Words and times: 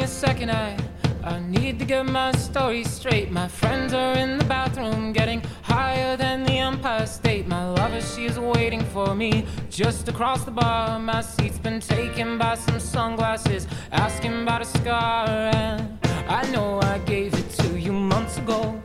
me 0.00 0.04
a 0.04 0.08
second, 0.08 0.50
I, 0.50 0.76
I 1.22 1.40
need 1.40 1.78
to 1.78 1.84
get 1.84 2.06
my 2.06 2.32
story 2.32 2.84
straight. 2.84 3.30
My 3.30 3.48
friends 3.48 3.92
are 3.92 4.14
in 4.14 4.38
the 4.38 4.44
bathroom 4.44 5.12
getting 5.12 5.42
higher 5.62 6.16
than 6.16 6.44
the 6.44 6.56
Empire 6.58 7.06
State. 7.06 7.46
My 7.46 7.68
lover, 7.68 8.00
she's 8.00 8.38
waiting 8.38 8.82
for 8.94 9.14
me 9.14 9.44
just 9.68 10.08
across 10.08 10.44
the 10.44 10.50
bar. 10.50 10.98
My 10.98 11.20
seat's 11.20 11.58
been 11.58 11.80
taken 11.80 12.38
by 12.38 12.54
some 12.54 12.80
sunglasses, 12.80 13.66
asking 13.92 14.42
about 14.42 14.62
a 14.62 14.64
scar. 14.64 15.28
And 15.28 15.98
I 16.28 16.50
know 16.50 16.80
I 16.82 16.98
gave 17.04 17.34
it 17.34 17.50
to 17.60 17.78
you 17.78 17.92
months 17.92 18.38
ago. 18.38 18.80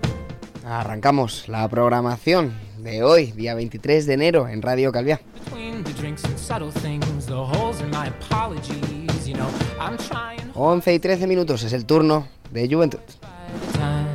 Arrancamos 0.65 1.47
la 1.47 1.67
programación 1.69 2.53
de 2.77 3.03
hoy, 3.03 3.31
día 3.31 3.53
23 3.55 4.05
de 4.05 4.13
enero, 4.13 4.49
en 4.49 4.61
Radio 4.61 4.91
Calviá. 4.91 5.21
Between 5.45 5.83
the 5.83 5.93
drinks 5.93 6.23
and 6.25 6.37
subtle 6.37 6.71
things, 6.71 7.25
the 7.25 7.35
holes 7.35 7.79
in 7.79 7.89
my 7.91 8.07
apologies, 8.07 9.27
you 9.27 9.35
know, 9.35 9.49
I'm 9.79 9.97
trying 9.97 10.34
11 10.57 10.93
y 10.93 10.99
13 10.99 11.27
minutos 11.27 11.63
es 11.63 11.73
el 11.73 11.85
turno 11.85 12.27
de 12.51 12.69
Juventud. 12.69 12.99
by 13.21 13.27
the 13.59 13.77
time 13.77 14.07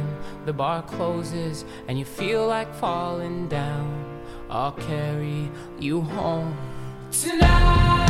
the 0.46 0.52
bar 0.52 0.82
closes 0.86 1.66
and 1.86 1.98
you 1.98 2.04
feel 2.06 2.46
like 2.46 2.72
falling 2.74 3.46
down. 3.50 4.06
I'll 4.48 4.74
carry 4.74 5.50
you 5.78 6.00
home 6.00 6.54
tonight. 7.12 8.08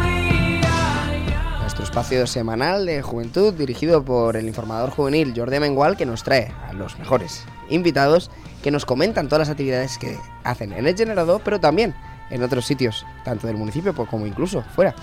We 0.00 0.62
are 0.64 1.16
young. 1.28 1.60
Nuestro 1.60 1.84
espacio 1.84 2.26
semanal 2.26 2.86
de 2.86 3.02
juventud 3.02 3.52
dirigido 3.52 4.02
por 4.02 4.38
el 4.38 4.46
informador 4.46 4.88
juvenil 4.90 5.34
Jordi 5.36 5.60
Mengual 5.60 5.98
que 5.98 6.06
nos 6.06 6.22
trae 6.24 6.50
a 6.66 6.72
los 6.72 6.98
mejores 6.98 7.44
invitados 7.68 8.30
que 8.62 8.70
nos 8.70 8.86
comentan 8.86 9.28
todas 9.28 9.40
las 9.40 9.50
actividades 9.50 9.98
que 9.98 10.16
hacen 10.44 10.72
en 10.72 10.86
el 10.86 10.96
generador, 10.96 11.42
pero 11.44 11.60
también 11.60 11.94
en 12.30 12.42
otros 12.42 12.64
sitios, 12.64 13.06
tanto 13.24 13.46
del 13.46 13.56
municipio 13.56 13.94
pues, 13.94 14.08
como 14.08 14.26
incluso 14.26 14.62
fuera. 14.74 14.94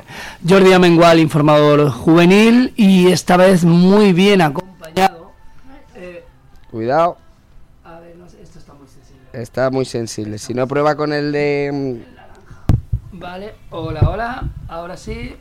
Jordi 0.48 0.72
Amengual, 0.72 1.20
informador 1.20 1.88
juvenil, 1.88 2.74
y 2.76 3.12
esta 3.12 3.36
vez 3.36 3.64
muy 3.64 4.12
bien 4.12 4.40
acompañado. 4.42 5.21
Cuidado, 6.72 7.18
a 7.84 8.00
ver, 8.00 8.16
no 8.16 8.24
esto 8.24 8.58
está 8.58 8.72
muy 8.72 8.88
sensible. 8.88 9.20
está 9.34 9.70
muy 9.70 9.84
sensible. 9.84 10.38
Si 10.38 10.54
no, 10.54 10.66
prueba 10.66 10.96
con 10.96 11.12
el 11.12 11.30
de 11.30 12.00
Vale, 13.12 13.54
hola, 13.70 14.00
hola, 14.08 14.44
ahora 14.68 14.96
sí. 14.96 15.36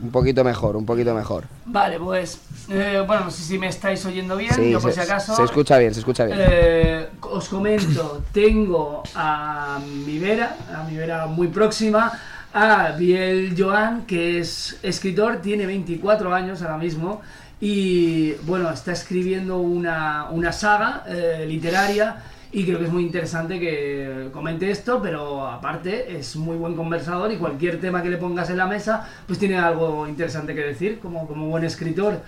mm, 0.00 0.04
un 0.06 0.10
poquito 0.10 0.42
mejor, 0.44 0.76
un 0.76 0.86
poquito 0.86 1.14
mejor. 1.14 1.44
Vale, 1.66 1.98
pues, 2.00 2.40
eh, 2.70 3.04
bueno, 3.06 3.26
no 3.26 3.30
sé 3.30 3.42
si 3.42 3.58
me 3.58 3.66
estáis 3.68 4.04
oyendo 4.06 4.34
bien, 4.36 4.54
Sí, 4.54 4.70
yo 4.70 4.80
por 4.80 4.90
se, 4.92 5.02
si 5.02 5.10
acaso... 5.10 5.36
se 5.36 5.44
escucha 5.44 5.76
bien, 5.76 5.92
se 5.92 6.00
escucha 6.00 6.24
bien. 6.24 6.38
Eh, 6.40 7.08
os 7.20 7.48
comento, 7.50 8.22
tengo 8.32 9.02
a 9.14 9.78
mi 10.06 10.18
vera, 10.18 10.56
a 10.74 10.84
mi 10.84 10.96
vera 10.96 11.26
muy 11.26 11.48
próxima, 11.48 12.18
a 12.54 12.92
Biel 12.92 13.54
Joan, 13.56 14.06
que 14.06 14.38
es 14.40 14.78
escritor, 14.82 15.36
tiene 15.42 15.66
24 15.66 16.34
años 16.34 16.62
ahora 16.62 16.78
mismo, 16.78 17.20
y 17.64 18.32
bueno, 18.42 18.68
está 18.70 18.90
escribiendo 18.90 19.58
una, 19.58 20.26
una 20.32 20.50
saga 20.50 21.04
eh, 21.06 21.46
literaria. 21.48 22.24
Y 22.50 22.64
creo 22.66 22.80
que 22.80 22.86
es 22.86 22.90
muy 22.90 23.04
interesante 23.04 23.60
que 23.60 24.30
comente 24.32 24.68
esto, 24.68 25.00
pero 25.00 25.46
aparte 25.46 26.18
es 26.18 26.34
muy 26.34 26.56
buen 26.56 26.74
conversador 26.74 27.30
y 27.30 27.36
cualquier 27.36 27.80
tema 27.80 28.02
que 28.02 28.10
le 28.10 28.16
pongas 28.16 28.50
en 28.50 28.56
la 28.56 28.66
mesa, 28.66 29.08
pues 29.28 29.38
tiene 29.38 29.58
algo 29.58 30.08
interesante 30.08 30.56
que 30.56 30.62
decir, 30.62 30.98
como, 30.98 31.28
como 31.28 31.46
buen 31.46 31.62
escritor. 31.62 32.20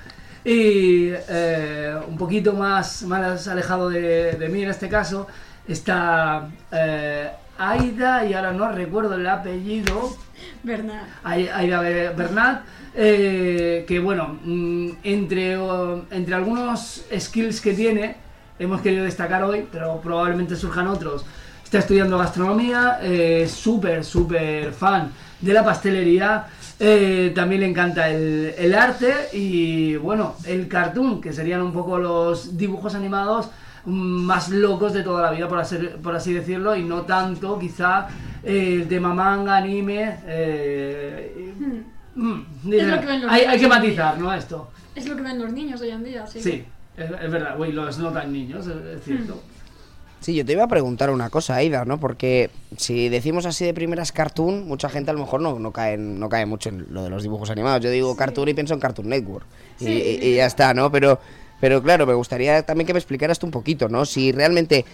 Y 0.45 1.11
eh, 1.29 1.97
un 2.09 2.17
poquito 2.17 2.53
más, 2.53 3.03
más 3.03 3.49
alejado 3.49 3.91
de, 3.91 4.35
de 4.35 4.49
mí 4.49 4.63
en 4.63 4.71
este 4.71 4.89
caso 4.89 5.27
está 5.67 6.49
eh, 6.71 7.29
Aida, 7.59 8.25
y 8.25 8.35
ahora 8.35 8.53
no 8.53 8.71
recuerdo 8.71 9.17
el 9.17 9.27
apellido, 9.27 10.17
Bernard. 10.63 11.07
Ai- 11.23 11.49
Aida 11.49 11.81
Be- 11.81 12.11
Bernat, 12.11 12.63
eh, 12.95 13.85
que 13.87 13.99
bueno, 13.99 14.39
mm, 14.45 14.89
entre, 15.03 15.59
entre 16.11 16.35
algunos 16.35 17.05
skills 17.19 17.61
que 17.61 17.75
tiene, 17.75 18.17
hemos 18.59 18.81
querido 18.81 19.05
destacar 19.05 19.43
hoy, 19.45 19.67
pero 19.71 20.01
probablemente 20.01 20.57
surjan 20.57 20.87
otros. 20.89 21.25
Está 21.65 21.79
estudiando 21.79 22.19
gastronomía, 22.19 22.99
eh, 23.03 23.49
súper, 23.49 24.05
súper 24.05 24.73
fan 24.73 25.11
de 25.41 25.53
la 25.53 25.65
pastelería. 25.65 26.47
eh, 26.81 27.31
también 27.35 27.61
le 27.61 27.69
encanta 27.69 28.11
el, 28.11 28.53
el 28.59 28.75
arte 28.75 29.13
y 29.33 29.95
bueno, 29.97 30.35
el 30.45 30.67
cartoon, 30.67 31.21
que 31.21 31.33
serían 31.33 31.63
un 31.63 31.73
poco 31.73 31.99
los 31.99 32.57
dibujos 32.57 32.95
animados 32.97 33.49
más 33.87 34.49
locos 34.49 34.93
de 34.93 35.03
toda 35.03 35.23
la 35.23 35.31
vida, 35.31 35.49
por 35.49 35.59
así, 35.59 35.77
por 36.03 36.15
así 36.17 36.33
decirlo, 36.33 36.75
y 36.77 36.83
no 36.85 37.03
tanto 37.03 37.59
quizá 37.59 38.09
eh, 38.43 38.79
el 38.83 38.89
tema 38.89 39.13
manga, 39.15 39.57
anime. 39.57 40.17
eh, 40.27 41.53
y- 42.17 42.19
mm, 42.19 42.47
Es 42.73 42.87
lo 42.87 43.01
que 43.01 43.07
ven 43.07 43.23
los 43.23 43.31
hay, 43.33 43.43
hay 43.43 43.59
que 43.61 43.69
matizar. 43.69 44.19
¿no? 44.19 44.33
Esto. 44.33 44.71
Es 44.95 45.07
lo 45.09 45.17
que 45.17 45.23
ven 45.23 45.39
los 45.43 45.53
niños 45.53 45.81
hoy 45.81 45.91
en 45.91 46.05
día, 46.05 46.27
sí. 46.27 46.41
Sí, 46.41 46.65
es, 46.97 47.11
es 47.11 47.31
verdad, 47.31 47.57
güey, 47.57 47.73
los 47.73 47.99
notan 47.99 48.33
niños, 48.33 48.67
es, 48.67 48.77
es 48.99 49.05
cierto. 49.05 49.43
Sí, 50.21 50.35
yo 50.35 50.43
te 50.47 50.53
iba 50.53 50.65
a 50.65 50.69
preguntar 50.69 51.11
una 51.11 51.29
cosa, 51.29 51.57
Aida, 51.57 51.85
¿no? 51.85 52.01
Porque 52.01 52.49
si 52.79 53.11
decimos 53.11 53.45
así 53.45 53.67
de 53.67 53.75
primeras 53.75 54.11
cartoon, 54.11 54.67
mucha 54.67 54.89
gente 54.89 55.11
a 55.11 55.15
lo 55.15 55.21
mejor 55.21 55.43
no, 55.43 55.59
no, 55.59 55.71
cae, 55.71 55.95
en- 55.95 56.19
no 56.19 56.31
cae 56.31 56.47
mucho 56.47 56.71
en 56.71 56.87
lo 56.95 57.03
de 57.03 57.11
los 57.11 57.23
dibujos 57.23 57.51
animados. 57.51 57.83
Yo 57.83 57.91
digo 57.91 58.17
cartoon 58.17 58.49
y 58.49 58.55
pienso 58.55 58.73
en 58.73 58.81
Cartoon 58.81 59.09
Network. 59.11 59.45
Y, 59.81 59.85
Sí, 59.85 59.91
y- 60.23 60.27
y 60.29 60.37
ya 60.37 60.47
está, 60.47 60.73
¿no? 60.73 60.91
Pero, 60.91 61.21
pero 61.61 61.83
claro, 61.83 62.07
me 62.07 62.15
gustaría 62.15 62.63
también 62.63 62.87
que 62.87 62.93
me 62.93 62.99
explicaras 62.99 63.43
un 63.43 63.51
poquito, 63.51 63.89
¿no? 63.89 64.05
Si 64.07 64.33
realmente 64.33 64.85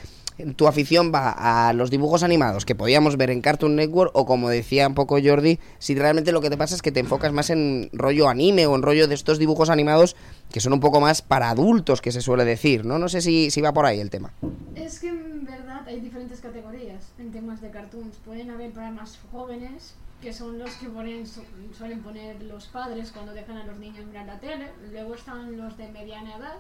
tu 0.57 0.67
afición 0.67 1.13
va 1.15 1.31
a 1.69 1.73
los 1.73 1.91
dibujos 1.91 2.23
animados 2.23 2.65
que 2.65 2.75
podíamos 2.75 3.17
ver 3.17 3.31
en 3.31 3.41
Cartoon 3.41 3.77
Network 3.77 4.11
o 4.15 4.27
como 4.27 4.49
decía 4.49 4.89
un 4.89 4.95
poco 4.95 5.19
Jordi, 5.23 5.59
si 5.79 5.95
realmente 5.95 6.33
lo 6.33 6.41
que 6.41 6.51
te 6.51 6.57
pasa 6.57 6.75
es 6.75 6.83
que 6.83 6.93
te 6.93 7.01
enfocas 7.01 7.33
más 7.33 7.51
en 7.51 7.91
rollo 7.93 8.29
anime 8.29 8.67
o 8.67 8.75
en 8.75 8.83
rollo 8.83 9.07
de 9.07 9.15
estos 9.15 9.39
dibujos 9.39 9.71
animados 9.71 10.17
que 10.53 10.61
son 10.61 10.73
un 10.73 10.81
poco 10.81 11.01
más 11.01 11.23
para 11.23 11.51
adultos, 11.51 12.01
que 12.01 12.13
se 12.13 12.21
suele 12.21 12.45
decir, 12.45 12.85
¿no? 12.85 12.99
No 12.99 13.09
sé 13.09 13.21
si, 13.21 13.51
si 13.51 13.61
va 13.61 13.73
por 13.73 13.87
ahí 13.87 14.01
el 14.01 14.11
tema. 14.11 14.33
Es 14.75 15.01
que 15.01 15.09
en 15.09 15.45
verdad 15.45 15.83
hay 15.87 16.01
diferentes 16.01 16.41
categorías 16.41 17.03
en 17.19 17.31
temas 17.31 17.61
de 17.61 17.71
cartoons. 17.71 18.17
Pueden 18.25 18.51
haber 18.51 18.71
para 18.71 18.91
más 18.91 19.19
jóvenes, 19.31 19.95
que 20.21 20.33
son 20.33 20.59
los 20.59 20.71
que 20.75 20.89
ponen, 20.89 21.27
su- 21.27 21.43
suelen 21.77 22.01
poner 22.03 22.43
los 22.43 22.67
padres 22.67 23.11
cuando 23.13 23.33
dejan 23.33 23.57
a 23.57 23.65
los 23.65 23.79
niños 23.79 24.05
mirar 24.07 24.27
la 24.27 24.39
tele. 24.39 24.69
Luego 24.93 25.15
están 25.15 25.57
los 25.57 25.77
de 25.77 25.89
mediana 25.89 26.37
edad, 26.37 26.57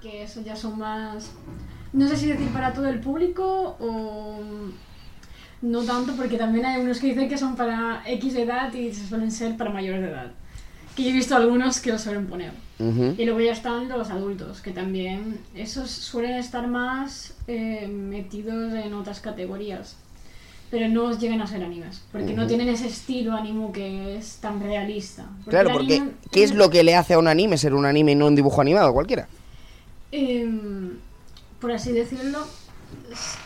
que 0.00 0.22
eso 0.22 0.40
ya 0.42 0.56
son 0.56 0.78
más, 0.78 1.32
no 1.92 2.08
sé 2.08 2.16
si 2.16 2.26
decir 2.26 2.48
para 2.48 2.72
todo 2.72 2.88
el 2.88 3.00
público 3.00 3.76
o 3.78 4.40
no 5.62 5.82
tanto, 5.84 6.14
porque 6.16 6.36
también 6.38 6.66
hay 6.66 6.80
unos 6.80 6.98
que 6.98 7.08
dicen 7.08 7.28
que 7.28 7.38
son 7.38 7.54
para 7.54 8.02
X 8.06 8.34
edad 8.34 8.72
y 8.74 8.92
suelen 8.92 9.30
ser 9.30 9.56
para 9.56 9.70
mayores 9.70 10.00
de 10.02 10.08
edad. 10.08 10.32
Que 10.96 11.04
yo 11.04 11.10
he 11.10 11.12
visto 11.12 11.36
algunos 11.36 11.80
que 11.80 11.92
los 11.92 12.00
suelen 12.02 12.26
poner. 12.26 12.52
Ujú. 12.78 13.14
Y 13.16 13.24
luego 13.24 13.40
ya 13.40 13.52
están 13.52 13.88
los 13.88 14.10
adultos, 14.10 14.60
que 14.60 14.72
también 14.72 15.38
esos 15.54 15.88
suelen 15.90 16.34
estar 16.34 16.66
más 16.66 17.34
eh, 17.46 17.86
metidos 17.88 18.74
en 18.74 18.92
otras 18.94 19.20
categorías. 19.20 19.96
Pero 20.72 20.88
no 20.88 21.16
llegan 21.16 21.42
a 21.42 21.46
ser 21.46 21.62
animes, 21.62 22.00
porque 22.10 22.32
no 22.32 22.46
tienen 22.46 22.68
ese 22.70 22.86
estilo 22.86 23.34
anime 23.34 23.70
que 23.72 24.16
es 24.16 24.36
tan 24.38 24.58
realista. 24.58 25.26
Claro, 25.46 25.70
porque 25.70 25.96
anime- 25.98 26.12
¿qué 26.30 26.42
es 26.44 26.54
lo 26.54 26.70
que 26.70 26.82
le 26.82 26.96
hace 26.96 27.12
a 27.12 27.18
un 27.18 27.28
anime 27.28 27.58
ser 27.58 27.74
un 27.74 27.84
anime 27.84 28.12
y 28.12 28.14
no 28.14 28.26
un 28.26 28.34
dibujo 28.34 28.62
animado 28.62 28.90
cualquiera? 28.94 29.28
Em, 30.12 30.92
por 31.60 31.72
así 31.72 31.92
decirlo, 31.92 32.38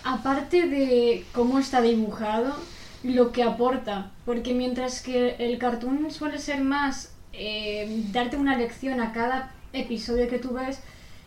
aparte 0.04 0.68
de 0.68 1.24
cómo 1.32 1.58
está 1.58 1.80
dibujado, 1.80 2.54
lo 3.02 3.32
que 3.32 3.42
aporta, 3.42 4.12
porque 4.24 4.54
mientras 4.54 5.02
que 5.02 5.34
el 5.40 5.58
cartoon 5.58 6.10
suele 6.12 6.38
ser 6.38 6.60
más 6.62 7.10
em, 7.32 8.12
darte 8.12 8.36
una 8.36 8.56
lección 8.56 9.00
a 9.00 9.12
cada 9.12 9.52
episodio 9.72 10.28
que 10.28 10.38
tú 10.38 10.52
ves, 10.54 10.78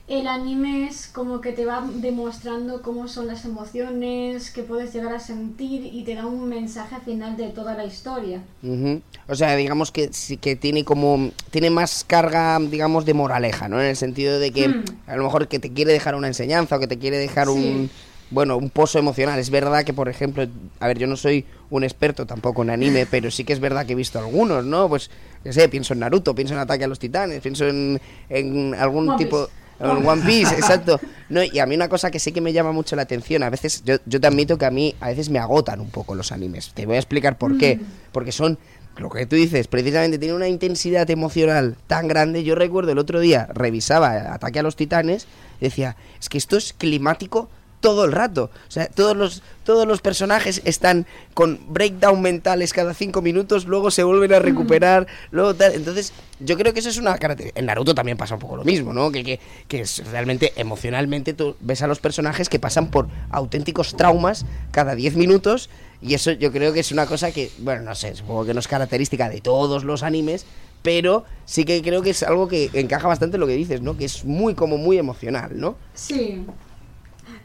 el 0.09 0.27
anime 0.27 0.87
es 0.87 1.07
como 1.07 1.39
que 1.39 1.51
te 1.51 1.65
va 1.65 1.87
demostrando 1.87 2.81
cómo 2.81 3.07
son 3.07 3.27
las 3.27 3.45
emociones 3.45 4.49
que 4.49 4.63
puedes 4.63 4.91
llegar 4.93 5.13
a 5.13 5.19
sentir 5.19 5.85
y 5.93 6.03
te 6.03 6.15
da 6.15 6.25
un 6.25 6.49
mensaje 6.49 6.95
final 7.05 7.37
de 7.37 7.49
toda 7.49 7.75
la 7.75 7.85
historia. 7.85 8.41
Ujú. 8.63 9.01
O 9.27 9.35
sea, 9.35 9.55
digamos 9.55 9.91
que 9.91 10.09
sí 10.11 10.37
que 10.37 10.55
tiene 10.55 10.83
como 10.83 11.31
tiene 11.51 11.69
más 11.69 12.03
carga, 12.07 12.59
digamos, 12.59 13.05
de 13.05 13.13
moraleja, 13.13 13.69
¿no? 13.69 13.79
En 13.79 13.87
el 13.87 13.95
sentido 13.95 14.39
de 14.39 14.51
que 14.51 14.69
Hmm. 14.69 14.83
a 15.07 15.15
lo 15.15 15.23
mejor 15.23 15.47
que 15.47 15.59
te 15.59 15.71
quiere 15.71 15.93
dejar 15.93 16.15
una 16.15 16.27
enseñanza 16.27 16.75
o 16.75 16.79
que 16.79 16.87
te 16.87 16.97
quiere 16.97 17.17
dejar 17.17 17.49
un 17.49 17.89
bueno, 18.31 18.57
un 18.57 18.69
pozo 18.69 18.99
emocional. 18.99 19.39
Es 19.39 19.49
verdad 19.49 19.83
que, 19.83 19.93
por 19.93 20.07
ejemplo, 20.07 20.45
a 20.79 20.87
ver, 20.87 20.99
yo 20.99 21.07
no 21.07 21.15
soy 21.17 21.45
un 21.71 21.83
experto 21.83 22.27
tampoco 22.27 22.61
en 22.61 22.69
anime, 22.69 23.07
pero 23.11 23.31
sí 23.31 23.43
que 23.43 23.53
es 23.53 23.59
verdad 23.59 23.85
que 23.87 23.93
he 23.93 23.95
visto 23.95 24.19
algunos, 24.19 24.65
¿no? 24.65 24.87
Pues, 24.87 25.09
qué 25.43 25.51
sé, 25.51 25.67
pienso 25.67 25.93
en 25.93 25.99
Naruto, 26.01 26.35
pienso 26.35 26.53
en 26.53 26.59
Ataque 26.59 26.83
a 26.83 26.87
los 26.87 26.99
Titanes, 26.99 27.41
pienso 27.41 27.67
en, 27.67 27.99
en 28.29 28.75
algún 28.75 29.09
One 29.09 29.17
tipo... 29.17 29.45
Piece. 29.45 29.58
En 29.79 30.05
One 30.05 30.21
Piece, 30.25 30.53
exacto. 30.55 30.99
No, 31.29 31.43
y 31.43 31.59
a 31.59 31.65
mí 31.65 31.75
una 31.75 31.87
cosa 31.87 32.11
que 32.11 32.19
sí 32.19 32.31
que 32.31 32.41
me 32.41 32.53
llama 32.53 32.71
mucho 32.71 32.95
la 32.95 33.03
atención, 33.03 33.43
a 33.43 33.49
veces, 33.49 33.83
yo, 33.85 33.97
yo 34.05 34.19
te 34.19 34.27
admito 34.27 34.57
que 34.57 34.65
a 34.65 34.71
mí 34.71 34.95
a 34.99 35.09
veces 35.09 35.29
me 35.29 35.39
agotan 35.39 35.79
un 35.79 35.89
poco 35.89 36.15
los 36.15 36.31
animes. 36.31 36.71
Te 36.73 36.85
voy 36.85 36.95
a 36.95 36.99
explicar 36.99 37.37
por 37.37 37.57
qué. 37.57 37.79
Porque 38.11 38.31
son, 38.31 38.57
lo 38.97 39.09
que 39.09 39.25
tú 39.25 39.35
dices, 39.35 39.67
precisamente 39.67 40.17
tiene 40.17 40.33
una 40.33 40.47
intensidad 40.47 41.09
emocional 41.09 41.77
tan 41.87 42.07
grande. 42.07 42.43
Yo 42.43 42.55
recuerdo 42.55 42.91
el 42.91 42.97
otro 42.97 43.19
día, 43.19 43.47
revisaba 43.53 44.33
Ataque 44.33 44.59
a 44.59 44.63
los 44.63 44.75
Titanes, 44.75 45.27
y 45.61 45.65
decía, 45.65 45.95
es 46.19 46.29
que 46.29 46.37
esto 46.37 46.57
es 46.57 46.73
climático 46.73 47.49
todo 47.79 48.05
el 48.05 48.11
rato. 48.11 48.49
O 48.67 48.71
sea, 48.71 48.87
todos 48.87 49.15
los, 49.15 49.41
todos 49.63 49.87
los 49.87 50.01
personajes 50.01 50.61
están 50.65 51.05
con 51.33 51.59
breakdown 51.69 52.21
mentales 52.21 52.73
cada 52.73 52.93
cinco 52.93 53.21
minutos, 53.21 53.65
luego 53.65 53.91
se 53.91 54.03
vuelven 54.03 54.33
a 54.33 54.39
recuperar, 54.39 55.07
luego 55.31 55.53
tal. 55.53 55.73
Entonces, 55.73 56.13
yo 56.39 56.57
creo 56.57 56.73
que 56.73 56.79
eso 56.79 56.89
es 56.89 56.97
una 56.97 57.17
característica. 57.17 57.59
En 57.59 57.65
Naruto 57.65 57.95
también 57.95 58.17
pasa 58.17 58.35
un 58.35 58.41
poco 58.41 58.57
lo 58.57 58.63
mismo, 58.63 58.93
¿no? 58.93 59.11
Que, 59.11 59.23
que, 59.23 59.39
que 59.67 59.81
es 59.81 60.05
realmente 60.11 60.53
emocionalmente 60.55 61.33
tú 61.33 61.55
ves 61.59 61.81
a 61.81 61.87
los 61.87 61.99
personajes 61.99 62.49
que 62.49 62.59
pasan 62.59 62.91
por 62.91 63.07
auténticos 63.29 63.95
traumas 63.95 64.45
cada 64.71 64.95
10 64.95 65.15
minutos. 65.15 65.69
Y 66.01 66.13
eso 66.13 66.31
yo 66.31 66.51
creo 66.51 66.71
que 66.73 66.79
es 66.79 66.91
una 66.91 67.05
cosa 67.05 67.31
que, 67.31 67.51
bueno, 67.59 67.83
no 67.83 67.95
sé, 67.95 68.15
supongo 68.15 68.45
que 68.45 68.53
no 68.53 68.59
es 68.59 68.67
característica 68.67 69.29
de 69.29 69.41
todos 69.41 69.83
los 69.83 70.03
animes, 70.03 70.45
pero 70.81 71.25
sí 71.45 71.65
que 71.65 71.81
creo 71.81 72.01
que 72.01 72.11
es 72.11 72.23
algo 72.23 72.47
que 72.47 72.69
encaja 72.73 73.07
bastante 73.07 73.35
en 73.35 73.41
lo 73.41 73.47
que 73.47 73.53
dices, 73.53 73.81
¿no? 73.81 73.97
Que 73.97 74.05
es 74.05 74.23
muy 74.23 74.53
como 74.55 74.77
muy 74.77 74.97
emocional, 74.97 75.51
¿no? 75.55 75.75
Sí. 75.93 76.45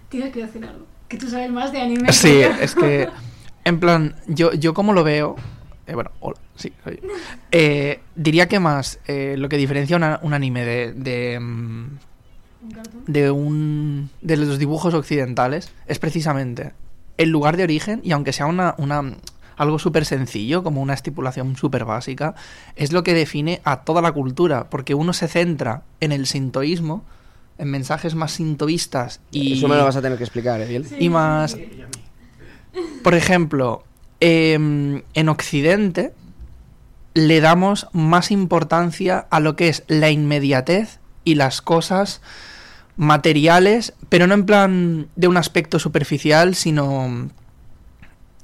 Tienes 0.09 0.33
que 0.33 0.43
decir 0.47 0.65
algo. 0.65 0.87
Que 1.09 1.17
tú 1.19 1.29
sabes 1.29 1.51
más 1.51 1.73
de 1.73 1.81
anime. 1.81 2.13
Sí, 2.13 2.29
que 2.29 2.51
es 2.61 2.75
que, 2.75 3.09
en 3.65 3.81
plan, 3.81 4.17
yo, 4.27 4.53
yo 4.55 4.75
como 4.75 4.93
lo 4.93 5.05
veo, 5.05 5.37
eh, 5.87 5.95
bueno, 5.95 6.11
hola, 6.21 6.37
sí, 6.57 6.73
soy 6.83 7.01
yo. 7.03 7.09
Eh, 7.53 8.01
diría 8.15 8.49
que 8.49 8.59
más 8.61 8.99
eh, 9.07 9.37
lo 9.39 9.49
que 9.49 9.57
diferencia 9.57 9.97
una- 9.97 10.19
un 10.23 10.33
anime 10.35 10.65
de, 10.65 10.93
de, 10.93 11.39
mm, 11.41 11.87
Un 12.63 13.05
de 13.07 13.31
un 13.31 14.11
de 14.23 14.37
los 14.39 14.59
dibujos 14.59 14.95
occidentales 14.95 15.71
es 15.87 15.99
precisamente 15.99 16.73
el 17.19 17.29
lugar 17.29 17.57
de 17.59 17.63
origen 17.65 18.01
y 18.03 18.13
aunque 18.13 18.33
sea 18.33 18.47
una, 18.47 18.75
una 18.79 19.03
algo 19.57 19.79
súper 19.79 20.05
sencillo 20.07 20.63
como 20.65 20.81
una 20.81 20.95
estipulación 20.95 21.55
súper 21.57 21.85
básica 21.85 22.35
es 22.75 22.93
lo 22.93 23.05
que 23.05 23.13
define 23.15 23.61
a 23.65 23.83
toda 23.83 24.01
la 24.03 24.11
cultura 24.13 24.69
porque 24.71 24.95
uno 24.95 25.13
se 25.13 25.29
centra 25.29 25.83
en 26.01 26.11
el 26.13 26.27
sintoísmo 26.27 27.05
en 27.59 27.71
mensajes 27.71 28.15
más 28.15 28.33
sintoístas 28.33 29.21
y 29.31 29.55
Eso 29.59 29.69
me 29.69 29.77
lo 29.77 29.85
vas 29.85 29.97
a 29.97 30.03
tener 30.03 30.19
que 30.19 30.25
explicar, 30.25 30.61
¿eh? 30.61 30.67
Biel? 30.67 30.87
y 30.99 31.09
más 31.09 31.57
por 33.03 33.15
ejemplo 33.15 33.85
em, 34.21 35.03
en 35.15 35.29
occidente 35.29 36.13
le 37.15 37.41
damos 37.41 37.87
más 37.93 38.31
importancia 38.31 39.27
a 39.31 39.41
lo 39.41 39.55
que 39.55 39.69
es 39.69 39.85
la 39.87 40.11
inmediatez 40.11 40.99
y 41.23 41.37
las 41.37 41.63
cosas 41.63 42.21
materiales, 42.97 43.95
pero 44.09 44.27
no 44.27 44.35
en 44.35 44.47
plan 44.47 45.09
de 45.17 45.29
un 45.29 45.37
aspecto 45.37 45.79
superficial, 45.79 46.55
sino 46.55 47.31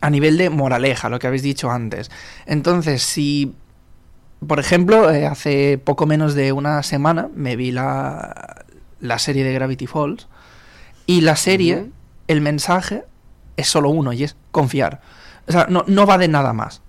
a 0.00 0.10
nivel 0.10 0.38
de 0.38 0.50
moraleja, 0.50 1.08
lo 1.08 1.18
que 1.18 1.26
habéis 1.26 1.42
dicho 1.42 1.70
antes. 1.70 2.10
Entonces, 2.46 3.02
si, 3.02 3.54
por 4.46 4.58
ejemplo, 4.58 5.10
eh, 5.10 5.26
hace 5.26 5.78
poco 5.78 6.06
menos 6.06 6.34
de 6.34 6.52
una 6.52 6.82
semana 6.82 7.28
me 7.34 7.56
vi 7.56 7.70
la, 7.70 8.59
la 9.00 9.18
serie 9.18 9.44
de 9.44 9.52
Gravity 9.52 9.86
Falls, 9.86 10.28
y 11.06 11.22
la 11.22 11.36
serie, 11.36 11.90
el 12.28 12.40
mensaje 12.40 13.04
es 13.56 13.68
solo 13.68 13.90
uno, 13.90 14.12
y 14.12 14.24
es 14.24 14.36
confiar. 14.50 15.00
O 15.48 15.52
sea, 15.52 15.66
no, 15.68 15.84
no 15.86 16.06
va 16.06 16.18
de 16.18 16.28
nada 16.28 16.52
más. 16.52 16.82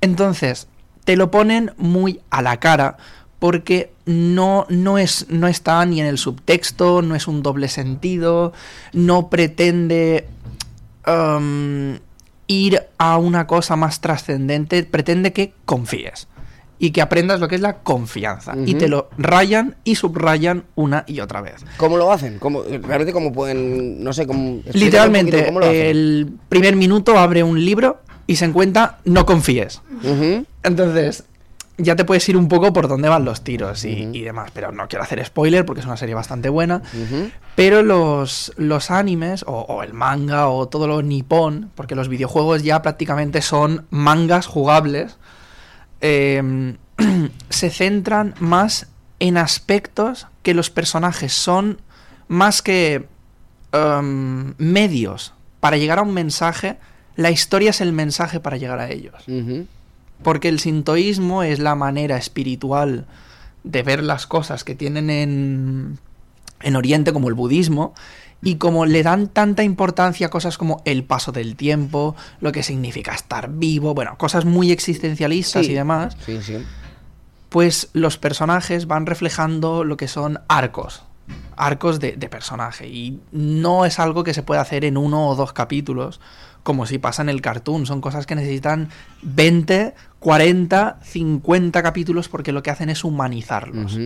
Entonces, 0.00 0.68
te 1.04 1.16
lo 1.16 1.30
ponen 1.30 1.72
muy 1.76 2.20
a 2.30 2.42
la 2.42 2.58
cara 2.58 2.96
porque 3.38 3.92
no, 4.06 4.66
no, 4.68 4.98
es, 4.98 5.26
no 5.28 5.48
está 5.48 5.84
ni 5.84 6.00
en 6.00 6.06
el 6.06 6.18
subtexto, 6.18 7.02
no 7.02 7.14
es 7.14 7.26
un 7.26 7.42
doble 7.42 7.68
sentido, 7.68 8.52
no 8.92 9.28
pretende 9.28 10.28
um, 11.06 11.98
ir 12.46 12.82
a 12.98 13.18
una 13.18 13.46
cosa 13.46 13.76
más 13.76 14.00
trascendente, 14.00 14.84
pretende 14.84 15.32
que 15.32 15.54
confíes 15.64 16.28
y 16.82 16.90
que 16.90 17.00
aprendas 17.00 17.38
lo 17.38 17.46
que 17.46 17.54
es 17.54 17.60
la 17.60 17.74
confianza. 17.74 18.54
Y 18.66 18.74
te 18.74 18.88
lo 18.88 19.08
rayan 19.16 19.76
y 19.84 19.94
subrayan 19.94 20.64
una 20.74 21.04
y 21.06 21.20
otra 21.20 21.40
vez. 21.40 21.64
¿Cómo 21.76 21.96
lo 21.96 22.10
hacen? 22.10 22.40
¿Cómo, 22.40 22.64
realmente 22.64 23.12
cómo 23.12 23.32
pueden, 23.32 24.02
no 24.02 24.12
sé, 24.12 24.26
cómo... 24.26 24.60
Literalmente, 24.72 25.30
poquito 25.30 25.46
cómo 25.46 25.60
lo 25.60 25.66
hacen. 25.66 25.86
el 25.86 26.32
primer 26.48 26.74
minuto 26.74 27.16
abre 27.16 27.44
un 27.44 27.64
libro 27.64 28.00
y 28.26 28.34
se 28.34 28.46
encuentra 28.46 28.98
no 29.04 29.24
confíes. 29.24 29.80
Entonces, 30.64 31.22
ya 31.78 31.94
te 31.94 32.04
puedes 32.04 32.28
ir 32.28 32.36
un 32.36 32.48
poco 32.48 32.72
por 32.72 32.88
dónde 32.88 33.08
van 33.08 33.24
los 33.24 33.44
tiros 33.44 33.84
y, 33.84 34.08
y 34.12 34.22
demás. 34.22 34.50
Pero 34.52 34.72
no 34.72 34.88
quiero 34.88 35.04
hacer 35.04 35.24
spoiler 35.24 35.64
porque 35.64 35.82
es 35.82 35.86
una 35.86 35.96
serie 35.96 36.16
bastante 36.16 36.48
buena. 36.48 36.82
Pero 37.54 37.84
los, 37.84 38.52
los 38.56 38.90
animes, 38.90 39.44
o, 39.46 39.60
o 39.60 39.84
el 39.84 39.92
manga, 39.92 40.48
o 40.48 40.66
todo 40.66 40.88
lo 40.88 41.00
nipón, 41.02 41.70
porque 41.76 41.94
los 41.94 42.08
videojuegos 42.08 42.64
ya 42.64 42.82
prácticamente 42.82 43.40
son 43.40 43.86
mangas 43.90 44.46
jugables, 44.46 45.16
eh, 46.02 46.76
se 47.48 47.70
centran 47.70 48.34
más 48.38 48.88
en 49.18 49.38
aspectos 49.38 50.26
que 50.42 50.52
los 50.52 50.68
personajes 50.68 51.32
son 51.32 51.80
más 52.28 52.60
que 52.60 53.06
em, 53.72 54.54
medios 54.58 55.32
para 55.60 55.76
llegar 55.76 55.98
a 55.98 56.02
un 56.02 56.12
mensaje. 56.12 56.76
La 57.14 57.30
historia 57.30 57.70
es 57.70 57.80
el 57.80 57.92
mensaje 57.92 58.40
para 58.40 58.56
llegar 58.56 58.80
a 58.80 58.90
ellos. 58.90 59.24
Porque 60.22 60.48
el 60.48 60.58
sintoísmo 60.58 61.42
es 61.42 61.58
la 61.58 61.74
manera 61.74 62.16
espiritual 62.16 63.06
de 63.64 63.82
ver 63.82 64.02
las 64.02 64.26
cosas 64.26 64.64
que 64.64 64.74
tienen 64.74 65.08
en, 65.08 65.98
en 66.62 66.76
Oriente, 66.76 67.12
como 67.12 67.28
el 67.28 67.34
budismo, 67.34 67.94
y 68.42 68.56
como 68.56 68.86
le 68.86 69.02
dan 69.02 69.28
tanta 69.28 69.62
importancia 69.62 70.26
a 70.26 70.30
cosas 70.30 70.58
como 70.58 70.82
el 70.84 71.04
paso 71.04 71.30
del 71.32 71.54
tiempo, 71.56 72.16
lo 72.40 72.50
que 72.52 72.62
significa 72.62 73.14
estar 73.14 73.48
vivo, 73.50 73.94
bueno, 73.94 74.16
cosas 74.18 74.44
muy 74.44 74.72
existencialistas 74.72 75.64
Sí. 75.66 75.72
y 75.72 75.74
demás, 75.74 76.16
Sí, 76.26 76.42
sí. 76.42 76.56
pues 77.48 77.88
los 77.92 78.18
personajes 78.18 78.86
van 78.86 79.06
reflejando 79.06 79.84
lo 79.84 79.96
que 79.96 80.08
son 80.08 80.40
arcos, 80.48 81.02
arcos 81.56 82.00
de, 82.00 82.12
de 82.16 82.28
personaje, 82.28 82.88
y 82.88 83.20
no 83.30 83.84
es 83.84 83.98
algo 83.98 84.24
que 84.24 84.34
se 84.34 84.42
puede 84.42 84.60
hacer 84.60 84.84
en 84.84 84.96
uno 84.96 85.28
o 85.28 85.36
dos 85.36 85.52
capítulos, 85.52 86.20
como 86.62 86.86
si 86.86 86.98
pasa 86.98 87.22
en 87.22 87.28
el 87.28 87.40
cartoon, 87.42 87.86
son 87.86 88.00
cosas 88.00 88.24
que 88.26 88.34
necesitan 88.34 88.88
20, 89.22 89.94
40, 90.20 90.98
50 91.02 91.82
capítulos 91.82 92.28
porque 92.28 92.52
lo 92.52 92.62
que 92.62 92.70
hacen 92.70 92.88
es 92.88 93.04
humanizarlos. 93.04 93.98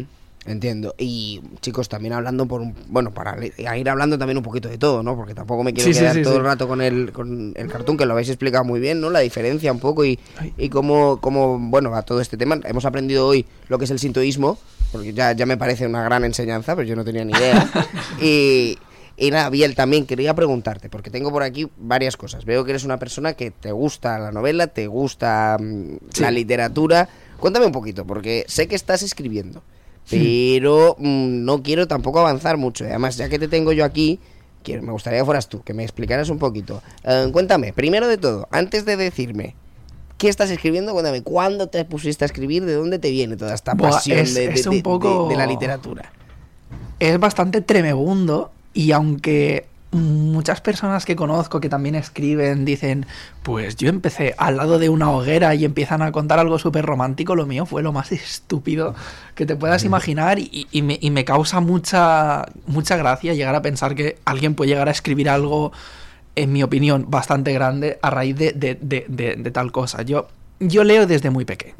Entiendo. 0.46 0.94
Y 0.96 1.40
chicos, 1.60 1.88
también 1.88 2.12
hablando 2.12 2.46
por 2.46 2.60
un... 2.60 2.74
Bueno, 2.88 3.12
para 3.12 3.32
a 3.32 3.78
ir 3.78 3.90
hablando 3.90 4.16
también 4.16 4.38
un 4.38 4.44
poquito 4.44 4.68
de 4.68 4.78
todo, 4.78 5.02
¿no? 5.02 5.16
Porque 5.16 5.34
tampoco 5.34 5.64
me 5.64 5.72
quiero 5.72 5.92
Sí, 5.92 5.98
quedar 5.98 6.14
sí, 6.14 6.22
todo 6.22 6.36
el 6.36 6.44
rato 6.44 6.68
con 6.68 6.80
el, 6.80 7.12
con 7.12 7.52
el 7.56 7.68
cartoon, 7.68 7.96
que 7.96 8.06
lo 8.06 8.12
habéis 8.12 8.28
explicado 8.28 8.64
muy 8.64 8.78
bien, 8.78 9.00
¿no? 9.00 9.10
La 9.10 9.20
diferencia 9.20 9.72
un 9.72 9.80
poco 9.80 10.04
y, 10.04 10.18
y 10.56 10.68
cómo, 10.68 11.20
cómo, 11.20 11.58
bueno, 11.58 11.90
va 11.90 12.02
todo 12.02 12.20
este 12.20 12.36
tema. 12.36 12.60
Hemos 12.64 12.84
aprendido 12.84 13.26
hoy 13.26 13.44
lo 13.68 13.78
que 13.78 13.86
es 13.86 13.90
el 13.90 13.98
sintoísmo, 13.98 14.58
porque 14.92 15.12
ya, 15.12 15.32
ya 15.32 15.46
me 15.46 15.56
parece 15.56 15.86
una 15.86 16.04
gran 16.04 16.24
enseñanza, 16.24 16.76
pero 16.76 16.86
yo 16.86 16.94
no 16.94 17.04
tenía 17.04 17.24
ni 17.24 17.32
idea. 17.32 17.68
y, 18.22 18.78
y 19.16 19.30
nada, 19.30 19.50
Biel, 19.50 19.74
también 19.74 20.06
quería 20.06 20.34
preguntarte, 20.34 20.88
porque 20.88 21.10
tengo 21.10 21.32
por 21.32 21.42
aquí 21.42 21.68
varias 21.76 22.16
cosas. 22.16 22.44
Veo 22.44 22.64
que 22.64 22.70
eres 22.70 22.84
una 22.84 22.98
persona 22.98 23.32
que 23.32 23.50
te 23.50 23.72
gusta 23.72 24.18
la 24.18 24.30
novela, 24.30 24.68
te 24.68 24.86
gusta 24.86 25.56
mm, 25.58 26.20
la 26.20 26.30
literatura. 26.30 27.08
Cuéntame 27.38 27.66
un 27.66 27.72
poquito, 27.72 28.06
porque 28.06 28.44
sé 28.46 28.68
que 28.68 28.76
estás 28.76 29.02
escribiendo. 29.02 29.62
Pero 30.10 30.96
mm, 30.98 31.44
no 31.44 31.62
quiero 31.62 31.86
tampoco 31.88 32.20
avanzar 32.20 32.56
mucho. 32.56 32.84
Además, 32.84 33.16
ya 33.16 33.28
que 33.28 33.38
te 33.38 33.48
tengo 33.48 33.72
yo 33.72 33.84
aquí, 33.84 34.20
quiero, 34.62 34.82
me 34.82 34.92
gustaría 34.92 35.20
que 35.20 35.24
fueras 35.24 35.48
tú, 35.48 35.62
que 35.62 35.74
me 35.74 35.82
explicaras 35.82 36.28
un 36.30 36.38
poquito. 36.38 36.82
Eh, 37.04 37.28
cuéntame, 37.32 37.72
primero 37.72 38.06
de 38.08 38.16
todo, 38.18 38.48
antes 38.50 38.84
de 38.84 38.96
decirme 38.96 39.54
qué 40.18 40.28
estás 40.28 40.50
escribiendo, 40.50 40.92
cuéntame, 40.92 41.22
¿cuándo 41.22 41.68
te 41.68 41.84
pusiste 41.84 42.24
a 42.24 42.26
escribir? 42.26 42.64
¿De 42.64 42.74
dónde 42.74 42.98
te 42.98 43.10
viene 43.10 43.36
toda 43.36 43.54
esta 43.54 43.74
Buah, 43.74 43.90
pasión 43.90 44.18
es- 44.18 44.34
de, 44.34 44.48
de- 44.48 44.54
es 44.54 44.66
un 44.66 44.82
poco- 44.82 45.24
de- 45.28 45.34
de 45.34 45.36
la 45.38 45.46
literatura? 45.46 46.10
Es 46.98 47.18
bastante 47.20 47.60
tremebundo 47.60 48.50
y 48.72 48.92
aunque 48.92 49.66
muchas 49.92 50.60
personas 50.60 51.04
que 51.06 51.16
conozco 51.16 51.60
que 51.60 51.68
también 51.68 51.94
escriben 51.94 52.64
dicen, 52.64 53.06
pues 53.42 53.76
yo 53.76 53.88
empecé 53.88 54.34
al 54.36 54.56
lado 54.56 54.78
de 54.78 54.88
una 54.88 55.10
hoguera 55.10 55.54
y 55.54 55.64
empiezan 55.64 56.02
a 56.02 56.12
contar 56.12 56.38
algo 56.38 56.58
súper 56.58 56.84
romántico, 56.84 57.34
lo 57.36 57.46
mío 57.46 57.66
fue 57.66 57.82
lo 57.82 57.92
más 57.92 58.12
estúpido 58.12 58.94
que 59.34 59.46
te 59.46 59.56
puedas 59.56 59.84
imaginar 59.84 60.38
y, 60.38 60.66
y 60.70 60.82
me, 60.82 60.98
y 61.00 61.10
me 61.10 61.24
causa 61.24 61.60
mucha, 61.60 62.46
mucha 62.66 62.96
gracia 62.96 63.32
llegar 63.34 63.54
a 63.54 63.62
pensar 63.62 63.94
que 63.94 64.18
alguien 64.24 64.54
puede 64.54 64.70
llegar 64.70 64.88
a 64.88 64.90
escribir 64.90 65.30
algo, 65.30 65.72
en 66.34 66.52
mi 66.52 66.62
opinión, 66.62 67.06
bastante 67.08 67.52
grande 67.52 67.98
a 68.02 68.10
raíz 68.10 68.36
de, 68.36 68.52
de- 68.52 68.76
de- 69.08 69.50
tal 69.50 69.72
cosa. 69.72 70.02
Yo, 70.02 70.28
yo 70.60 70.84
leo 70.84 71.06
desde 71.06 71.30
muy 71.30 71.44
pequeño. 71.44 71.74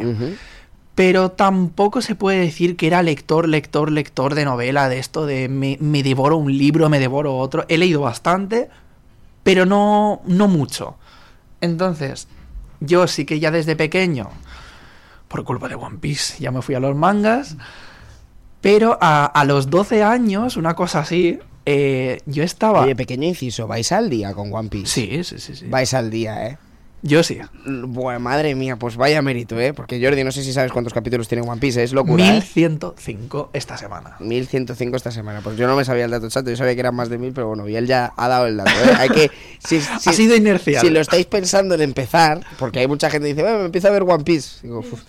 Pero 0.97 1.31
tampoco 1.31 2.01
se 2.01 2.15
puede 2.15 2.41
decir 2.41 2.75
que 2.75 2.87
era 2.87 3.03
lector, 3.03 3.47
lector, 3.49 3.93
lector 3.93 4.35
de 4.35 4.47
novela, 4.47 4.89
de 4.89 4.99
esto 4.99 5.27
de 5.27 5.47
me, 5.49 5.77
me 5.79 6.03
devoro 6.03 6.39
un 6.39 6.57
libro, 6.57 6.89
me 6.89 6.99
devoro 6.99 7.37
otro. 7.37 7.67
He 7.69 7.77
leído 7.77 8.01
bastante, 8.01 8.71
pero 9.43 9.67
no, 9.67 10.23
no 10.25 10.49
mucho. 10.49 10.97
Entonces, 11.61 12.29
yo 12.81 13.07
sí 13.09 13.27
que 13.27 13.39
ya 13.39 13.51
desde 13.51 13.77
pequeño, 13.77 14.31
por 15.29 15.45
culpa 15.45 15.69
de 15.69 15.75
One 15.75 15.99
Piece, 15.99 16.43
ya 16.43 16.51
me 16.51 16.63
fui 16.63 16.75
a 16.75 16.81
los 16.81 16.97
mangas, 16.97 17.59
pero 18.63 18.97
a, 18.99 19.27
a 19.27 19.45
los 19.45 19.69
12 19.69 20.03
años, 20.03 20.57
una 20.57 20.75
cosa 20.75 21.01
así, 21.01 21.39
eh, 21.67 22.23
yo 22.25 22.43
estaba... 22.43 22.81
Oye, 22.81 22.97
pequeño 22.97 23.29
inciso, 23.29 23.67
vais 23.67 23.93
al 23.93 24.09
día 24.09 24.33
con 24.33 24.51
One 24.51 24.71
Piece. 24.71 24.87
Sí, 24.87 25.25
sí, 25.25 25.39
sí, 25.41 25.57
sí. 25.57 25.67
Vais 25.67 25.93
al 25.93 26.11
día, 26.11 26.47
¿eh? 26.47 26.59
Yo 27.07 27.23
sí. 27.23 27.39
Bueno, 27.65 28.19
madre 28.21 28.55
mía, 28.55 28.77
pues 28.77 28.97
vaya 28.97 29.23
mérito, 29.23 29.59
¿eh? 29.61 29.73
Porque 29.73 30.03
Jordi, 30.03 30.25
no 30.25 30.33
sé 30.33 30.43
si 30.43 30.53
sabes 30.53 30.73
cuántos 30.73 30.93
capítulos 30.93 31.29
tiene 31.29 31.47
One 31.49 31.61
Piece, 31.61 31.83
es 31.83 31.93
locura, 31.93 32.25
¿eh? 32.25 32.43
1105 32.55 33.51
esta 33.53 33.77
semana. 33.77 34.17
1105 34.21 34.97
esta 34.97 35.11
semana. 35.11 35.41
Pues 35.41 35.57
yo 35.57 35.67
no 35.67 35.77
me 35.77 35.85
sabía 35.85 36.05
el 36.07 36.11
dato 36.11 36.27
exacto, 36.27 36.51
yo 36.51 36.57
sabía 36.57 36.75
que 36.75 36.81
eran 36.81 36.95
más 36.95 37.09
de 37.09 37.19
1000, 37.19 37.33
pero 37.33 37.49
bueno, 37.49 37.69
y 37.69 37.77
él 37.77 37.87
ya 37.87 38.13
ha 38.17 38.29
dado 38.29 38.47
el 38.47 38.57
dato, 38.57 38.71
¿eh? 38.71 38.95
Hay 38.99 39.09
que... 39.09 39.31
Si, 39.59 39.81
si- 39.81 40.11
ha 40.11 40.13
sido 40.13 40.37
inercial. 40.37 40.81
si 40.81 40.91
lo 40.91 41.01
estáis 41.01 41.27
pensando 41.27 41.75
en 41.75 41.81
empezar, 41.81 42.41
porque 42.59 42.79
hay 42.81 42.87
mucha 42.87 43.11
gente 43.11 43.27
que 43.29 43.35
dice, 43.35 43.43
bueno, 43.43 43.59
me 43.59 43.65
empiezo 43.67 43.89
a 43.89 43.91
ver 43.91 44.03
One 44.05 44.23
Piece. 44.23 44.59
Digo, 44.63 44.79
"Uf, 44.81 45.01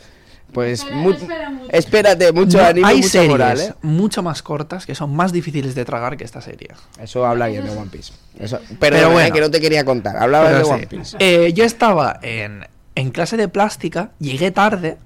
pues 0.58 0.80
Espera- 0.82 0.96
mu- 0.96 1.12
espera 1.12 1.50
mucho. 1.52 1.70
espérate, 1.72 2.32
mucho 2.32 2.58
No, 2.58 2.64
ánimo, 2.66 2.88
hay 2.88 2.96
mucha 2.98 3.10
series 3.10 3.30
moral, 3.30 3.60
¿eh? 3.62 3.74
mucho 3.84 4.24
más 4.24 4.42
cortas 4.42 4.88
que 4.88 4.96
son 4.96 5.16
más 5.16 5.32
difíciles 5.32 5.76
de 5.76 5.86
tragar 5.86 6.18
que 6.18 6.24
esta 6.24 6.42
serie. 6.42 6.70
Eso 7.00 7.28
habla 7.28 7.46
bien 7.46 7.64
de 7.64 7.70
One 7.70 7.92
Piece. 7.92 8.14
Eso, 8.40 8.60
pero, 8.80 8.96
Pero 8.98 9.12
bueno. 9.12 9.32
que 9.36 9.40
no 9.40 9.52
te 9.52 9.62
quería 9.62 9.86
contar. 9.86 10.18
Hablaba 10.18 10.50
de 10.52 10.64
sí. 10.64 10.70
One 10.72 10.88
Piece. 10.88 11.16
Eh, 11.20 11.54
yo 11.54 11.64
estaba 11.64 12.18
en, 12.24 12.66
en 12.96 13.12
clase 13.12 13.38
de 13.38 13.48
plástica, 13.50 14.10
llegué 14.18 14.50
tarde 14.50 14.98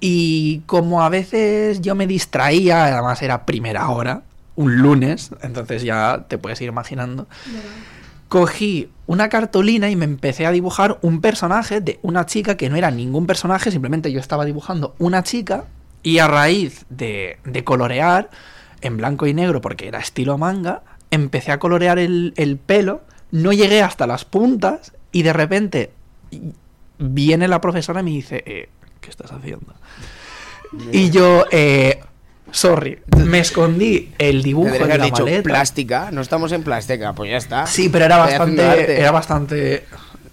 y 0.00 0.62
como 0.66 1.04
a 1.04 1.08
veces 1.10 1.80
yo 1.80 1.94
me 1.94 2.08
distraía, 2.08 2.86
además 2.86 3.22
era 3.22 3.46
primera 3.46 3.88
hora, 3.88 4.22
un 4.56 4.78
lunes, 4.78 5.30
entonces 5.42 5.84
ya 5.84 6.24
te 6.26 6.38
puedes 6.38 6.60
ir 6.60 6.68
imaginando, 6.68 7.28
cogí 8.28 8.90
una 9.06 9.28
cartulina 9.28 9.88
y 9.90 9.96
me 9.96 10.04
empecé 10.04 10.46
a 10.46 10.50
dibujar 10.50 10.98
un 11.02 11.20
personaje 11.20 11.80
de 11.80 11.98
una 12.02 12.26
chica 12.26 12.56
que 12.56 12.68
no 12.68 12.76
era 12.76 12.90
ningún 12.90 13.26
personaje, 13.26 13.70
simplemente 13.70 14.10
yo 14.10 14.20
estaba 14.20 14.44
dibujando 14.44 14.94
una 14.98 15.22
chica 15.22 15.64
y 16.02 16.18
a 16.18 16.26
raíz 16.26 16.86
de, 16.88 17.38
de 17.44 17.64
colorear 17.64 18.30
en 18.80 18.96
blanco 18.96 19.26
y 19.26 19.34
negro, 19.34 19.60
porque 19.60 19.88
era 19.88 19.98
estilo 19.98 20.38
manga, 20.38 20.82
empecé 21.10 21.52
a 21.52 21.58
colorear 21.58 21.98
el, 21.98 22.34
el 22.36 22.56
pelo, 22.56 23.02
no 23.30 23.52
llegué 23.52 23.82
hasta 23.82 24.06
las 24.06 24.24
puntas 24.24 24.92
y 25.12 25.22
de 25.22 25.32
repente 25.32 25.92
viene 26.98 27.48
la 27.48 27.60
profesora 27.60 28.00
y 28.00 28.04
me 28.04 28.10
dice, 28.10 28.42
eh, 28.46 28.68
¿qué 29.00 29.10
estás 29.10 29.32
haciendo? 29.32 29.74
Y 30.92 31.10
yo, 31.10 31.44
eh, 31.50 32.00
sorry, 32.50 32.98
me 33.16 33.40
escondí 33.40 34.12
el 34.18 34.42
dibujo 34.42 34.70
de 34.70 34.86
la 34.86 34.98
dicho 34.98 35.24
maleta. 35.24 35.42
plástica. 35.42 36.10
No 36.12 36.20
estamos 36.20 36.52
en 36.52 36.62
plástica, 36.62 37.12
pues 37.12 37.30
ya 37.30 37.36
está. 37.36 37.66
Sí, 37.66 37.88
pero 37.88 38.04
era 38.04 38.16
Estoy 38.16 38.38
bastante, 38.38 39.00
era 39.00 39.10
bastante 39.10 39.84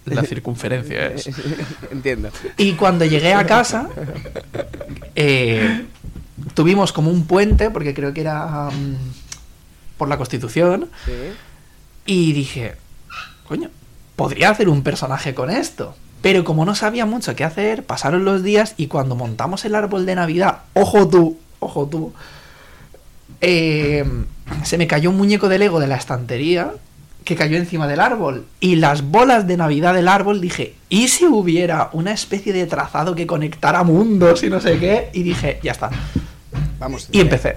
la 0.06 0.22
circunferencia 0.24 1.06
es. 1.06 1.30
Entiendo. 1.90 2.30
Y 2.56 2.72
cuando 2.72 3.04
llegué 3.04 3.34
a 3.34 3.46
casa, 3.46 3.88
eh, 5.14 5.84
tuvimos 6.54 6.92
como 6.92 7.10
un 7.10 7.26
puente, 7.26 7.70
porque 7.70 7.94
creo 7.94 8.12
que 8.12 8.20
era 8.20 8.70
mm, 8.70 8.96
por 9.98 10.08
la 10.08 10.16
Constitución, 10.16 10.90
y 12.06 12.32
dije, 12.32 12.74
coño, 13.46 13.70
podría 14.16 14.50
hacer 14.50 14.68
un 14.68 14.82
personaje 14.82 15.34
con 15.34 15.50
esto. 15.50 15.96
Pero 16.22 16.42
como 16.42 16.64
no 16.64 16.74
sabía 16.74 17.04
mucho 17.04 17.36
qué 17.36 17.44
hacer, 17.44 17.84
pasaron 17.84 18.24
los 18.24 18.42
días 18.42 18.74
y 18.78 18.86
cuando 18.86 19.14
montamos 19.14 19.66
el 19.66 19.74
árbol 19.74 20.06
de 20.06 20.14
Navidad, 20.14 20.60
ojo 20.72 21.06
tú, 21.06 21.38
ojo 21.64 21.86
tú, 21.86 22.12
eh, 23.40 24.04
se 24.62 24.78
me 24.78 24.86
cayó 24.86 25.10
un 25.10 25.16
muñeco 25.16 25.48
de 25.48 25.58
Lego 25.58 25.80
de 25.80 25.86
la 25.86 25.96
estantería 25.96 26.72
que 27.24 27.36
cayó 27.36 27.56
encima 27.56 27.86
del 27.86 28.00
árbol. 28.00 28.44
Y 28.60 28.76
las 28.76 29.02
bolas 29.02 29.46
de 29.46 29.56
Navidad 29.56 29.94
del 29.94 30.08
árbol 30.08 30.40
dije, 30.40 30.74
¿y 30.90 31.08
si 31.08 31.24
hubiera 31.26 31.88
una 31.92 32.12
especie 32.12 32.52
de 32.52 32.66
trazado 32.66 33.14
que 33.14 33.26
conectara 33.26 33.82
mundos 33.82 34.42
y 34.42 34.50
no 34.50 34.60
sé 34.60 34.78
qué? 34.78 35.08
Y 35.14 35.22
dije, 35.22 35.58
ya 35.62 35.72
está. 35.72 35.90
Vamos. 36.78 37.08
Y 37.12 37.20
empecé. 37.20 37.56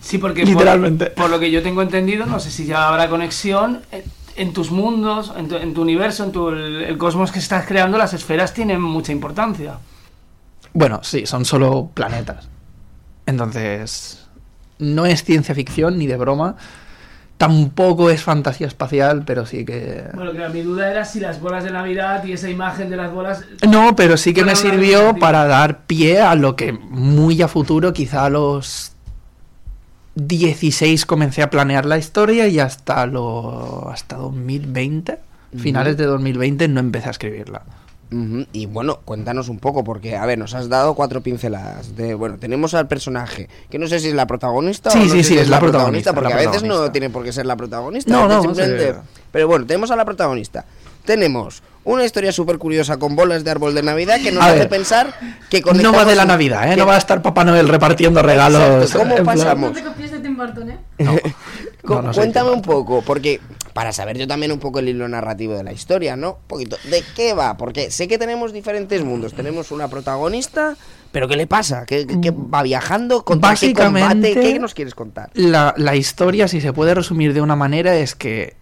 Sí, 0.00 0.18
porque 0.18 0.42
por- 0.42 0.50
Literalmente. 0.50 1.06
Por, 1.06 1.30
lo 1.30 1.38
que 1.38 1.50
yo 1.50 1.62
tengo 1.62 1.80
entendido, 1.82 2.26
no 2.26 2.40
sé 2.40 2.50
si 2.50 2.66
ya 2.66 2.88
habrá 2.88 3.08
conexión, 3.08 3.82
en, 3.92 4.02
en 4.34 4.52
tus 4.52 4.70
mundos, 4.72 5.32
en 5.36 5.48
tu, 5.48 5.56
en 5.56 5.72
tu 5.72 5.82
universo, 5.82 6.24
en 6.24 6.32
tu, 6.32 6.48
el, 6.48 6.82
el 6.82 6.98
cosmos 6.98 7.30
que 7.30 7.38
estás 7.38 7.66
creando, 7.66 7.98
las 7.98 8.14
esferas 8.14 8.52
tienen 8.52 8.80
mucha 8.80 9.12
importancia. 9.12 9.78
Bueno, 10.72 11.00
sí, 11.04 11.24
son 11.24 11.44
solo 11.44 11.90
planetas. 11.94 12.48
Entonces, 13.26 14.26
no 14.78 15.06
es 15.06 15.24
ciencia 15.24 15.54
ficción 15.54 15.98
ni 15.98 16.06
de 16.06 16.16
broma. 16.16 16.56
Tampoco 17.36 18.08
es 18.08 18.22
fantasía 18.22 18.66
espacial, 18.66 19.24
pero 19.26 19.44
sí 19.44 19.66
que... 19.66 20.04
Bueno, 20.14 20.32
que 20.32 20.48
mi 20.48 20.62
duda 20.62 20.90
era 20.90 21.04
si 21.04 21.20
las 21.20 21.38
bolas 21.38 21.64
de 21.64 21.70
Navidad 21.70 22.24
y 22.24 22.32
esa 22.32 22.48
imagen 22.48 22.88
de 22.88 22.96
las 22.96 23.12
bolas... 23.12 23.44
No, 23.68 23.94
pero 23.94 24.16
sí 24.16 24.32
que 24.32 24.42
me 24.42 24.56
sirvió 24.56 25.16
para 25.16 25.44
dar 25.44 25.82
pie 25.82 26.22
a 26.22 26.34
lo 26.34 26.56
que 26.56 26.72
muy 26.72 27.42
a 27.42 27.48
futuro, 27.48 27.92
quizá 27.92 28.24
a 28.24 28.30
los 28.30 28.92
16 30.14 31.04
comencé 31.04 31.42
a 31.42 31.50
planear 31.50 31.84
la 31.84 31.98
historia 31.98 32.48
y 32.48 32.58
hasta 32.58 33.04
lo 33.04 33.90
hasta 33.90 34.16
2020, 34.16 35.18
finales 35.58 35.98
de 35.98 36.06
2020 36.06 36.68
no 36.68 36.80
empecé 36.80 37.08
a 37.08 37.10
escribirla. 37.10 37.62
Y 38.10 38.66
bueno, 38.66 39.00
cuéntanos 39.04 39.48
un 39.48 39.58
poco, 39.58 39.82
porque, 39.82 40.16
a 40.16 40.24
ver, 40.26 40.38
nos 40.38 40.54
has 40.54 40.68
dado 40.68 40.94
cuatro 40.94 41.22
pinceladas. 41.22 41.96
De, 41.96 42.14
bueno, 42.14 42.36
tenemos 42.38 42.72
al 42.74 42.86
personaje, 42.86 43.48
que 43.68 43.78
no 43.78 43.88
sé 43.88 43.98
si 44.00 44.08
es 44.08 44.14
la 44.14 44.26
protagonista 44.26 44.90
Sí, 44.90 44.98
o 44.98 45.00
no 45.02 45.06
sí, 45.06 45.10
sé 45.18 45.24
sí, 45.24 45.34
si 45.34 45.38
es 45.40 45.48
la 45.48 45.58
protagonista, 45.60 46.12
porque 46.12 46.30
la 46.34 46.36
a 46.40 46.46
veces 46.46 46.62
no 46.62 46.90
tiene 46.92 47.10
por 47.10 47.24
qué 47.24 47.32
ser 47.32 47.46
la 47.46 47.56
protagonista. 47.56 48.10
No, 48.12 48.28
no, 48.28 48.42
simplemente- 48.42 48.92
sí. 48.92 48.98
Pero 49.32 49.48
bueno, 49.48 49.66
tenemos 49.66 49.90
a 49.90 49.96
la 49.96 50.04
protagonista. 50.04 50.64
Tenemos 51.04 51.62
una 51.84 52.04
historia 52.04 52.32
súper 52.32 52.58
curiosa 52.58 52.96
con 52.96 53.14
bolas 53.14 53.44
de 53.44 53.50
árbol 53.50 53.74
de 53.74 53.82
Navidad 53.82 54.18
que 54.20 54.32
nos 54.32 54.42
A 54.42 54.48
hace 54.48 54.58
ver, 54.60 54.68
pensar 54.68 55.14
que 55.50 55.60
No 55.60 55.92
va 55.92 56.04
de 56.04 56.16
la 56.16 56.24
Navidad, 56.24 56.66
¿eh? 56.66 56.70
que- 56.70 56.76
No 56.76 56.86
va 56.86 56.94
a 56.94 56.98
estar 56.98 57.22
Papá 57.22 57.44
Noel 57.44 57.68
repartiendo 57.68 58.22
regalos. 58.22 58.82
Exacto, 58.84 59.14
¿cómo 59.16 59.24
pasamos? 59.24 59.70
No 59.70 59.76
te 59.76 59.84
copies 59.84 60.10
de 60.12 60.18
Tim 60.20 60.36
Burton, 60.36 60.70
¿eh? 60.70 60.78
No, 60.98 61.12
no 62.02 62.12
Cuéntame 62.12 62.50
un 62.50 62.62
poco, 62.62 63.02
porque 63.02 63.40
para 63.76 63.92
saber 63.92 64.16
yo 64.18 64.26
también 64.26 64.50
un 64.52 64.58
poco 64.58 64.78
el 64.78 64.88
hilo 64.88 65.06
narrativo 65.06 65.54
de 65.54 65.62
la 65.62 65.72
historia, 65.72 66.16
¿no? 66.16 66.30
Un 66.30 66.46
poquito, 66.48 66.76
¿de 66.90 67.04
qué 67.14 67.34
va? 67.34 67.56
Porque 67.58 67.90
sé 67.90 68.08
que 68.08 68.16
tenemos 68.18 68.52
diferentes 68.52 69.04
mundos. 69.04 69.34
Tenemos 69.34 69.70
una 69.70 69.88
protagonista, 69.88 70.76
pero 71.12 71.28
¿qué 71.28 71.36
le 71.36 71.46
pasa? 71.46 71.84
¿Qué, 71.86 72.06
qué- 72.06 72.20
qué 72.20 72.30
va 72.30 72.62
viajando? 72.62 73.22
¿Contra 73.22 73.54
qué 73.54 73.72
combate? 73.74 73.92
Básicamente- 74.06 74.34
¿Qué 74.40 74.58
nos 74.58 74.72
quieres 74.74 74.94
contar? 74.94 75.30
La, 75.34 75.74
la 75.76 75.94
historia, 75.94 76.48
si 76.48 76.60
se 76.62 76.72
puede 76.72 76.94
resumir 76.94 77.34
de 77.34 77.42
una 77.42 77.54
manera, 77.54 77.94
es 77.96 78.14
que 78.14 78.56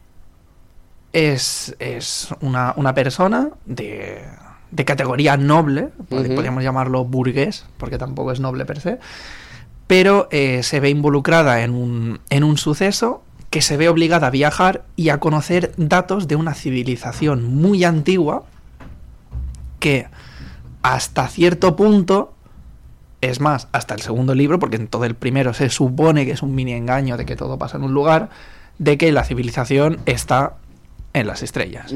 es, 1.13 1.77
es 1.79 2.29
una, 2.41 2.75
una 2.77 2.93
persona 2.95 3.51
de, 3.67 4.21
de 4.73 4.85
categoría 4.85 5.37
noble, 5.37 5.91
podríamos 6.09 6.63
llamarlo 6.65 7.05
burgués, 7.05 7.65
porque 7.79 7.99
tampoco 7.99 8.33
es 8.33 8.41
noble 8.41 8.65
per 8.65 8.81
se, 8.81 8.99
pero 9.87 10.27
eh, 10.33 10.63
se 10.65 10.81
ve 10.81 10.91
involucrada 10.91 11.63
en 11.63 11.71
un, 11.73 12.21
en 12.31 12.43
un 12.43 12.57
suceso 12.59 13.23
que 13.55 13.63
se 13.63 13.77
ve 13.77 13.89
obligada 13.89 14.27
a 14.27 14.31
viajar 14.31 14.83
y 14.97 15.11
a 15.11 15.21
conocer 15.21 15.75
datos 15.77 16.27
de 16.27 16.35
una 16.35 16.55
civilización 16.55 17.55
muy 17.55 17.85
antigua 17.85 18.43
que 19.79 20.09
hasta 20.83 21.29
cierto 21.29 21.77
punto 21.77 22.35
es 23.21 23.39
más, 23.39 23.69
hasta 23.71 23.95
el 23.95 24.01
segundo 24.01 24.35
libro, 24.35 24.59
porque 24.59 24.75
en 24.75 24.89
todo 24.89 25.05
el 25.05 25.15
primero 25.15 25.55
se 25.55 25.71
supone 25.71 26.27
que 26.27 26.33
es 26.33 26.43
un 26.43 26.57
mini 26.57 26.73
engaño 26.73 27.17
de 27.17 27.27
que 27.27 27.37
todo 27.37 27.57
pasa 27.57 27.77
en 27.77 27.85
un 27.85 27.95
lugar, 27.95 28.29
de 28.81 28.99
que 28.99 29.13
la 29.13 29.23
civilización 29.23 30.01
está 30.05 30.55
en 31.15 31.27
las 31.27 31.43
estrellas. 31.43 31.95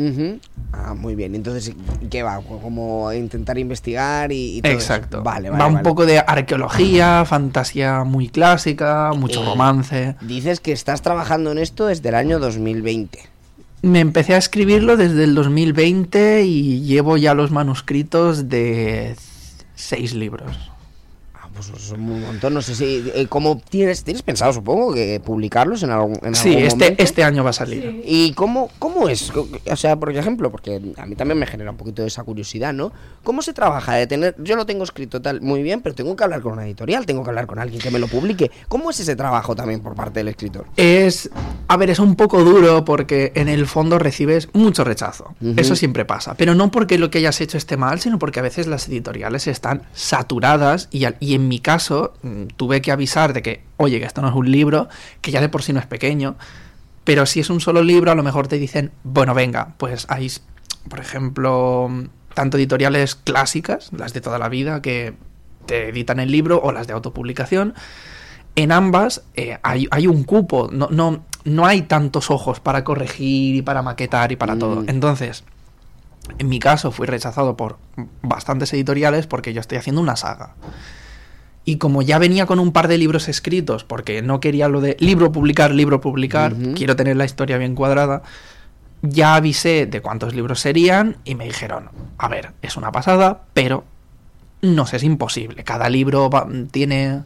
Ah, 0.72 0.94
muy 0.94 1.14
bien. 1.14 1.34
Entonces, 1.34 1.74
¿qué 2.08 2.22
va? 2.22 2.40
Como 2.40 3.12
intentar 3.12 3.58
investigar 3.58 4.32
y, 4.32 4.58
y 4.58 4.62
todo 4.62 4.72
eso. 4.72 4.80
Exacto. 4.80 5.22
Vale, 5.22 5.50
vale. 5.50 5.60
Va 5.60 5.66
un 5.66 5.74
vale. 5.74 5.84
poco 5.84 6.06
de 6.06 6.20
arqueología, 6.20 7.24
fantasía 7.26 8.04
muy 8.04 8.28
clásica, 8.28 9.12
mucho 9.14 9.42
Eh, 9.42 9.46
romance. 9.46 10.16
Dices 10.22 10.60
que 10.60 10.72
estás 10.72 11.02
trabajando 11.02 11.52
en 11.52 11.58
esto 11.58 11.86
desde 11.86 12.08
el 12.08 12.14
año 12.14 12.38
2020. 12.38 13.18
Me 13.82 14.00
empecé 14.00 14.34
a 14.34 14.38
escribirlo 14.38 14.96
desde 14.96 15.24
el 15.24 15.34
2020 15.34 16.44
y 16.44 16.80
llevo 16.82 17.16
ya 17.16 17.34
los 17.34 17.50
manuscritos 17.50 18.48
de 18.48 19.14
seis 19.74 20.14
libros. 20.14 20.70
Pues 21.70 21.82
son 21.82 22.00
un 22.00 22.20
montón. 22.22 22.54
No 22.54 22.62
sé 22.62 22.74
si. 22.74 23.10
eh, 23.14 23.26
¿Cómo 23.28 23.58
tienes, 23.68 24.04
tienes 24.04 24.22
pensado, 24.22 24.52
supongo, 24.52 24.94
que 24.94 25.20
publicarlos 25.24 25.82
en 25.82 25.90
algún, 25.90 26.18
en 26.22 26.34
Sí, 26.34 26.50
algún 26.50 26.62
este, 26.64 26.76
momento? 26.84 27.02
este 27.02 27.24
año 27.24 27.44
va 27.44 27.50
a 27.50 27.52
salir. 27.54 27.82
Sí. 27.82 28.02
¿Y 28.04 28.32
cómo, 28.34 28.70
cómo 28.78 29.08
es? 29.08 29.30
O 29.70 29.76
sea, 29.76 29.96
por 29.96 30.14
ejemplo, 30.16 30.50
porque 30.50 30.80
a 30.96 31.06
mí 31.06 31.14
también 31.16 31.38
me 31.38 31.46
genera 31.46 31.70
un 31.70 31.76
poquito 31.76 32.02
de 32.02 32.08
esa 32.08 32.22
curiosidad, 32.24 32.72
¿no? 32.72 32.92
¿Cómo 33.24 33.42
se 33.42 33.52
trabaja 33.52 33.94
de 33.94 34.06
tener, 34.06 34.34
yo 34.38 34.56
lo 34.56 34.66
tengo 34.66 34.84
escrito 34.84 35.20
tal 35.20 35.40
muy 35.40 35.62
bien, 35.62 35.80
pero 35.82 35.94
tengo 35.94 36.14
que 36.16 36.24
hablar 36.24 36.40
con 36.40 36.52
una 36.52 36.64
editorial, 36.64 37.06
tengo 37.06 37.22
que 37.24 37.30
hablar 37.30 37.46
con 37.46 37.58
alguien 37.58 37.80
que 37.80 37.90
me 37.90 37.98
lo 37.98 38.06
publique? 38.08 38.50
¿Cómo 38.68 38.90
es 38.90 39.00
ese 39.00 39.16
trabajo 39.16 39.54
también 39.56 39.80
por 39.80 39.94
parte 39.94 40.20
del 40.20 40.28
escritor? 40.28 40.66
Es, 40.76 41.28
a 41.68 41.76
ver, 41.76 41.90
es 41.90 41.98
un 41.98 42.14
poco 42.16 42.44
duro 42.44 42.84
porque 42.84 43.32
en 43.34 43.48
el 43.48 43.66
fondo 43.66 43.98
recibes 43.98 44.48
mucho 44.52 44.84
rechazo. 44.84 45.34
Eso 45.56 45.74
siempre 45.76 46.04
pasa. 46.04 46.34
Pero 46.34 46.54
no 46.54 46.70
porque 46.70 46.98
lo 46.98 47.10
que 47.10 47.18
hayas 47.18 47.40
hecho 47.40 47.58
esté 47.58 47.76
mal, 47.76 48.00
sino 48.00 48.18
porque 48.18 48.38
a 48.40 48.42
veces 48.42 48.66
las 48.66 48.88
editoriales 48.88 49.46
están 49.46 49.82
saturadas 49.92 50.88
y, 50.90 51.04
y 51.20 51.34
en 51.34 51.47
mi 51.48 51.58
caso 51.60 52.14
mm, 52.22 52.44
tuve 52.56 52.80
que 52.82 52.92
avisar 52.92 53.32
de 53.32 53.42
que, 53.42 53.62
oye, 53.76 53.98
que 53.98 54.06
esto 54.06 54.22
no 54.22 54.28
es 54.28 54.34
un 54.34 54.50
libro, 54.50 54.88
que 55.20 55.30
ya 55.30 55.40
de 55.40 55.48
por 55.48 55.62
sí 55.62 55.72
no 55.72 55.80
es 55.80 55.86
pequeño. 55.86 56.36
Pero 57.04 57.24
si 57.26 57.40
es 57.40 57.50
un 57.50 57.60
solo 57.60 57.82
libro, 57.82 58.10
a 58.12 58.14
lo 58.14 58.22
mejor 58.22 58.48
te 58.48 58.58
dicen, 58.58 58.92
bueno, 59.02 59.34
venga, 59.34 59.74
pues 59.78 60.06
hay, 60.10 60.30
por 60.88 61.00
ejemplo, 61.00 61.90
tanto 62.34 62.58
editoriales 62.58 63.14
clásicas, 63.14 63.90
las 63.96 64.12
de 64.12 64.20
toda 64.20 64.38
la 64.38 64.48
vida, 64.48 64.82
que 64.82 65.14
te 65.66 65.88
editan 65.88 66.20
el 66.20 66.30
libro, 66.30 66.60
o 66.62 66.70
las 66.72 66.86
de 66.86 66.92
autopublicación. 66.92 67.74
En 68.56 68.72
ambas 68.72 69.22
eh, 69.36 69.58
hay, 69.62 69.86
hay 69.90 70.06
un 70.06 70.24
cupo, 70.24 70.68
no, 70.72 70.88
no, 70.90 71.24
no 71.44 71.66
hay 71.66 71.82
tantos 71.82 72.30
ojos 72.30 72.60
para 72.60 72.84
corregir 72.84 73.54
y 73.56 73.62
para 73.62 73.82
maquetar 73.82 74.32
y 74.32 74.36
para 74.36 74.54
Mm. 74.56 74.58
todo. 74.58 74.84
Entonces, 74.86 75.44
en 76.38 76.48
mi 76.48 76.58
caso 76.58 76.90
fui 76.90 77.06
rechazado 77.06 77.56
por 77.56 77.78
bastantes 78.22 78.72
editoriales 78.74 79.26
porque 79.26 79.54
yo 79.54 79.60
estoy 79.60 79.78
haciendo 79.78 80.02
una 80.02 80.16
saga. 80.16 80.54
Y 81.68 81.76
como 81.76 82.00
ya 82.00 82.18
venía 82.18 82.46
con 82.46 82.60
un 82.60 82.72
par 82.72 82.88
de 82.88 82.96
libros 82.96 83.28
escritos, 83.28 83.84
porque 83.84 84.22
no 84.22 84.40
quería 84.40 84.68
lo 84.68 84.80
de 84.80 84.96
libro 85.00 85.32
publicar, 85.32 85.70
libro 85.72 86.00
publicar, 86.00 86.54
quiero 86.74 86.96
tener 86.96 87.16
la 87.16 87.26
historia 87.26 87.58
bien 87.58 87.74
cuadrada, 87.74 88.22
ya 89.02 89.34
avisé 89.34 89.84
de 89.84 90.00
cuántos 90.00 90.34
libros 90.34 90.60
serían 90.60 91.16
y 91.24 91.34
me 91.34 91.44
dijeron, 91.44 91.90
a 92.16 92.28
ver, 92.28 92.52
es 92.62 92.76
una 92.78 92.90
pasada, 92.90 93.42
pero 93.52 93.84
no 94.62 94.86
sé, 94.86 94.96
es 94.96 95.02
imposible. 95.04 95.62
Cada 95.62 95.90
libro 95.90 96.30
va- 96.30 96.48
tiene 96.70 97.22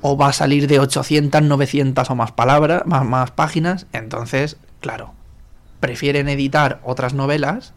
o 0.00 0.16
va 0.16 0.28
a 0.28 0.32
salir 0.32 0.66
de 0.66 0.80
800, 0.80 1.40
900 1.42 2.10
o 2.10 2.14
más 2.16 2.32
palabras, 2.32 2.82
más, 2.84 3.04
más 3.04 3.30
páginas, 3.30 3.86
entonces, 3.92 4.56
claro, 4.80 5.14
prefieren 5.78 6.28
editar 6.28 6.80
otras 6.82 7.14
novelas 7.14 7.72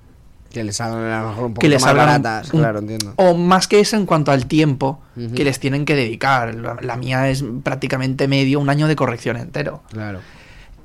Que 0.52 0.64
les 0.64 0.78
salgan 0.78 1.04
a 1.04 1.22
lo 1.22 1.30
mejor 1.30 1.46
un 1.46 1.54
poco 1.54 1.62
que 1.62 1.70
les 1.70 1.82
más 1.84 1.94
baratas, 1.96 2.52
un- 2.54 2.60
claro, 2.62 2.80
entiendo. 2.80 3.14
o 3.18 3.36
más 3.36 3.68
que 3.68 3.80
eso 3.80 3.96
en 3.98 4.06
cuanto 4.08 4.32
al 4.32 4.48
tiempo 4.48 5.00
que 5.36 5.44
les 5.44 5.60
tienen 5.60 5.86
que 5.86 5.96
dedicar. 5.96 6.56
La, 6.56 6.78
la 6.82 6.96
mía 6.98 7.30
es 7.30 7.44
prácticamente 7.64 8.28
medio, 8.28 8.60
un 8.60 8.70
año 8.70 8.88
de 8.88 8.96
corrección 8.96 9.38
entero. 9.38 9.84
Claro. 9.92 10.20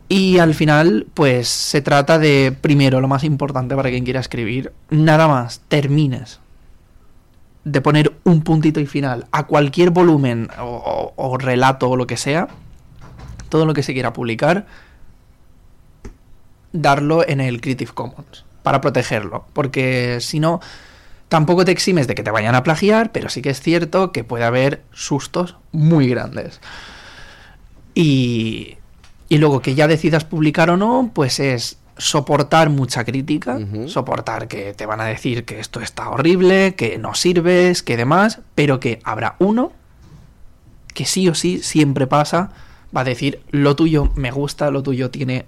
Y 0.09 0.38
al 0.38 0.54
final, 0.54 1.06
pues 1.14 1.49
se 1.49 1.80
trata 1.80 2.18
de, 2.18 2.54
primero, 2.61 3.00
lo 3.00 3.09
más 3.09 3.25
importante 3.25 3.75
para 3.75 3.88
quien 3.88 4.04
quiera 4.04 4.21
escribir, 4.21 4.73
nada 4.90 5.28
más, 5.28 5.62
termines 5.68 6.40
de 7.64 7.80
poner 7.80 8.12
un 8.25 8.42
puntito 8.42 8.80
y 8.80 8.87
final 8.87 9.26
a 9.33 9.44
cualquier 9.47 9.88
volumen 9.88 10.50
o, 10.61 10.64
o- 11.16 11.30
o 11.30 11.38
relato 11.38 11.88
o 11.88 11.97
lo 11.97 12.06
que 12.06 12.18
sea, 12.18 12.49
todo 13.49 13.64
lo 13.64 13.73
que 13.73 13.83
se 13.83 13.94
quiera 13.94 14.12
publicar, 14.12 14.66
darlo 16.73 17.26
en 17.26 17.40
el 17.40 17.61
Creative 17.61 17.92
Commons 17.92 18.43
para 18.64 18.80
protegerlo, 18.80 19.47
porque 19.52 20.18
si 20.21 20.40
no, 20.40 20.61
tampoco 21.28 21.64
te 21.64 21.71
eximes 21.71 22.09
de 22.09 22.16
que 22.16 22.23
te 22.25 22.33
vayan 22.33 22.56
a 22.56 22.64
plagiar, 22.64 23.12
pero 23.12 23.28
sí 23.28 23.42
que 23.42 23.50
es 23.50 23.61
cierto 23.61 24.11
que 24.11 24.25
puede 24.25 24.44
haber 24.44 24.83
sustos 24.92 25.56
muy 25.71 26.09
grandes. 26.09 26.61
Y, 27.94 28.78
y 29.28 29.38
luego 29.38 29.61
que 29.61 29.75
ya 29.75 29.87
decidas 29.87 30.25
publicar 30.25 30.71
o 30.71 30.76
no, 30.76 31.11
pues 31.14 31.38
es 31.40 31.78
soportar 31.99 32.71
mucha 32.71 33.04
crítica, 33.04 33.59
soportar 33.87 34.49
que 34.49 34.73
te 34.73 34.87
van 34.87 35.00
a 35.00 35.04
decir 35.04 35.44
que 35.44 35.61
esto 35.61 35.80
está 35.80 36.09
horrible, 36.09 36.75
que 36.75 36.99
no 36.99 37.14
sirves, 37.14 37.83
que 37.83 37.97
demás, 37.97 38.40
pero 38.54 38.80
que 38.80 38.99
habrá 39.04 39.37
uno 39.38 39.72
que 40.94 41.05
sí 41.05 41.29
o 41.29 41.35
sí 41.35 41.61
siempre 41.62 42.07
pasa, 42.07 42.50
va 42.96 43.03
a 43.03 43.05
decir 43.05 43.42
lo 43.50 43.77
tuyo 43.77 44.11
me 44.16 44.31
gusta, 44.31 44.70
lo 44.70 44.83
tuyo 44.83 45.11
tiene 45.11 45.44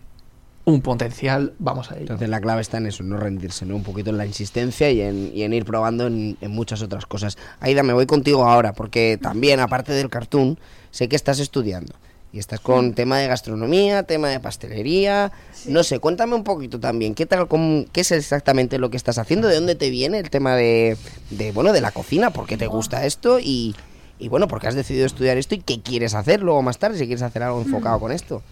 un 0.66 0.82
potencial, 0.82 1.54
vamos 1.58 1.90
a 1.90 1.94
ello. 1.94 2.02
Entonces 2.02 2.28
la 2.28 2.40
clave 2.40 2.60
está 2.60 2.76
en 2.78 2.86
eso, 2.86 3.02
no 3.04 3.16
rendirse, 3.16 3.64
¿no? 3.64 3.76
Un 3.76 3.82
poquito 3.84 4.10
en 4.10 4.18
la 4.18 4.26
insistencia 4.26 4.90
y 4.90 5.00
en, 5.00 5.30
y 5.32 5.42
en 5.44 5.52
ir 5.54 5.64
probando 5.64 6.06
en, 6.08 6.36
en 6.40 6.50
muchas 6.50 6.82
otras 6.82 7.06
cosas. 7.06 7.38
Aida, 7.60 7.82
me 7.84 7.92
voy 7.92 8.06
contigo 8.06 8.44
ahora, 8.44 8.72
porque 8.72 9.18
también, 9.22 9.60
aparte 9.60 9.92
del 9.92 10.10
cartoon, 10.10 10.58
sé 10.90 11.08
que 11.08 11.16
estás 11.16 11.38
estudiando. 11.38 11.94
Y 12.32 12.40
estás 12.40 12.60
con 12.60 12.92
tema 12.94 13.18
de 13.18 13.28
gastronomía, 13.28 14.02
tema 14.02 14.28
de 14.28 14.40
pastelería. 14.40 15.30
No 15.66 15.84
sé, 15.84 16.00
cuéntame 16.00 16.34
un 16.34 16.42
poquito 16.44 16.78
también. 16.80 17.14
¿Qué 17.14 17.24
tal, 17.24 17.46
cómo- 17.48 17.84
qué 17.92 18.00
es 18.02 18.10
exactamente 18.10 18.78
lo 18.78 18.90
que 18.90 18.96
estás 18.98 19.16
haciendo? 19.18 19.48
¿De 19.48 19.54
dónde 19.54 19.74
te 19.76 19.88
viene 19.88 20.18
el 20.18 20.28
tema 20.28 20.54
de, 20.56 20.98
de 21.30 21.52
bueno, 21.52 21.72
de 21.72 21.80
la 21.80 21.92
cocina? 21.92 22.30
¿Por 22.30 22.46
qué 22.46 22.56
te 22.56 22.66
gusta 22.66 23.06
esto? 23.06 23.38
Y, 23.38 23.74
y 24.18 24.28
bueno, 24.28 24.48
¿por 24.48 24.60
qué 24.60 24.66
has 24.66 24.74
decidido 24.74 25.06
estudiar 25.06 25.38
esto? 25.38 25.54
¿Y 25.54 25.60
qué 25.60 25.80
quieres 25.80 26.12
hacer 26.14 26.42
luego 26.42 26.60
más 26.60 26.76
tarde? 26.78 26.98
Si 26.98 27.06
quieres 27.06 27.22
hacer 27.22 27.44
algo 27.44 27.62
enfocado 27.62 28.00
con 28.00 28.10
esto. 28.10 28.42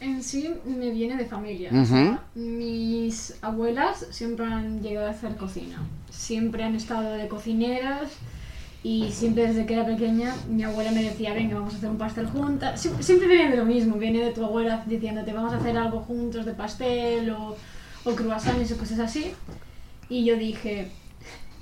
En 0.00 0.22
sí 0.22 0.48
me 0.64 0.90
viene 0.90 1.16
de 1.16 1.24
familia. 1.26 1.70
Ujú. 1.72 1.82
o 1.82 1.86
sea, 1.86 2.22
mis 2.34 3.34
abuelas 3.42 4.06
siempre 4.10 4.46
han 4.46 4.80
llegado 4.80 5.08
a 5.08 5.10
hacer 5.10 5.34
cocina. 5.36 5.82
Siempre 6.10 6.62
han 6.62 6.76
estado 6.76 7.12
de 7.14 7.26
cocineras 7.26 8.12
y 8.84 9.10
siempre 9.10 9.48
desde 9.48 9.66
que 9.66 9.74
era 9.74 9.84
pequeña 9.84 10.34
mi 10.48 10.62
abuela 10.62 10.92
me 10.92 11.02
decía, 11.02 11.34
venga, 11.34 11.56
vamos 11.56 11.74
a 11.74 11.78
hacer 11.78 11.90
un 11.90 11.98
pastel 11.98 12.26
juntas. 12.28 12.80
Sie- 12.84 13.02
Siempre 13.02 13.26
viene 13.26 13.50
de 13.50 13.56
lo 13.56 13.64
mismo, 13.64 13.96
viene 13.96 14.20
de 14.24 14.30
tu 14.32 14.44
abuela 14.44 14.84
diciéndote, 14.86 15.32
vamos 15.32 15.52
a 15.52 15.56
hacer 15.56 15.76
algo 15.76 16.00
juntos 16.00 16.46
de 16.46 16.52
pastel 16.54 17.30
o, 17.30 17.56
o 18.04 18.14
croissants 18.14 18.70
o 18.70 18.76
cosas 18.78 19.00
así. 19.00 19.32
Y 20.08 20.24
yo 20.24 20.36
dije, 20.36 20.90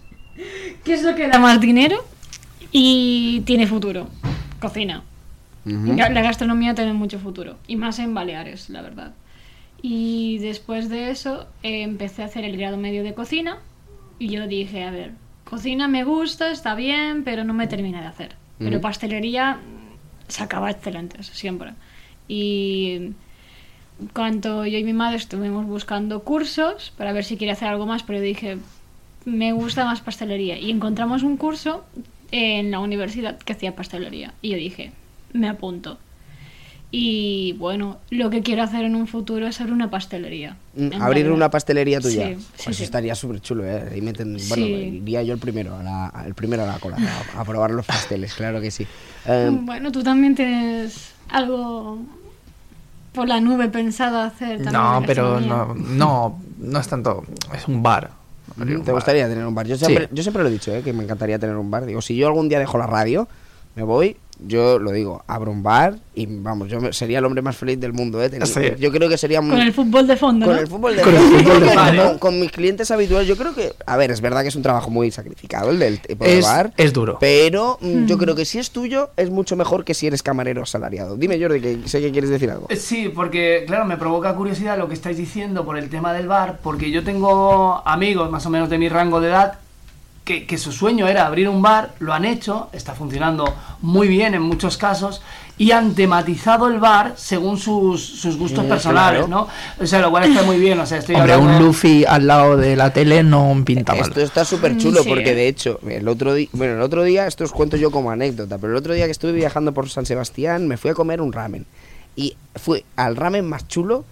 ¿qué 0.84 0.92
es 0.92 1.02
lo 1.02 1.14
que 1.14 1.28
da 1.28 1.38
más 1.38 1.58
dinero 1.58 1.96
y 2.70 3.40
tiene 3.46 3.66
futuro? 3.66 4.08
Cocina. 4.60 5.02
La 5.66 6.08
la 6.08 6.22
gastronomía 6.22 6.74
tiene 6.74 6.92
mucho 6.92 7.18
futuro, 7.18 7.56
y 7.66 7.76
más 7.76 7.98
en 7.98 8.14
Baleares, 8.14 8.70
la 8.70 8.82
verdad. 8.82 9.12
Y 9.82 10.38
después 10.38 10.88
de 10.88 11.10
eso 11.10 11.46
eh, 11.62 11.82
empecé 11.82 12.22
a 12.22 12.26
hacer 12.26 12.44
el 12.44 12.56
grado 12.56 12.76
medio 12.76 13.02
de 13.02 13.14
cocina 13.14 13.58
y 14.18 14.28
yo 14.28 14.46
dije, 14.46 14.84
a 14.84 14.90
ver, 14.90 15.12
cocina 15.44 15.88
me 15.88 16.04
gusta, 16.04 16.50
está 16.50 16.74
bien, 16.74 17.24
pero 17.24 17.44
no 17.44 17.52
me 17.52 17.66
termina 17.66 18.00
de 18.00 18.06
hacer. 18.06 18.36
Pero 18.58 18.76
Ujú. 18.76 18.80
pastelería 18.80 19.56
mm, 19.56 20.28
sacaba 20.28 20.70
excelentes, 20.70 21.26
siempre. 21.26 21.72
Y 22.26 23.10
cuando 24.12 24.66
yo 24.66 24.78
y 24.78 24.84
mi 24.84 24.92
madre 24.92 25.16
estuvimos 25.16 25.66
buscando 25.66 26.22
cursos 26.22 26.92
para 26.96 27.12
ver 27.12 27.24
si 27.24 27.36
quería 27.36 27.52
hacer 27.52 27.68
algo 27.68 27.86
más, 27.86 28.02
pero 28.02 28.20
dije, 28.20 28.58
me 29.24 29.52
gusta 29.52 29.84
más 29.84 30.00
pastelería. 30.00 30.58
Y 30.58 30.70
encontramos 30.70 31.22
un 31.22 31.36
curso 31.36 31.84
en 32.30 32.70
la 32.70 32.80
universidad 32.80 33.38
que 33.38 33.52
hacía 33.52 33.76
pastelería. 33.76 34.32
Y 34.42 34.50
yo 34.50 34.56
dije, 34.56 34.92
me 35.32 35.48
apunto. 35.48 35.98
Y 36.92 37.52
bueno, 37.58 37.98
lo 38.10 38.30
que 38.30 38.42
quiero 38.42 38.62
hacer 38.62 38.84
en 38.84 38.94
un 38.94 39.06
futuro 39.08 39.46
es 39.48 39.60
abrir 39.60 39.74
una 39.74 39.90
pastelería. 39.90 40.56
Mm, 40.76 41.02
Abrir 41.02 41.30
una 41.30 41.50
pastelería 41.50 42.00
tuya. 42.00 42.28
Sí, 42.28 42.34
Pues 42.34 42.44
sí, 42.56 42.62
eso 42.70 42.72
sí. 42.78 42.84
estaría 42.84 43.14
súper 43.14 43.40
chulo, 43.40 43.64
¿eh? 43.66 43.88
Ahí 43.92 44.00
meten- 44.00 44.38
bueno, 44.48 44.66
iría 44.66 45.22
yo 45.24 45.34
el 45.34 45.38
primero, 45.40 45.74
a 45.76 45.82
la, 45.82 46.24
el 46.24 46.34
primero 46.34 46.62
a 46.62 46.66
la 46.66 46.78
cola, 46.78 46.96
a, 47.36 47.40
a 47.40 47.44
probar 47.44 47.72
los 47.72 47.84
pasteles, 47.84 48.34
claro 48.34 48.60
que 48.60 48.70
sí. 48.70 48.86
Eh, 49.26 49.50
Bueno, 49.52 49.90
tú 49.90 50.02
también 50.04 50.34
tienes 50.36 51.12
algo 51.28 51.98
por 53.12 53.26
la 53.26 53.40
nube 53.40 53.68
pensado 53.68 54.20
hacer. 54.20 54.62
también 54.62 54.72
No, 54.72 55.02
pero 55.04 55.40
no, 55.40 55.74
no, 55.74 56.40
no 56.58 56.80
es 56.80 56.86
tanto, 56.88 57.24
es 57.54 57.66
un 57.66 57.82
bar. 57.82 58.12
Un 58.58 58.66
¿Te 58.68 58.76
bar. 58.76 58.94
gustaría 58.94 59.28
tener 59.28 59.44
un 59.44 59.54
bar? 59.54 59.66
Yo 59.66 59.76
siempre, 59.76 60.04
Sí. 60.04 60.10
yo 60.14 60.22
siempre 60.22 60.42
lo 60.44 60.48
he 60.48 60.52
dicho, 60.52 60.72
¿eh? 60.72 60.82
que 60.82 60.92
me 60.92 61.02
encantaría 61.02 61.38
tener 61.38 61.56
un 61.56 61.70
bar. 61.70 61.84
Digo, 61.84 62.00
si 62.00 62.14
yo 62.16 62.28
algún 62.28 62.48
día 62.48 62.60
dejo 62.60 62.78
la 62.78 62.86
radio, 62.86 63.26
me 63.74 63.82
voy, 63.82 64.16
yo 64.38 64.78
lo 64.78 64.90
digo, 64.92 65.22
abro 65.26 65.50
un 65.50 65.62
bar 65.62 65.96
y 66.14 66.26
vamos, 66.26 66.68
yo 66.68 66.92
sería 66.92 67.18
el 67.18 67.24
hombre 67.24 67.42
más 67.42 67.56
feliz 67.56 67.78
del 67.80 67.92
mundo. 67.92 68.22
¿eh? 68.22 68.28
Tener- 68.30 68.46
Sí. 68.46 68.60
Yo 68.78 68.90
creo 68.92 69.08
que 69.08 69.18
sería 69.18 69.40
muy... 69.40 69.50
Con 69.50 69.60
el 69.60 69.72
fútbol 69.72 70.06
de 70.06 70.16
fondo, 70.16 70.46
Con 70.46 70.54
¿no? 70.54 70.60
el 70.60 70.66
fútbol 70.66 70.96
de 70.96 71.02
Con 71.02 71.14
el 71.14 71.20
fondo, 71.20 71.38
fútbol 71.38 71.60
de 71.60 71.66
porque 71.74 71.78
fondo. 71.78 72.08
con, 72.10 72.18
con 72.18 72.40
mis 72.40 72.52
clientes 72.52 72.90
habituales, 72.90 73.28
yo 73.28 73.36
creo 73.36 73.54
que, 73.54 73.72
a 73.86 73.96
ver, 73.96 74.10
es 74.10 74.20
verdad 74.20 74.42
que 74.42 74.48
es 74.48 74.56
un 74.56 74.62
trabajo 74.62 74.90
muy 74.90 75.10
sacrificado 75.10 75.70
el 75.70 75.78
del 75.78 76.00
tipo 76.00 76.24
de 76.24 76.38
Es, 76.38 76.44
bar, 76.44 76.72
es 76.76 76.92
duro. 76.92 77.18
pero 77.20 77.78
mm, 77.80 78.06
yo 78.06 78.18
creo 78.18 78.34
que 78.34 78.44
si 78.44 78.58
es 78.58 78.70
tuyo 78.70 79.10
es 79.16 79.30
mucho 79.30 79.56
mejor 79.56 79.84
que 79.84 79.94
si 79.94 80.06
eres 80.06 80.22
camarero 80.22 80.62
asalariado. 80.62 81.16
Dime 81.16 81.40
Jordi, 81.40 81.60
que 81.60 81.88
sé 81.88 82.00
que 82.00 82.12
quieres 82.12 82.30
decir 82.30 82.50
algo. 82.50 82.66
Eh, 82.70 82.76
Sí, 82.76 83.10
porque 83.14 83.64
claro, 83.66 83.84
me 83.84 83.96
provoca 83.96 84.34
curiosidad 84.34 84.78
lo 84.78 84.88
que 84.88 84.94
estáis 84.94 85.16
diciendo 85.16 85.64
por 85.64 85.76
el 85.76 85.88
tema 85.90 86.12
del 86.12 86.28
bar, 86.28 86.58
porque 86.62 86.90
yo 86.90 87.02
tengo 87.04 87.82
amigos 87.86 88.30
más 88.30 88.46
o 88.46 88.50
menos 88.50 88.70
de 88.70 88.78
mi 88.78 88.88
rango 88.88 89.20
de 89.20 89.28
edad 89.28 89.58
que, 90.26 90.44
que 90.44 90.58
su 90.58 90.72
sueño 90.72 91.06
era 91.06 91.24
abrir 91.24 91.48
un 91.48 91.62
bar, 91.62 91.94
lo 92.00 92.12
han 92.12 92.24
hecho, 92.26 92.68
está 92.72 92.94
funcionando 92.94 93.54
muy 93.80 94.08
bien 94.08 94.34
en 94.34 94.42
muchos 94.42 94.76
casos, 94.76 95.22
y 95.56 95.70
han 95.70 95.94
tematizado 95.94 96.66
el 96.68 96.80
bar 96.80 97.14
según 97.16 97.56
sus, 97.58 98.04
sus 98.04 98.36
gustos 98.36 98.64
Eh, 98.64 98.68
personales, 98.68 99.24
claro. 99.24 99.28
¿no? 99.28 99.48
O 99.82 99.86
sea, 99.86 100.00
lo 100.00 100.10
cual 100.10 100.24
está 100.24 100.42
muy 100.42 100.58
bien, 100.58 100.78
o 100.80 100.84
sea, 100.84 100.98
estoy 100.98 101.14
Hombre, 101.14 101.32
hablando... 101.32 101.58
un 101.60 101.64
Luffy 101.66 102.04
al 102.04 102.26
lado 102.26 102.56
de 102.56 102.74
la 102.76 102.92
tele 102.92 103.22
no 103.22 103.56
pinta 103.64 103.94
mal. 103.94 104.02
Esto 104.02 104.20
está 104.20 104.44
súper 104.44 104.76
chulo 104.76 105.02
Sí. 105.04 105.08
porque 105.08 105.34
de 105.34 105.46
hecho, 105.48 105.78
el 105.88 106.08
otro 106.08 106.34
día, 106.34 106.48
bueno, 106.52 106.74
el 106.74 106.82
otro 106.82 107.04
día, 107.04 107.26
esto 107.28 107.44
os 107.44 107.52
cuento 107.52 107.76
yo 107.76 107.90
como 107.92 108.10
anécdota, 108.10 108.58
pero 108.58 108.72
el 108.72 108.76
otro 108.78 108.92
día 108.94 109.06
que 109.06 109.12
estuve 109.12 109.32
viajando 109.32 109.72
por 109.72 109.88
San 109.88 110.04
Sebastián 110.06 110.66
me 110.66 110.76
fui 110.76 110.90
a 110.90 110.94
comer 110.94 111.20
un 111.22 111.32
ramen 111.32 111.64
y 112.16 112.36
fue 112.56 112.84
al 112.96 113.14
ramen 113.16 113.48
más 113.48 113.68
chulo 113.68 114.04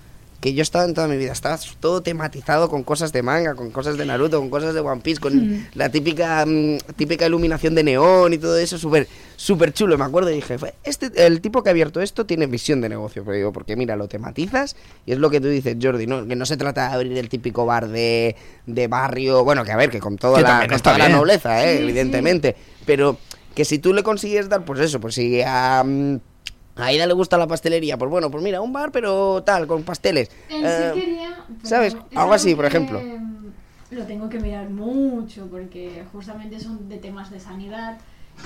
que 0.45 0.53
yo 0.53 0.61
he 0.61 0.63
estado 0.63 0.87
en 0.87 0.93
toda 0.93 1.09
mi 1.09 1.17
vida. 1.17 1.33
Estaba 1.33 1.59
todo 1.81 2.03
tematizado 2.03 2.69
con 2.69 2.83
cosas 2.83 3.13
de 3.13 3.23
manga, 3.23 3.55
con 3.55 3.71
cosas 3.71 3.97
de 3.97 4.05
Naruto, 4.05 4.39
con 4.39 4.51
cosas 4.51 4.75
de 4.75 4.81
One 4.81 5.01
Piece, 5.01 5.19
con 5.19 5.67
la 5.73 5.89
típica 5.89 6.45
mm, 6.45 6.77
típica 6.97 7.25
iluminación 7.27 7.75
de 7.75 7.83
neón 7.83 8.31
y 8.35 8.37
todo 8.37 8.59
eso, 8.59 8.77
súper 8.77 9.09
súper 9.37 9.73
chulo. 9.73 9.97
Me 9.97 10.05
acuerdo 10.05 10.31
y 10.31 10.35
dije, 10.35 10.59
"Fue- 10.59 10.75
este 10.85 11.11
el 11.27 11.41
tipo 11.41 11.63
que 11.63 11.71
ha 11.71 11.73
abierto 11.73 12.03
esto 12.03 12.27
tiene 12.27 12.47
visión 12.47 12.83
de 12.83 12.91
negocio, 12.91 13.25
pero 13.25 13.39
digo, 13.39 13.53
porque 13.55 13.75
mira, 13.75 13.97
lo 13.97 14.07
tematizas 14.07 14.77
y 15.07 15.13
es 15.13 15.19
lo 15.19 15.31
que 15.31 15.41
tú 15.41 15.49
dices, 15.49 15.79
Jordi, 15.81 16.07
¿no? 16.07 16.27
que 16.27 16.37
no 16.37 16.45
se 16.45 16.59
trata 16.59 16.89
de 16.91 16.95
abrir 16.95 17.17
el 17.17 17.31
típico 17.31 17.65
bar 17.65 17.89
de, 17.89 18.37
de 18.67 18.87
barrio, 18.87 19.45
bueno, 19.45 19.65
que 19.65 19.73
a 19.73 19.77
ver, 19.77 19.89
que 19.89 19.99
con 19.99 20.19
toda 20.19 20.37
Que 20.37 20.43
la, 20.43 20.69
con 20.69 20.79
toda 20.79 21.09
nobleza, 21.09 21.65
¿eh? 21.65 21.79
Sí, 21.79 21.83
evidentemente, 21.85 22.55
pero 22.85 23.17
que 23.55 23.65
si 23.65 23.79
tú 23.79 23.95
le 23.95 24.03
consigues 24.03 24.51
dar, 24.51 24.63
pues 24.67 24.79
eso, 24.81 25.01
pues 25.01 25.15
si 25.15 25.41
a... 25.41 25.83
mm, 25.87 26.19
a 26.77 26.87
Aida 26.87 27.07
le 27.07 27.15
gusta 27.15 27.39
la 27.39 27.47
pastelería, 27.47 27.97
pues 27.97 28.11
bueno, 28.11 28.31
pues 28.31 28.43
mira, 28.43 28.61
un 28.61 28.73
bar, 28.73 28.91
pero 28.93 29.43
tal, 29.45 29.67
con 29.67 29.83
pasteles. 29.85 30.31
En 30.51 30.65
Eh, 30.65 30.91
sí 30.95 31.01
quería, 31.01 31.37
¿sabes? 31.63 31.95
es 31.95 32.17
Algo 32.17 32.33
así, 32.35 32.55
por 32.55 32.65
ejemplo. 32.67 33.03
Lo 33.91 34.05
tengo 34.07 34.29
que 34.29 34.41
mirar 34.41 34.69
mucho 34.71 35.47
porque 35.49 36.05
justamente 36.13 36.59
son 36.59 36.89
de 36.89 36.97
temas 36.99 37.31
de 37.31 37.39
sanidad, 37.39 37.97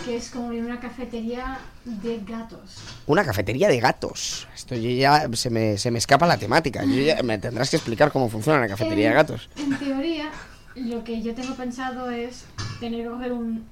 que 0.05 0.17
es 0.17 0.29
como 0.29 0.49
una 0.49 0.79
cafetería 0.79 1.59
de 1.87 2.21
gatos. 2.27 2.83
Una 3.07 3.25
cafetería 3.25 3.69
de 3.69 3.81
gatos. 3.81 4.47
Esto 4.55 4.75
yo 4.75 4.91
ya 4.91 5.27
se 5.33 5.49
me, 5.49 5.79
se 5.79 5.91
me 5.91 5.99
escapa 5.99 6.27
la 6.27 6.37
temática. 6.37 6.85
Yo 6.85 7.03
ya- 7.03 7.23
me 7.23 7.39
tendrás 7.39 7.71
que 7.71 7.77
explicar 7.77 8.13
cómo 8.13 8.29
funciona 8.29 8.59
una 8.59 8.69
cafetería 8.69 9.09
de 9.09 9.15
gatos. 9.15 9.49
En 9.57 9.79
teoría, 9.79 10.31
lo 10.75 11.03
que 11.03 11.23
yo 11.23 11.35
tengo 11.35 11.55
pensado 11.55 12.11
es 12.11 12.45
tener 12.81 13.09
un, 13.11 13.65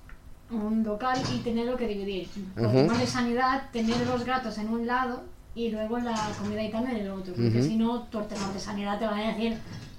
un 0.51 0.85
local 0.85 1.19
y 1.35 1.39
tenerlo 1.39 1.77
que 1.77 1.89
dividir. 1.89 2.29
Por 2.55 2.71
temas 2.73 2.99
de 2.99 3.07
sanidad, 3.07 3.71
tener 3.73 4.07
los 4.07 4.25
gatos 4.25 4.59
en 4.59 4.69
un 4.69 4.87
lado 4.87 5.25
y 5.55 5.71
luego 5.71 5.99
la 5.99 6.15
comida 6.39 6.63
y 6.63 6.71
tal 6.71 6.85
en 6.85 6.97
el 6.97 7.11
otro. 7.11 7.35
Porque 7.35 7.63
si 7.63 7.77
no, 7.77 8.07
por 8.11 8.29
temas 8.29 8.53
de 8.55 8.61
sanidad 8.61 8.99
te 8.99 9.07
van 9.07 9.21
a 9.21 9.33
decir 9.33 9.57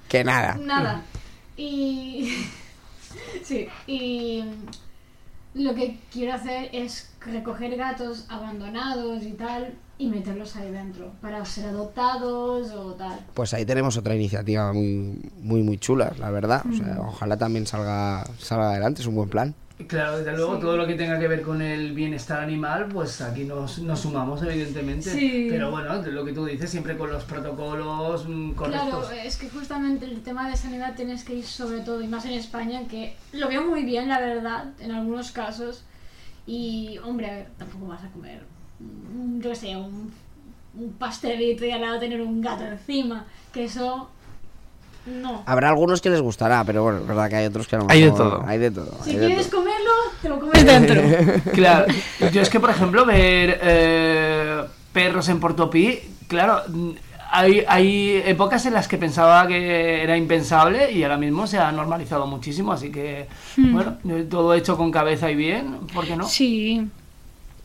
Que 0.07 0.23
nada. 0.23 0.55
Nada. 0.55 1.01
Y. 1.57 2.33
sí, 3.43 3.67
y. 3.87 4.43
Lo 5.53 5.73
que 5.73 5.99
quiero 6.11 6.33
hacer 6.33 6.69
es 6.71 7.09
recoger 7.19 7.75
gatos 7.75 8.25
abandonados 8.29 9.23
y 9.23 9.31
tal 9.31 9.73
y 9.97 10.07
meterlos 10.07 10.55
ahí 10.55 10.71
dentro 10.71 11.11
para 11.19 11.43
ser 11.45 11.69
adoptados 11.69 12.71
o 12.71 12.93
tal. 12.93 13.19
Pues 13.33 13.53
ahí 13.55 13.65
tenemos 13.65 13.97
otra 13.97 14.13
iniciativa 14.13 14.71
muy, 14.71 15.19
muy, 15.41 15.63
muy 15.63 15.79
chula, 15.79 16.13
la 16.19 16.29
verdad. 16.29 16.63
O 16.71 16.75
sea, 16.75 16.97
ojalá 16.99 17.37
también 17.37 17.65
salga, 17.65 18.23
salga 18.37 18.69
adelante, 18.69 19.01
es 19.01 19.07
un 19.07 19.15
buen 19.15 19.29
plan. 19.29 19.55
Claro, 19.85 20.17
desde 20.17 20.35
luego 20.35 20.55
Sí. 20.55 20.61
todo 20.61 20.75
lo 20.75 20.87
que 20.87 20.95
tenga 20.95 21.19
que 21.19 21.27
ver 21.27 21.43
con 21.43 21.61
el 21.61 21.93
bienestar 21.93 22.41
animal, 22.41 22.87
pues 22.91 23.21
aquí 23.21 23.43
nos, 23.43 23.77
nos 23.79 23.99
sumamos 23.99 24.41
evidentemente. 24.41 25.11
Sí. 25.11 25.47
Pero 25.49 25.69
bueno, 25.69 26.01
lo 26.01 26.25
que 26.25 26.33
tú 26.33 26.45
dices, 26.45 26.71
siempre 26.71 26.97
con 26.97 27.11
los 27.11 27.23
protocolos 27.25 28.27
mm, 28.27 28.51
correctos. 28.53 29.07
Claro, 29.07 29.11
es 29.11 29.37
que 29.37 29.49
justamente 29.49 30.05
el 30.05 30.21
tema 30.23 30.49
de 30.49 30.57
sanidad 30.57 30.95
tienes 30.95 31.23
que 31.23 31.35
ir 31.35 31.45
sobre 31.45 31.81
todo, 31.81 32.01
y 32.01 32.07
más 32.07 32.25
en 32.25 32.33
España, 32.33 32.87
que 32.89 33.15
lo 33.33 33.47
veo 33.47 33.65
muy 33.67 33.83
bien, 33.83 34.07
la 34.09 34.19
verdad, 34.19 34.65
en 34.79 34.91
algunos 34.91 35.31
casos. 35.31 35.83
Y, 36.47 36.97
hombre, 37.03 37.29
a 37.29 37.33
ver, 37.35 37.47
tampoco 37.57 37.87
vas 37.87 38.03
a 38.03 38.07
comer, 38.09 38.41
mm, 38.79 39.41
yo 39.41 39.49
qué 39.51 39.55
sé, 39.55 39.75
un, 39.75 40.11
un 40.75 40.93
pastelito 40.93 41.65
y 41.65 41.71
al 41.71 41.81
lado 41.81 41.99
tener 41.99 42.21
un 42.21 42.41
gato 42.41 42.63
encima, 42.63 43.25
que 43.53 43.65
eso 43.65 44.09
no. 45.07 45.43
Habrá 45.45 45.69
algunos 45.69 46.01
que 46.01 46.09
les 46.09 46.21
gustará, 46.21 46.63
pero 46.63 46.83
bueno, 46.83 46.99
es 46.99 47.07
verdad 47.07 47.29
que 47.29 47.35
hay 47.37 47.45
otros 47.45 47.67
que 47.67 47.77
lo 47.77 47.85
Hay 47.89 48.01
de 48.03 48.11
todo. 48.11 48.43
Hay 48.45 48.57
de 48.57 48.71
todo. 48.71 48.91
Si 49.03 49.15
de 49.15 49.27
quieres 49.27 49.49
todo. 49.49 49.61
comerlo, 49.61 49.91
te 50.21 50.29
lo 50.29 50.39
comes 50.39 50.65
dentro. 50.65 51.01
Claro, 51.53 51.85
yo 52.31 52.41
es 52.41 52.49
que 52.49 52.59
por 52.59 52.69
ejemplo 52.69 53.05
ver 53.05 53.59
eh, 53.61 54.61
perros 54.93 55.29
en 55.29 55.39
Portopí, 55.39 55.99
claro, 56.27 56.61
hay, 57.31 57.63
hay 57.67 58.23
épocas 58.25 58.65
en 58.65 58.73
las 58.73 58.87
que 58.87 58.97
pensaba 58.97 59.47
que 59.47 60.01
era 60.03 60.15
impensable 60.17 60.91
y 60.91 61.03
ahora 61.03 61.17
mismo 61.17 61.45
se 61.47 61.57
ha 61.57 61.71
normalizado 61.71 62.25
muchísimo, 62.27 62.71
así 62.71 62.91
que 62.91 63.27
bueno, 63.57 63.97
eh, 64.09 64.25
todo 64.29 64.53
hecho 64.53 64.77
con 64.77 64.91
cabeza 64.91 65.29
y 65.29 65.35
bien, 65.35 65.77
¿por 65.93 66.05
qué 66.05 66.15
no? 66.15 66.25
Sí. 66.27 66.87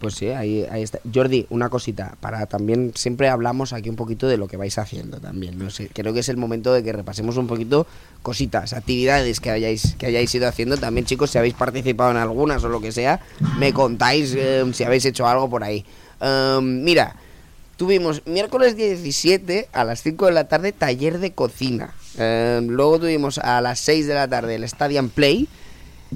Pues 0.03 0.17
sí, 0.17 0.31
ahí, 0.31 0.67
ahí 0.69 0.83
está. 0.83 0.99
Jordi, 1.15 1.47
una 1.49 1.69
cosita, 1.69 2.17
para 2.19 2.47
también 2.47 2.91
siempre 2.97 3.29
hablamos 3.29 3.73
aquí 3.73 3.89
un 3.89 3.95
poquito 3.95 4.27
de 4.27 4.37
lo 4.37 4.49
que 4.49 4.57
vais 4.57 4.77
haciendo 4.77 5.21
también. 5.21 5.57
No 5.57 5.71
sé, 5.71 5.91
creo 5.93 6.13
que 6.13 6.19
es 6.19 6.29
el 6.29 6.37
momento 6.37 6.73
de 6.73 6.83
que 6.83 6.93
repasemos 6.93 7.37
un 7.37 7.47
poquito 7.47 7.87
cositas, 8.21 8.73
actividades 8.73 9.39
que 9.39 9.51
hayáis 9.51 9.95
que 9.95 10.07
hayáis 10.07 10.35
ido 10.35 10.49
haciendo. 10.49 10.77
También, 10.77 11.07
chicos, 11.07 11.31
si 11.31 11.39
habéis 11.39 11.55
participado 11.55 12.11
en 12.11 12.17
algunas 12.17 12.65
o 12.65 12.69
lo 12.69 12.81
que 12.81 12.91
sea, 12.91 13.21
me 13.61 13.73
contáis 13.73 14.35
eh, 14.37 14.69
si 14.75 14.83
habéis 14.83 15.05
hecho 15.05 15.29
algo 15.29 15.49
por 15.49 15.63
ahí. 15.63 15.85
Em, 16.21 16.83
mira, 16.83 17.15
tuvimos 17.77 18.23
miércoles 18.27 18.75
17 18.75 19.69
a 19.73 19.85
las 19.85 20.03
5 20.03 20.27
de 20.27 20.33
la 20.33 20.49
tarde 20.49 20.73
taller 20.73 21.21
de 21.21 21.31
cocina. 21.31 21.95
Em, 22.19 22.67
luego 22.67 22.99
tuvimos 22.99 23.39
a 23.39 23.61
las 23.61 23.79
6 23.79 24.09
de 24.09 24.15
la 24.15 24.27
tarde 24.27 24.57
el 24.57 24.65
Stadium 24.65 25.11
Play 25.11 25.47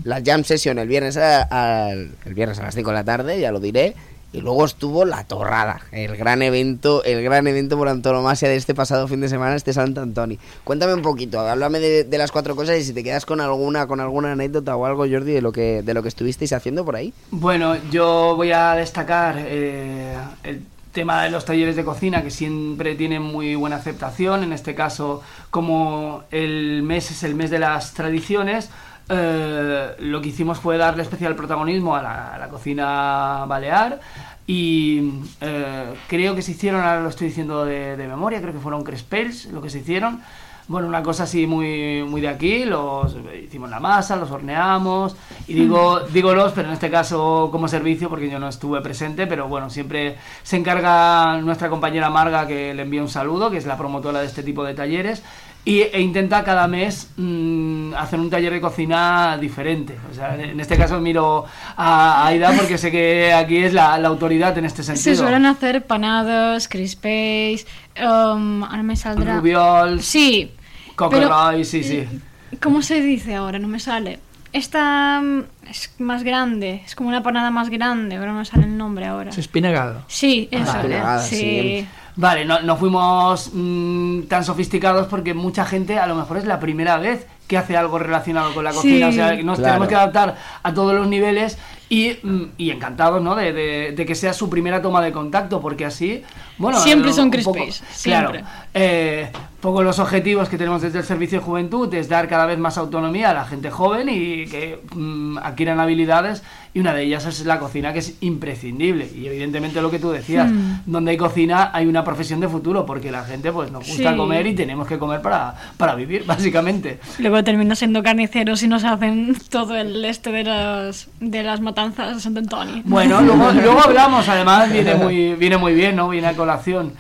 la 0.05 0.23
jam 0.25 0.45
session 0.45 0.79
el 0.79 0.89
viernes 0.89 1.17
a, 1.17 1.91
el 1.93 2.35
viernes 2.35 2.59
a 2.59 2.65
las 2.65 2.75
5 2.75 2.91
de 2.91 2.95
la 2.95 3.05
tarde, 3.05 3.41
ya 3.41 3.53
lo 3.53 3.61
diré. 3.61 3.95
Y 4.33 4.41
luego 4.43 4.67
estuvo 4.67 5.07
la 5.07 5.25
torrada, 5.25 5.81
el 5.93 6.15
gran 6.17 6.43
evento, 6.43 7.03
el 7.05 7.23
gran 7.23 7.47
evento 7.47 7.79
por 7.79 7.89
antonomasia 7.89 8.49
de 8.49 8.57
este 8.57 8.75
pasado 8.75 9.09
fin 9.09 9.21
de 9.21 9.29
semana, 9.29 9.55
este 9.55 9.73
Santo 9.73 10.03
Antonio. 10.03 10.37
Cuéntame 10.63 10.93
un 10.93 11.01
poquito, 11.01 11.41
háblame 11.41 11.79
de, 11.79 12.05
de 12.05 12.19
las 12.19 12.33
cuatro 12.33 12.55
cosas 12.55 12.79
y 12.79 12.85
si 12.85 12.93
te 12.93 13.03
quedas 13.03 13.25
con 13.25 13.41
alguna, 13.41 13.87
con 13.87 14.01
alguna 14.01 14.33
anécdota 14.33 14.77
o 14.77 14.85
algo, 14.85 15.07
Jordi, 15.09 15.33
de 15.33 15.41
lo 15.41 15.53
que, 15.53 15.83
de 15.83 15.95
lo 15.95 16.03
que 16.03 16.09
estuvisteis 16.09 16.53
haciendo 16.53 16.85
por 16.85 16.97
ahí. 16.97 17.15
Bueno, 17.31 17.77
yo 17.91 18.35
voy 18.37 18.53
a 18.53 18.75
destacar 18.75 19.37
eh, 19.39 20.19
el 20.43 20.63
tema 20.97 21.23
de 21.23 21.31
los 21.31 21.45
talleres 21.45 21.77
de 21.77 21.85
cocina 21.85 22.23
que 22.23 22.31
siempre 22.31 22.95
tienen 22.95 23.21
muy 23.21 23.55
buena 23.55 23.77
aceptación. 23.77 24.43
En 24.43 24.55
este 24.55 24.75
caso, 24.75 25.23
como 25.51 26.25
el 26.31 26.83
mes 26.83 27.11
es 27.11 27.23
el 27.23 27.35
mes 27.35 27.51
de 27.51 27.59
las 27.59 27.93
tradiciones, 27.93 28.71
eh, 29.09 29.97
lo 30.01 30.21
que 30.21 30.29
hicimos 30.29 30.59
fue 30.59 30.79
darle 30.79 31.03
especial 31.03 31.35
protagonismo 31.35 31.97
a 31.97 32.03
la, 32.03 32.35
a 32.35 32.39
la 32.39 32.49
cocina 32.49 33.45
balear. 33.47 34.01
Y 34.47 35.13
eh, 35.41 35.95
creo 36.07 36.35
que 36.35 36.43
se 36.43 36.53
hicieron, 36.53 36.83
ahora 36.83 37.01
lo 37.01 37.09
estoy 37.09 37.29
diciendo 37.29 37.65
de, 37.65 37.97
de 37.97 38.07
memoria, 38.07 38.41
creo 38.41 38.53
que 38.53 38.61
fueron 38.61 38.85
crespels 38.85 39.47
lo 39.47 39.61
que 39.61 39.71
se 39.71 39.79
hicieron. 39.79 40.21
Bueno, 40.69 40.89
una 40.89 41.01
cosa 41.01 41.23
así 41.23 41.47
muy, 41.47 42.03
muy 42.03 42.21
de 42.21 42.27
aquí, 42.27 42.65
los 42.65 43.17
hicimos 43.41 43.71
la 43.71 43.79
masa, 43.79 44.17
los 44.17 44.33
horneamos, 44.33 45.15
y 45.47 45.55
digo, 45.55 46.01
digo 46.13 46.35
los, 46.35 46.53
pero 46.55 46.67
en 46.67 46.75
este 46.75 46.91
caso 46.91 47.51
como 47.53 47.69
servicio, 47.69 48.09
porque 48.09 48.29
yo 48.29 48.41
no 48.41 48.49
estuve 48.49 48.81
presente, 48.81 49.29
pero 49.29 49.47
bueno, 49.47 49.71
siempre 49.71 50.17
se 50.43 50.57
encarga 50.57 51.41
nuestra 51.41 51.69
compañera 51.69 52.11
Marga, 52.11 52.49
que 52.49 52.75
le 52.75 52.83
envía 52.83 53.01
un 53.01 53.09
saludo, 53.09 53.49
que 53.49 53.59
es 53.59 53.67
la 53.67 53.77
promotora 53.77 54.19
de 54.19 54.27
este 54.27 54.43
tipo 54.43 54.65
de 54.65 54.75
talleres, 54.75 55.23
y, 55.67 55.81
e 55.81 56.01
intenta 56.01 56.45
cada 56.45 56.69
mes 56.69 57.11
mm, 57.17 57.93
hacer 57.95 58.21
un 58.21 58.31
taller 58.31 58.53
de 58.53 58.61
cocina 58.61 59.37
diferente. 59.37 59.97
O 60.09 60.15
sea, 60.15 60.37
en 60.37 60.61
este 60.61 60.79
caso 60.79 61.01
miro 61.01 61.45
a 61.77 62.25
Aida 62.29 62.53
porque 62.57 62.79
sé 62.79 62.93
que 62.93 63.33
aquí 63.33 63.59
es 63.59 63.75
la, 63.75 63.99
la 63.99 64.07
autoridad 64.07 64.57
en 64.57 64.65
este 64.65 64.85
sentido. 64.85 65.03
Se 65.03 65.17
suelen 65.17 65.45
hacer 65.45 65.85
panados, 65.85 66.69
crispéis, 66.69 67.67
um, 67.99 68.63
ahora 68.63 68.85
me 68.85 68.95
saldrá... 68.95 69.39
Rubiols, 69.39 70.05
Sí, 70.05 70.53
rice, 70.97 71.65
sí, 71.65 71.83
sí. 71.83 72.21
¿cómo 72.63 72.81
se 72.81 73.01
dice 73.01 73.35
ahora? 73.35 73.59
No 73.59 73.67
me 73.67 73.81
sale. 73.81 74.21
Esta 74.53 75.21
mm, 75.21 75.43
es 75.69 75.93
más 75.99 76.23
grande, 76.23 76.83
es 76.87 76.95
como 76.95 77.09
una 77.09 77.25
panada 77.25 77.51
más 77.51 77.71
grande, 77.71 78.17
pero 78.21 78.33
no 78.33 78.39
me 78.39 78.45
sale 78.45 78.67
el 78.67 78.79
nombre 78.79 79.07
ahora. 79.07 79.31
Es 79.31 79.39
espinegado. 79.39 80.05
Sí, 80.07 80.49
eso. 80.53 80.77
Espinagada, 80.77 81.19
sí. 81.19 81.37
sí. 81.37 81.89
Vale, 82.19 82.47
no, 82.47 82.61
no 82.63 82.77
fuimos 82.77 83.51
mm, 83.53 84.23
tan 84.23 84.43
sofisticados 84.43 85.07
porque 85.07 85.35
mucha 85.35 85.67
gente 85.67 85.99
a 85.99 86.07
lo 86.07 86.15
mejor 86.15 86.39
es 86.39 86.47
la 86.47 86.59
primera 86.59 86.97
vez 86.97 87.27
que 87.47 87.59
hace 87.59 87.77
algo 87.77 87.99
relacionado 87.99 88.55
con 88.55 88.65
la 88.65 88.71
Sí. 88.73 88.77
cocina. 88.79 89.09
O 89.09 89.13
sea, 89.13 89.33
nos 89.43 89.59
Claro. 89.59 89.63
tenemos 89.75 89.89
que 89.89 89.95
adaptar 89.97 90.37
a 90.63 90.73
todos 90.75 90.95
los 90.95 91.07
niveles 91.09 91.59
y, 91.91 92.17
mm, 92.23 92.43
y 92.57 92.71
encantados, 92.71 93.21
¿no? 93.23 93.35
De, 93.37 93.53
de- 93.53 93.93
de 93.93 94.07
que 94.07 94.15
sea 94.15 94.33
su 94.33 94.49
primera 94.49 94.81
toma 94.83 95.03
de 95.03 95.13
contacto, 95.13 95.61
porque 95.61 95.85
así 95.85 96.23
Bueno, 96.59 96.79
Siempre 96.79 97.13
son 97.13 97.31
Pace, 97.31 97.83
Claro, 98.05 98.33
eh, 98.75 99.29
poco 99.61 99.83
los 99.83 99.99
objetivos 99.99 100.49
que 100.49 100.57
tenemos 100.59 100.83
desde 100.83 100.99
el 100.99 101.05
Servicio 101.05 101.39
de 101.41 101.45
Juventud 101.45 101.93
es 101.95 102.09
dar 102.09 102.29
cada 102.29 102.47
vez 102.47 102.59
más 102.59 102.79
autonomía 102.79 103.31
a 103.31 103.35
la 103.35 103.45
gente 103.45 103.71
joven 103.71 104.09
y 104.09 104.47
que 104.47 104.81
mm, 104.95 105.39
adquieran 105.39 105.81
habilidades 105.81 106.43
y 106.73 106.81
una 106.81 106.93
de 106.95 107.03
ellas 107.05 107.25
es 107.27 107.45
la 107.47 107.59
cocina 107.59 107.93
que 107.93 108.01
es 108.01 108.15
imprescindible 108.21 109.11
y 109.15 109.27
evidentemente 109.27 109.81
lo 109.81 109.91
que 109.91 109.99
tú 109.99 110.11
decías, 110.11 110.51
Hmm. 110.51 110.81
donde 110.87 111.13
hay 111.13 111.17
cocina 111.17 111.71
hay 111.73 111.87
una 111.87 112.05
profesión 112.05 112.39
de 112.41 112.49
futuro 112.49 112.85
porque 112.87 113.11
la 113.11 113.25
gente 113.25 113.51
pues 113.51 113.71
nos 113.73 113.87
gusta 113.87 114.11
Sí. 114.13 114.17
comer 114.17 114.47
y 114.47 114.55
tenemos 114.55 114.87
que 114.87 114.99
comer 114.99 115.21
para, 115.23 115.55
para 115.77 115.95
vivir 115.95 116.25
básicamente. 116.27 117.01
Luego 117.19 117.43
termina 117.43 117.75
siendo 117.75 118.03
carniceros 118.03 118.63
y 118.63 118.69
nos 118.69 118.85
hacen 118.85 119.37
todo 119.49 119.75
el 119.77 120.05
este 120.05 120.31
de 120.33 120.45
las, 120.45 121.09
de 121.19 121.43
las 121.43 121.61
matanzas 121.61 122.15
de 122.17 122.21
Sant 122.21 122.37
Antoni. 122.39 122.83
Bueno, 122.85 123.21
luego, 123.23 123.51
luego 123.53 123.81
hablamos, 123.81 124.29
además 124.29 124.71
viene 124.71 124.95
muy, 124.95 125.35
viene 125.35 125.57
muy 125.57 125.75
bien, 125.75 125.97
¿no? 125.97 126.09
Viene 126.11 126.29
a 126.29 126.35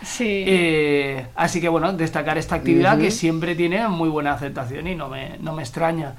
Sí. 0.03 0.45
Eh, 0.47 1.27
así 1.35 1.61
que 1.61 1.69
bueno, 1.69 1.93
destacar 1.93 2.39
esta 2.39 2.57
actividad 2.57 2.99
que 2.99 3.11
siempre 3.11 3.55
tiene 3.55 3.87
muy 3.89 4.09
buena 4.09 4.33
aceptación 4.33 4.87
y 4.87 4.95
no 4.95 5.09
me, 5.09 5.39
no 5.41 5.53
me 5.53 5.63
extraña. 5.63 6.15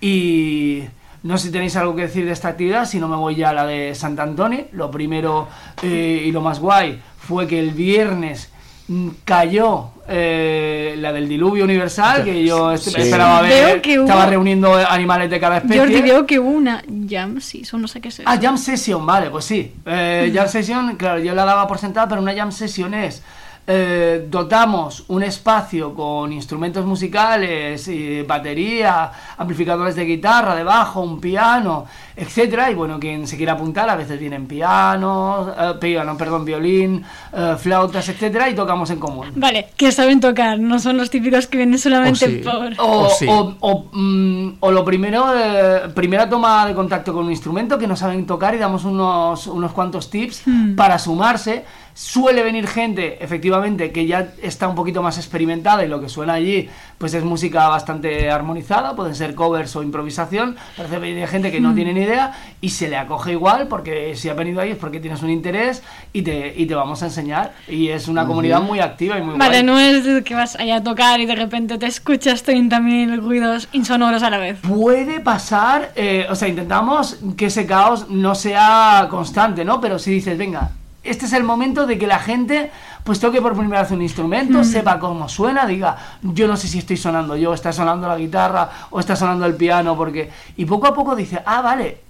Y 0.00 0.84
no 1.22 1.38
sé 1.38 1.48
si 1.48 1.52
tenéis 1.52 1.76
algo 1.76 1.96
que 1.96 2.02
decir 2.02 2.24
de 2.24 2.32
esta 2.32 2.48
actividad, 2.48 2.86
si 2.86 3.00
no 3.00 3.08
me 3.08 3.16
voy 3.16 3.34
ya 3.34 3.50
a 3.50 3.52
la 3.52 3.66
de 3.66 3.94
Sant 3.94 4.18
Antoni. 4.20 4.66
Lo 4.72 4.90
primero 4.90 5.48
eh, 5.82 6.22
y 6.24 6.30
lo 6.30 6.40
más 6.40 6.60
guay 6.60 7.00
fue 7.18 7.46
que 7.46 7.58
el 7.58 7.70
viernes 7.70 8.50
mm, 8.88 9.08
cayó 9.24 9.90
eh, 10.08 10.94
la 10.98 11.12
del 11.12 11.28
diluvio 11.28 11.64
universal, 11.64 12.24
que 12.24 12.44
yo 12.44 12.76
Sí. 12.76 12.92
esperaba 12.96 13.42
ver, 13.42 13.66
Veo 13.74 13.82
que 13.82 13.94
estaba 13.94 14.22
hubo- 14.24 14.30
reuniendo 14.30 14.74
animales 14.74 15.30
de 15.30 15.40
cada 15.40 15.58
especie. 15.58 15.78
Jordi 15.80 16.00
veo 16.02 16.26
que 16.26 16.38
hubo 16.38 16.50
una 16.50 16.82
jam 17.08 17.40
season, 17.40 17.82
no 17.82 17.88
sé 17.88 18.00
qué 18.00 18.08
es 18.08 18.20
eso. 18.20 18.28
Ah, 18.28 18.38
Jam 18.40 18.56
Session, 18.58 19.04
vale, 19.04 19.30
pues 19.30 19.44
sí. 19.44 19.72
Eh, 19.84 20.30
jam 20.34 20.48
Session, 20.48 20.96
claro, 20.96 21.18
yo 21.20 21.34
la 21.34 21.44
daba 21.44 21.66
por 21.66 21.78
sentada, 21.78 22.08
pero 22.08 22.20
una 22.22 22.34
Jam 22.34 22.52
Session 22.52 22.94
es. 22.94 23.22
Eh, 23.66 24.26
dotamos 24.30 25.04
un 25.08 25.22
espacio 25.22 25.94
con 25.94 26.32
instrumentos 26.32 26.84
musicales, 26.86 27.88
y 27.88 28.22
batería, 28.22 29.10
amplificadores 29.38 29.96
de 29.96 30.04
guitarra, 30.04 30.54
de 30.54 30.62
bajo, 30.64 31.00
un 31.00 31.20
piano, 31.20 31.84
etcétera. 32.14 32.70
Y 32.70 32.74
bueno, 32.74 32.98
quien 33.00 33.26
se 33.26 33.36
quiera 33.36 33.54
apuntar, 33.54 33.90
a 33.90 33.96
veces 33.96 34.18
vienen 34.20 34.46
pianos, 34.46 35.48
eh, 35.58 35.74
piano, 35.80 36.16
perdón, 36.16 36.44
violín, 36.44 37.04
eh, 37.32 37.56
flautas, 37.58 38.08
etcétera, 38.08 38.48
y 38.48 38.54
tocamos 38.54 38.90
en 38.90 38.98
común. 39.00 39.32
Vale, 39.34 39.68
que 39.76 39.90
saben 39.92 40.20
tocar, 40.20 40.58
no 40.58 40.78
son 40.78 40.96
los 40.96 41.10
típicos 41.10 41.46
que 41.46 41.56
vienen 41.58 41.78
solamente 41.78 42.24
Oh, 42.26 42.28
sí. 42.28 42.42
por... 42.44 42.86
O, 42.86 42.98
O 43.06 43.10
sí. 43.10 43.26
o- 43.28 43.54
o, 43.60 43.84
mm, 43.92 44.56
o 44.60 44.70
lo 44.70 44.84
primero, 44.84 45.26
eh, 45.36 45.80
primera 45.94 46.28
toma 46.28 46.66
de 46.66 46.74
contacto 46.74 47.12
con 47.12 47.24
un 47.24 47.30
instrumento 47.30 47.78
que 47.78 47.86
no 47.86 47.96
saben 47.96 48.26
tocar 48.26 48.54
y 48.54 48.58
damos 48.58 48.84
unos, 48.84 49.46
unos 49.48 49.72
cuantos 49.72 50.08
tips 50.10 50.44
para 50.76 50.98
sumarse. 50.98 51.64
Suele 51.96 52.42
venir 52.42 52.68
gente, 52.68 53.24
efectivamente, 53.24 53.90
que 53.90 54.06
ya 54.06 54.34
está 54.42 54.68
un 54.68 54.74
poquito 54.74 55.02
más 55.02 55.16
experimentada 55.16 55.82
y 55.82 55.88
lo 55.88 55.98
que 55.98 56.10
suena 56.10 56.34
allí 56.34 56.68
pues 56.98 57.14
es 57.14 57.24
música 57.24 57.68
bastante 57.68 58.30
armonizada, 58.30 58.94
pueden 58.94 59.14
ser 59.14 59.34
covers 59.34 59.74
o 59.76 59.82
improvisación. 59.82 60.56
Parece 60.76 60.98
viene 60.98 61.26
gente 61.26 61.50
que 61.50 61.58
no 61.58 61.74
tiene 61.74 61.94
ni 61.94 62.02
idea 62.02 62.32
y 62.60 62.68
se 62.68 62.88
le 62.88 62.98
acoge 62.98 63.32
igual 63.32 63.68
porque 63.68 64.14
si 64.14 64.28
ha 64.28 64.34
venido 64.34 64.60
ahí 64.60 64.72
es 64.72 64.76
porque 64.76 65.00
tienes 65.00 65.22
un 65.22 65.30
interés 65.30 65.82
y 66.12 66.20
te, 66.20 66.52
y 66.54 66.66
te 66.66 66.74
vamos 66.74 67.02
a 67.02 67.06
enseñar. 67.06 67.54
Y 67.66 67.88
es 67.88 68.08
una 68.08 68.26
comunidad 68.26 68.60
muy 68.60 68.80
activa 68.80 69.18
y 69.18 69.22
muy 69.22 69.38
Vale, 69.38 69.62
guay. 69.62 69.64
no 69.64 69.78
es 69.78 70.22
que 70.22 70.34
vas 70.34 70.56
allá 70.56 70.76
a 70.76 70.82
tocar 70.82 71.20
y 71.20 71.24
de 71.24 71.34
repente 71.34 71.78
te 71.78 71.86
escuchas 71.86 72.46
30.000 72.46 73.22
ruidos 73.22 73.68
insonoros 73.72 74.22
a 74.22 74.28
la 74.28 74.36
vez. 74.36 74.58
Puede 74.60 75.20
pasar, 75.20 75.92
eh, 75.96 76.26
o 76.28 76.34
sea, 76.34 76.48
intentamos 76.48 77.18
que 77.38 77.46
ese 77.46 77.64
caos 77.64 78.10
no 78.10 78.34
sea 78.34 79.06
constante, 79.08 79.64
¿no? 79.64 79.80
Pero 79.80 79.98
si 79.98 80.10
dices, 80.10 80.36
venga, 80.36 80.72
este 81.08 81.26
es 81.26 81.32
el 81.32 81.44
momento 81.44 81.86
de 81.86 81.98
que 81.98 82.06
la 82.06 82.18
gente 82.18 82.70
pues 83.04 83.20
toque 83.20 83.40
por 83.40 83.56
primera 83.56 83.82
vez 83.82 83.90
un 83.92 84.02
instrumento, 84.02 84.64
sepa 84.64 84.98
cómo 84.98 85.28
suena, 85.28 85.64
diga, 85.64 85.96
yo 86.22 86.48
no 86.48 86.56
sé 86.56 86.66
si 86.66 86.78
estoy 86.78 86.96
sonando 86.96 87.36
yo, 87.36 87.54
está 87.54 87.72
sonando 87.72 88.08
la 88.08 88.16
guitarra 88.16 88.68
o 88.90 88.98
está 88.98 89.14
sonando 89.14 89.46
el 89.46 89.54
piano, 89.54 89.96
porque... 89.96 90.28
Y 90.56 90.64
poco 90.64 90.88
a 90.88 90.94
poco 90.94 91.14
dice, 91.14 91.40
ah, 91.46 91.62
vale, 91.62 92.05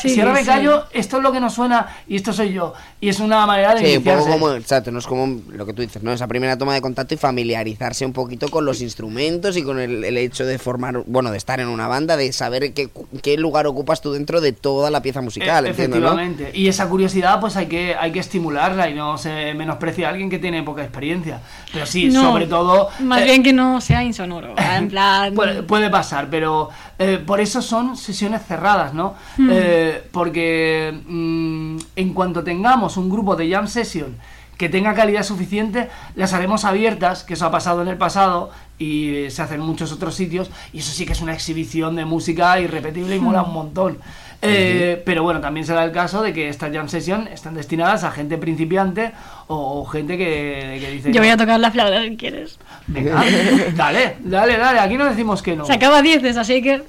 Sí, 0.00 0.10
si 0.10 0.20
ahora 0.20 0.32
me 0.32 0.40
sí. 0.40 0.46
callo, 0.46 0.84
esto 0.92 1.18
es 1.18 1.22
lo 1.22 1.30
que 1.30 1.38
no 1.38 1.48
suena 1.48 1.86
y 2.08 2.16
esto 2.16 2.32
soy 2.32 2.52
yo. 2.52 2.74
Y 3.00 3.08
es 3.08 3.20
una 3.20 3.46
manera 3.46 3.72
de 3.74 3.86
Sí, 3.86 3.96
un 3.98 4.02
poco 4.02 4.26
como, 4.26 4.50
exacto, 4.52 4.90
no 4.90 4.98
es 4.98 5.06
como 5.06 5.40
lo 5.48 5.64
que 5.64 5.72
tú 5.72 5.82
dices, 5.82 6.02
¿no? 6.02 6.12
Esa 6.12 6.26
primera 6.26 6.58
toma 6.58 6.74
de 6.74 6.80
contacto 6.80 7.14
y 7.14 7.16
familiarizarse 7.16 8.04
un 8.04 8.12
poquito 8.12 8.48
con 8.48 8.64
los 8.64 8.80
instrumentos 8.80 9.56
y 9.56 9.62
con 9.62 9.78
el, 9.78 10.02
el 10.04 10.16
hecho 10.18 10.44
de 10.44 10.58
formar, 10.58 11.02
bueno, 11.06 11.30
de 11.30 11.36
estar 11.38 11.60
en 11.60 11.68
una 11.68 11.86
banda, 11.86 12.16
de 12.16 12.32
saber 12.32 12.72
qué, 12.74 12.88
qué 13.22 13.36
lugar 13.36 13.68
ocupas 13.68 14.00
tú 14.00 14.12
dentro 14.12 14.40
de 14.40 14.52
toda 14.52 14.90
la 14.90 15.02
pieza 15.02 15.20
musical, 15.20 15.66
E- 15.66 15.70
entiendo, 15.70 16.00
¿no? 16.00 16.06
Efectivamente. 16.06 16.50
Y 16.58 16.66
esa 16.66 16.88
curiosidad, 16.88 17.38
pues 17.38 17.56
hay 17.56 17.66
que, 17.66 17.94
hay 17.94 18.10
que 18.10 18.18
estimularla 18.18 18.90
y 18.90 18.94
no 18.94 19.18
se 19.18 19.54
menosprecia 19.54 20.08
a 20.08 20.10
alguien 20.10 20.28
que 20.30 20.38
tiene 20.40 20.62
poca 20.64 20.82
experiencia. 20.82 21.40
Pero 21.72 21.86
sí, 21.86 22.06
No, 22.08 22.22
sobre 22.32 22.46
todo. 22.46 22.88
Más 23.00 23.20
eh, 23.20 23.24
bien 23.24 23.42
que 23.44 23.52
no 23.52 23.80
sea 23.80 24.02
insonoro, 24.02 24.54
en 24.58 24.88
plan... 24.88 25.32
Puede, 25.36 25.62
puede 25.62 25.90
pasar, 25.90 26.28
pero 26.30 26.70
eh, 26.98 27.22
por 27.24 27.40
eso 27.40 27.60
son 27.60 27.96
sesiones 27.96 28.42
cerradas, 28.46 28.94
¿no? 28.94 29.14
Hmm. 29.36 29.48
Eh, 29.52 30.02
porque 30.12 30.98
mm, 31.06 31.76
en 31.96 32.14
cuanto 32.14 32.42
tengamos 32.42 32.96
un 32.96 33.10
grupo 33.10 33.36
de 33.36 33.50
jam 33.50 33.68
session 33.68 34.16
que 34.56 34.70
tenga 34.70 34.94
calidad 34.94 35.22
suficiente, 35.22 35.90
las 36.14 36.32
haremos 36.32 36.64
abiertas, 36.64 37.24
que 37.24 37.34
eso 37.34 37.44
ha 37.44 37.50
pasado 37.50 37.82
en 37.82 37.88
el 37.88 37.98
pasado 37.98 38.50
y 38.78 39.26
se 39.28 39.42
hace 39.42 39.56
en 39.56 39.60
muchos 39.60 39.92
otros 39.92 40.14
sitios, 40.14 40.50
y 40.72 40.78
eso 40.78 40.92
sí 40.92 41.04
que 41.04 41.12
es 41.12 41.20
una 41.20 41.34
exhibición 41.34 41.94
de 41.96 42.06
música 42.06 42.58
irrepetible 42.58 43.16
y 43.16 43.20
mola 43.20 43.42
Hmm. 43.42 43.48
un 43.48 43.52
montón. 43.52 43.98
Eh, 44.42 45.02
Pero 45.04 45.22
bueno, 45.22 45.40
también 45.40 45.66
se 45.66 45.72
da 45.72 45.84
el 45.84 45.92
caso 45.92 46.22
de 46.22 46.32
que 46.32 46.48
estas 46.48 46.72
jam 46.72 46.88
session 46.88 47.28
están 47.28 47.54
destinadas 47.54 48.04
a 48.04 48.10
gente 48.10 48.38
principiante 48.38 49.12
o, 49.46 49.80
o 49.80 49.84
gente 49.86 50.18
que, 50.18 50.78
que 50.80 50.90
dice... 50.90 51.12
Yo 51.12 51.20
voy 51.20 51.30
a 51.30 51.36
tocar 51.36 51.58
la 51.58 51.70
flauta 51.70 52.02
si 52.02 52.16
quieres. 52.16 52.58
Venga, 52.86 53.22
dale, 53.74 54.16
dale, 54.20 54.56
dale, 54.58 54.80
aquí 54.80 54.96
no 54.96 55.06
decimos 55.06 55.42
que 55.42 55.56
no. 55.56 55.64
Se 55.64 55.72
acaba 55.72 56.02
10, 56.02 56.36
así 56.36 56.62
que... 56.62 56.82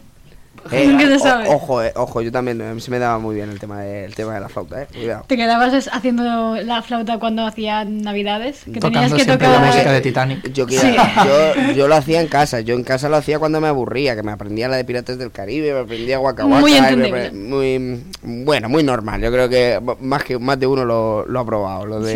Eh, 0.71 0.88
nunca 0.88 1.06
se 1.08 1.15
o- 1.15 1.19
sabe. 1.19 1.45
ojo, 1.49 1.84
eh, 1.84 1.91
ojo, 1.95 2.21
yo 2.21 2.32
también 2.32 2.62
eh, 2.62 2.80
se 2.80 2.91
me 2.91 2.99
daba 2.99 3.19
muy 3.19 3.36
bien 3.36 3.49
el 3.49 3.60
tema 3.60 3.82
de, 3.82 4.06
el 4.06 4.15
tema 4.15 4.34
de 4.34 4.39
la 4.41 4.49
flauta, 4.49 4.82
eh. 4.84 4.88
Cuidado. 4.93 5.23
Te 5.27 5.38
quedabas 5.38 5.89
haciendo 5.91 6.56
la 6.63 6.82
flauta 6.82 7.19
cuando 7.19 7.45
hacía 7.45 7.86
navidades, 7.86 8.63
que 8.71 8.80
tenías 8.80 9.12
que 9.13 9.23
siempre 9.23 9.47
la 9.47 9.53
tocar... 9.56 9.67
música 9.67 9.91
de 9.91 10.01
Titanic. 10.01 10.51
Yo, 10.53 10.65
que- 10.65 10.77
Sí. 10.80 10.95
yo, 11.25 11.73
yo 11.73 11.88
lo 11.88 11.95
hacía 11.95 12.21
en 12.21 12.27
casa, 12.27 12.62
yo 12.62 12.75
en 12.75 12.84
casa 12.84 13.10
lo 13.10 13.17
hacía 13.17 13.39
cuando 13.39 13.60
me 13.62 13.67
aburría, 13.67 14.15
que 14.15 14.23
me 14.23 14.32
aprendía 14.32 14.67
la 14.67 14.77
de 14.77 14.84
Piratas 14.86 15.17
del 15.17 15.32
Caribe, 15.32 15.73
me 15.73 15.80
aprendía 15.80 16.19
Waka 16.19 16.45
Waka, 16.45 16.60
Muy 16.62 16.71
y 16.75 16.82
me 16.82 16.88
entendible. 16.89 17.32
apre- 17.32 17.34
muy 17.34 18.03
bueno, 18.23 18.69
muy 18.69 18.84
normal. 18.84 19.21
Yo 19.21 19.32
creo 19.32 19.49
que 19.49 19.80
más 20.01 20.23
que 20.23 20.38
más 20.38 20.60
de 20.60 20.67
uno 20.67 20.86
lo, 20.86 21.25
lo 21.25 21.39
ha 21.39 21.45
probado, 21.45 21.86
lo 21.86 21.99
de 21.99 22.08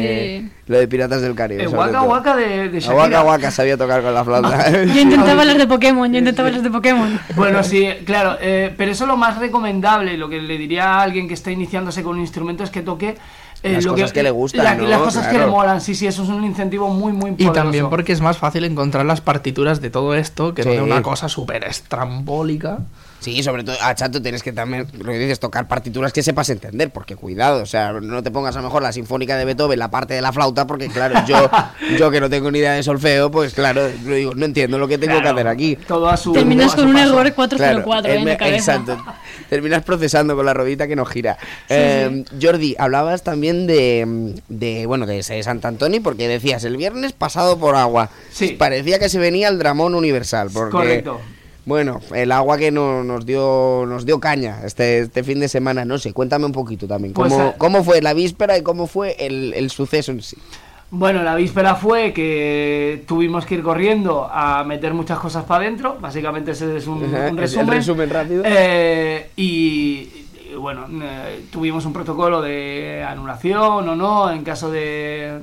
Sí. 0.41 0.51
lo 0.67 0.79
de 0.79 0.87
Piratas 0.87 1.21
del 1.21 1.35
Caribe. 1.35 1.63
El 1.63 1.69
sobre 1.69 1.79
Waka 1.81 1.99
todo. 1.99 2.09
Waka 2.09 2.35
de, 2.35 2.47
de 2.47 2.71
La 2.73 2.79
Shakira. 2.79 2.95
Waka 2.95 3.23
Waka 3.23 3.51
sabía 3.51 3.77
tocar 3.77 4.01
con 4.01 4.13
la 4.13 4.23
flauta. 4.23 4.69
Yo 4.85 4.99
intentaba 5.01 5.45
las 5.45 5.57
de 5.57 5.67
Pokémon, 5.67 6.11
yo 6.11 6.19
intentaba 6.19 6.49
las 6.49 6.63
de 6.63 6.69
Pokémon. 6.71 7.19
Bueno, 7.35 7.63
sí, 7.63 7.87
claro, 8.05 8.37
eh, 8.41 8.73
pero 8.77 8.91
eso 8.91 9.05
lo 9.05 9.15
más 9.17 9.37
recomendable, 9.37 10.17
lo 10.17 10.27
que 10.29 10.41
le 10.41 10.57
diría 10.57 10.95
a 10.95 11.01
alguien 11.03 11.27
que 11.27 11.33
está 11.35 11.51
iniciándose 11.51 12.03
con 12.03 12.15
un 12.15 12.21
instrumento 12.21 12.63
es 12.63 12.69
que 12.69 12.81
toque 12.81 13.15
eh, 13.63 13.73
Las 13.73 13.85
lo 13.85 13.91
cosas 13.93 14.11
que 14.11 14.23
le 14.23 14.31
gustan, 14.31 14.63
la- 14.63 14.73
¿no? 14.75 14.87
Las 14.87 14.99
cosas 15.01 15.27
que 15.27 15.37
le 15.37 15.45
molan, 15.45 15.81
sí, 15.81 15.93
sí, 15.93 16.07
eso 16.07 16.23
es 16.23 16.29
un 16.29 16.43
incentivo 16.43 16.89
muy, 16.89 17.13
muy 17.13 17.29
Y 17.29 17.33
poderoso. 17.33 17.53
también 17.53 17.89
porque 17.91 18.11
es 18.11 18.19
más 18.19 18.37
fácil 18.39 18.63
encontrar 18.63 19.05
las 19.05 19.21
partituras 19.21 19.81
de 19.81 19.91
todo 19.91 20.15
esto 20.15 20.55
que 20.55 20.63
no 20.65 20.71
Sí. 20.71 20.77
de 20.77 20.83
una 20.83 21.03
cosa 21.03 21.29
súper 21.29 21.63
estrambólica. 21.65 22.79
Sí, 23.21 23.41
sobre 23.43 23.63
todo, 23.63 23.75
a 23.81 23.93
chato 23.95 24.21
tienes 24.21 24.41
que 24.43 24.51
también, 24.51 24.87
lo 24.97 25.11
que 25.11 25.19
dices, 25.19 25.39
tocar 25.39 25.67
partituras 25.67 26.11
que 26.11 26.23
sepas 26.23 26.49
entender, 26.49 26.89
porque 26.89 27.15
cuidado, 27.15 27.61
o 27.61 27.65
sea, 27.67 27.93
no 27.93 28.23
te 28.23 28.31
pongas 28.31 28.55
a 28.55 28.59
lo 28.59 28.65
mejor 28.65 28.81
la 28.81 28.91
sinfónica 28.91 29.37
de 29.37 29.45
Beethoven, 29.45 29.77
la 29.77 29.91
parte 29.91 30.15
de 30.15 30.21
la 30.21 30.33
flauta, 30.33 30.65
porque 30.65 30.87
claro, 30.89 31.23
yo, 31.27 31.49
yo 31.99 32.09
que 32.09 32.19
no 32.19 32.29
tengo 32.31 32.49
ni 32.49 32.57
idea 32.59 32.73
de 32.73 32.81
solfeo, 32.83 33.29
pues 33.29 33.53
claro, 33.53 33.83
lo 34.05 34.15
digo, 34.15 34.33
no 34.35 34.43
entiendo 34.45 34.77
lo 34.79 34.87
que 34.87 34.97
tengo 34.97 35.13
Claro, 35.19 35.35
que 35.35 35.39
hacer 35.41 35.47
aquí. 35.47 35.75
Todo 35.87 36.09
a 36.09 36.17
su 36.17 36.33
Terminas 36.33 36.73
a 36.73 36.75
con 36.75 36.83
su 36.85 36.89
un 36.89 36.95
paso. 36.95 37.13
error 37.21 37.33
404 37.35 38.11
Claro, 38.11 38.45
en. 38.45 38.53
Exacto. 38.55 38.97
Terminas 39.49 39.83
procesando 39.83 40.35
con 40.35 40.45
la 40.45 40.53
rodita 40.53 40.87
que 40.87 40.95
no 40.95 41.05
gira. 41.05 41.37
Eh, 41.69 42.23
Jordi, 42.41 42.75
hablabas 42.79 43.23
también 43.23 43.67
de, 43.67 44.33
de, 44.47 44.85
bueno, 44.87 45.05
de 45.05 45.19
ese 45.19 45.41
Sant 45.43 45.63
Antoni, 45.63 45.99
porque 45.99 46.27
decías, 46.27 46.63
el 46.63 46.75
viernes 46.77 47.13
pasado 47.13 47.59
por 47.59 47.75
agua. 47.75 48.09
Sí. 48.31 48.55
Parecía 48.57 48.97
que 48.97 49.09
se 49.09 49.19
venía 49.19 49.47
el 49.49 49.59
dramón 49.59 49.93
universal, 49.93 50.49
porque... 50.51 50.71
Correcto. 50.71 51.21
Bueno, 51.71 52.01
el 52.13 52.33
agua 52.33 52.57
que 52.57 52.69
no- 52.69 53.01
nos 53.01 53.25
dio 53.25 53.85
nos 53.87 54.05
dio 54.05 54.19
caña 54.19 54.59
este, 54.65 54.99
este 54.99 55.23
fin 55.23 55.39
de 55.39 55.47
semana, 55.47 55.85
no 55.85 55.97
sé, 55.97 56.11
cuéntame 56.11 56.45
un 56.45 56.51
poquito 56.51 56.85
también. 56.85 57.13
Pues, 57.13 57.31
¿Cómo, 57.31 57.45
eh, 57.47 57.53
cómo 57.57 57.83
fue 57.85 58.01
la 58.01 58.13
víspera 58.13 58.57
y 58.57 58.61
cómo 58.61 58.87
fue 58.87 59.15
el, 59.19 59.53
el 59.53 59.69
suceso 59.69 60.11
en 60.11 60.21
sí? 60.21 60.35
Bueno, 60.89 61.23
la 61.23 61.35
víspera 61.35 61.75
fue 61.75 62.11
que 62.11 63.05
tuvimos 63.07 63.45
que 63.45 63.55
ir 63.55 63.63
corriendo 63.63 64.27
a 64.29 64.65
meter 64.65 64.93
muchas 64.93 65.17
cosas 65.19 65.45
para 65.45 65.63
adentro. 65.63 65.95
Básicamente 66.01 66.51
ese 66.51 66.75
es 66.75 66.87
un, 66.87 67.03
el 67.15 67.37
resumen. 67.37 67.67
resumen 67.69 68.09
rápido. 68.09 68.43
Eh, 68.45 69.29
y, 69.37 70.09
y, 70.51 70.55
bueno, 70.59 70.87
eh, 71.01 71.45
tuvimos 71.51 71.85
un 71.85 71.93
protocolo 71.93 72.41
de 72.41 73.05
anulación 73.07 73.87
o 73.87 73.95
no 73.95 74.29
en 74.29 74.43
caso 74.43 74.69
de, 74.69 75.39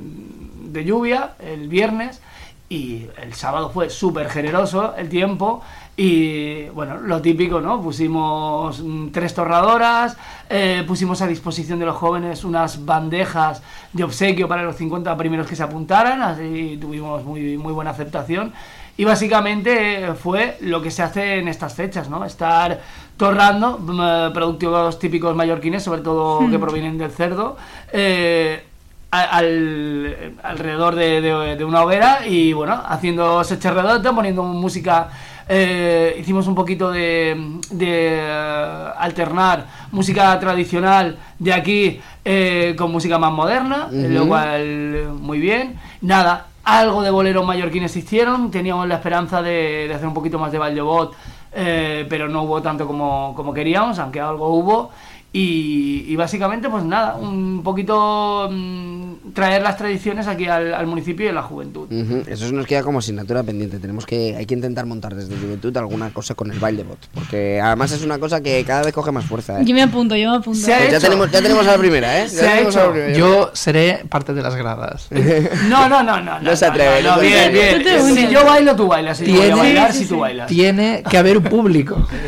de 0.71 0.85
lluvia 0.85 1.31
el 1.41 1.69
viernes. 1.69 2.21
Y 2.69 3.07
el 3.23 3.33
sábado 3.33 3.71
fue 3.71 3.88
súper 3.88 4.29
generoso 4.29 4.93
el 4.99 5.09
tiempo. 5.09 5.62
Y 6.01 6.69
bueno, 6.69 6.99
lo 6.99 7.21
típico, 7.21 7.61
¿no? 7.61 7.83
Pusimos 7.83 8.81
mm, 8.81 9.09
tres 9.09 9.35
torradoras, 9.35 10.17
eh, 10.49 10.85
pusimos 10.87 11.21
a 11.23 11.27
disposición 11.27 11.81
de 11.81 11.87
los 11.87 11.97
jóvenes 11.97 12.45
unas 12.45 12.85
bandejas 12.85 13.63
de 13.93 14.05
obsequio 14.05 14.47
para 14.47 14.63
los 14.63 14.77
50 14.77 15.17
primeros 15.17 15.49
que 15.49 15.57
se 15.57 15.65
apuntaran, 15.65 16.23
así 16.23 16.79
tuvimos 16.81 17.25
muy, 17.25 17.59
muy 17.59 17.73
buena 17.73 17.91
aceptación. 17.91 18.53
Y 18.97 19.05
básicamente 19.05 20.05
eh, 20.05 20.15
fue 20.15 20.57
lo 20.61 20.81
que 20.83 20.93
se 20.93 21.03
hace 21.03 21.39
en 21.41 21.49
estas 21.49 21.75
fechas, 21.75 22.09
¿no? 22.09 22.25
Estar 22.25 22.81
torrando 23.17 23.77
mm, 23.81 24.01
eh, 24.01 24.31
productos 24.33 25.01
típicos 25.01 25.35
mallorquines, 25.35 25.83
sobre 25.83 26.03
todo 26.03 26.49
que 26.49 26.61
provienen 26.61 26.97
del 26.97 27.11
cerdo, 27.11 27.57
eh, 27.93 28.63
al- 29.11 30.35
alrededor 30.45 30.95
de, 30.95 31.21
de- 31.21 31.57
de 31.57 31.65
una 31.65 31.83
hoguera 31.83 32.25
y 32.25 32.53
bueno, 32.53 32.81
haciendo 32.87 33.41
ese 33.41 33.59
chorredote, 33.59 34.11
poniendo 34.13 34.45
música. 34.45 35.09
Eh, 35.49 36.17
hicimos 36.21 36.47
un 36.47 36.55
poquito 36.55 36.91
de, 36.91 37.59
de, 37.71 38.19
eh, 38.19 38.89
alternar 38.99 39.67
música 39.93 40.39
tradicional 40.39 41.19
de 41.39 41.53
aquí 41.53 42.01
eh, 42.25 42.75
con 42.77 42.93
música 42.93 43.19
más 43.19 43.33
moderna, 43.33 43.89
lo 43.91 44.27
cual 44.27 45.09
muy 45.21 45.39
bien. 45.39 45.79
Nada, 46.03 46.49
algo 46.65 47.03
de 47.03 47.11
boleros 47.11 47.47
mallorquines 47.47 47.97
hicieron, 47.97 48.51
teníamos 48.51 48.87
la 48.87 48.97
esperanza 48.97 49.41
de, 49.41 49.87
de 49.89 49.95
hacer 49.95 50.07
un 50.07 50.15
poquito 50.15 50.39
más 50.39 50.53
de 50.53 50.59
Valdebot, 50.59 51.15
eh, 51.53 52.07
pero 52.09 52.29
no 52.29 52.43
hubo 52.43 52.61
tanto 52.61 52.87
como, 52.87 53.33
como 53.35 53.55
queríamos, 53.55 53.99
aunque 53.99 54.21
algo 54.21 54.49
hubo. 54.49 54.91
Y, 55.40 56.05
y 56.09 56.16
básicamente, 56.16 56.68
pues 56.68 56.83
nada, 56.85 57.14
un 57.14 57.62
poquito 57.62 58.48
mm, 58.51 59.33
traer 59.35 59.62
las 59.62 59.77
tradiciones 59.77 60.27
aquí 60.27 60.46
al, 60.46 60.74
al 60.74 60.87
municipio 60.88 61.27
y 61.27 61.29
a 61.29 61.33
la 61.33 61.42
juventud. 61.42 61.87
Ujú, 61.92 62.22
Eso 62.27 62.51
nos 62.51 62.66
queda 62.66 62.83
como 62.83 62.98
asignatura 62.98 63.44
pendiente. 63.44 63.79
Tenemos 63.79 64.05
que, 64.05 64.35
hay 64.37 64.46
que 64.46 64.55
intentar 64.55 64.85
montar 64.87 65.14
desde 65.14 65.37
Juventud 65.37 65.77
alguna 65.77 66.11
cosa 66.11 66.35
con 66.35 66.51
el 66.51 66.59
baile 66.59 66.83
bot. 66.83 66.98
Porque 67.14 67.61
además 67.62 67.92
es 67.92 68.03
una 68.05 68.18
cosa 68.18 68.40
que 68.40 68.64
cada 68.64 68.83
vez 68.83 68.92
coge 68.92 69.12
más 69.12 69.27
fuerza. 69.27 69.61
¿eh? 69.61 69.64
Yo 69.64 69.74
me 69.74 69.83
apunto, 69.83 70.16
yo 70.16 70.31
me 70.31 70.37
apunto. 70.38 70.59
Pues 70.66 70.90
ya, 70.90 70.98
tenemos, 70.98 71.31
ya 71.31 71.40
tenemos 71.40 71.66
a 71.66 71.72
la 71.72 71.79
primera, 71.79 72.18
¿eh? 72.20 72.24
Ya 72.24 72.29
Se 72.29 72.48
ha 72.48 72.55
la 72.57 72.61
hecho. 72.68 72.90
primera. 72.90 73.12
Yo 73.16 73.51
seré 73.53 74.05
parte 74.09 74.35
de 74.35 74.42
las 74.42 74.57
gradas. 74.57 75.09
No, 75.68 75.88
no, 75.88 76.03
no, 76.03 76.20
no. 76.20 76.40
No 76.40 76.57
se 76.57 76.66
atreve, 76.66 77.03
No, 77.03 77.20
bien, 77.20 77.53
bien. 77.53 77.85
Si 78.14 78.29
yo 78.29 78.44
bailo, 78.44 78.74
tú 78.74 78.88
bailas. 78.88 79.18
Si 79.18 79.27
yo 79.27 79.35
voy 79.40 79.51
a 79.51 79.57
bailar, 79.57 79.92
Sí, 79.92 79.98
si 80.01 80.07
tú 80.09 80.18
bailas. 80.18 80.48
Tiene 80.48 81.03
que 81.09 81.16
haber 81.18 81.37
un 81.38 81.44
público. 81.44 82.07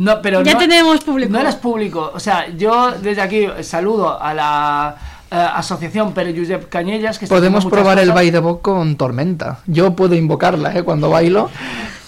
No, 0.00 0.22
pero 0.22 0.42
Ya 0.42 0.54
no- 0.54 0.58
tenemos 0.58 1.04
público. 1.04 1.30
No 1.30 1.38
eres 1.40 1.56
público. 1.56 2.10
O 2.14 2.18
sea, 2.20 2.48
yo 2.56 2.92
desde 2.92 3.20
aquí 3.20 3.46
saludo 3.62 4.18
a 4.20 4.32
la 4.32 4.96
eh, 5.30 5.34
asociación 5.54 6.14
Pere 6.14 6.34
Josep 6.34 6.70
Cañellas. 6.70 7.18
Que 7.18 7.26
está 7.26 7.34
Podemos 7.36 7.66
probar 7.66 7.98
el 7.98 8.10
baile 8.10 8.40
con 8.62 8.96
tormenta. 8.96 9.60
Yo 9.66 9.94
puedo 9.94 10.14
invocarla, 10.14 10.74
¿eh? 10.74 10.82
Cuando 10.84 11.10
bailo. 11.10 11.50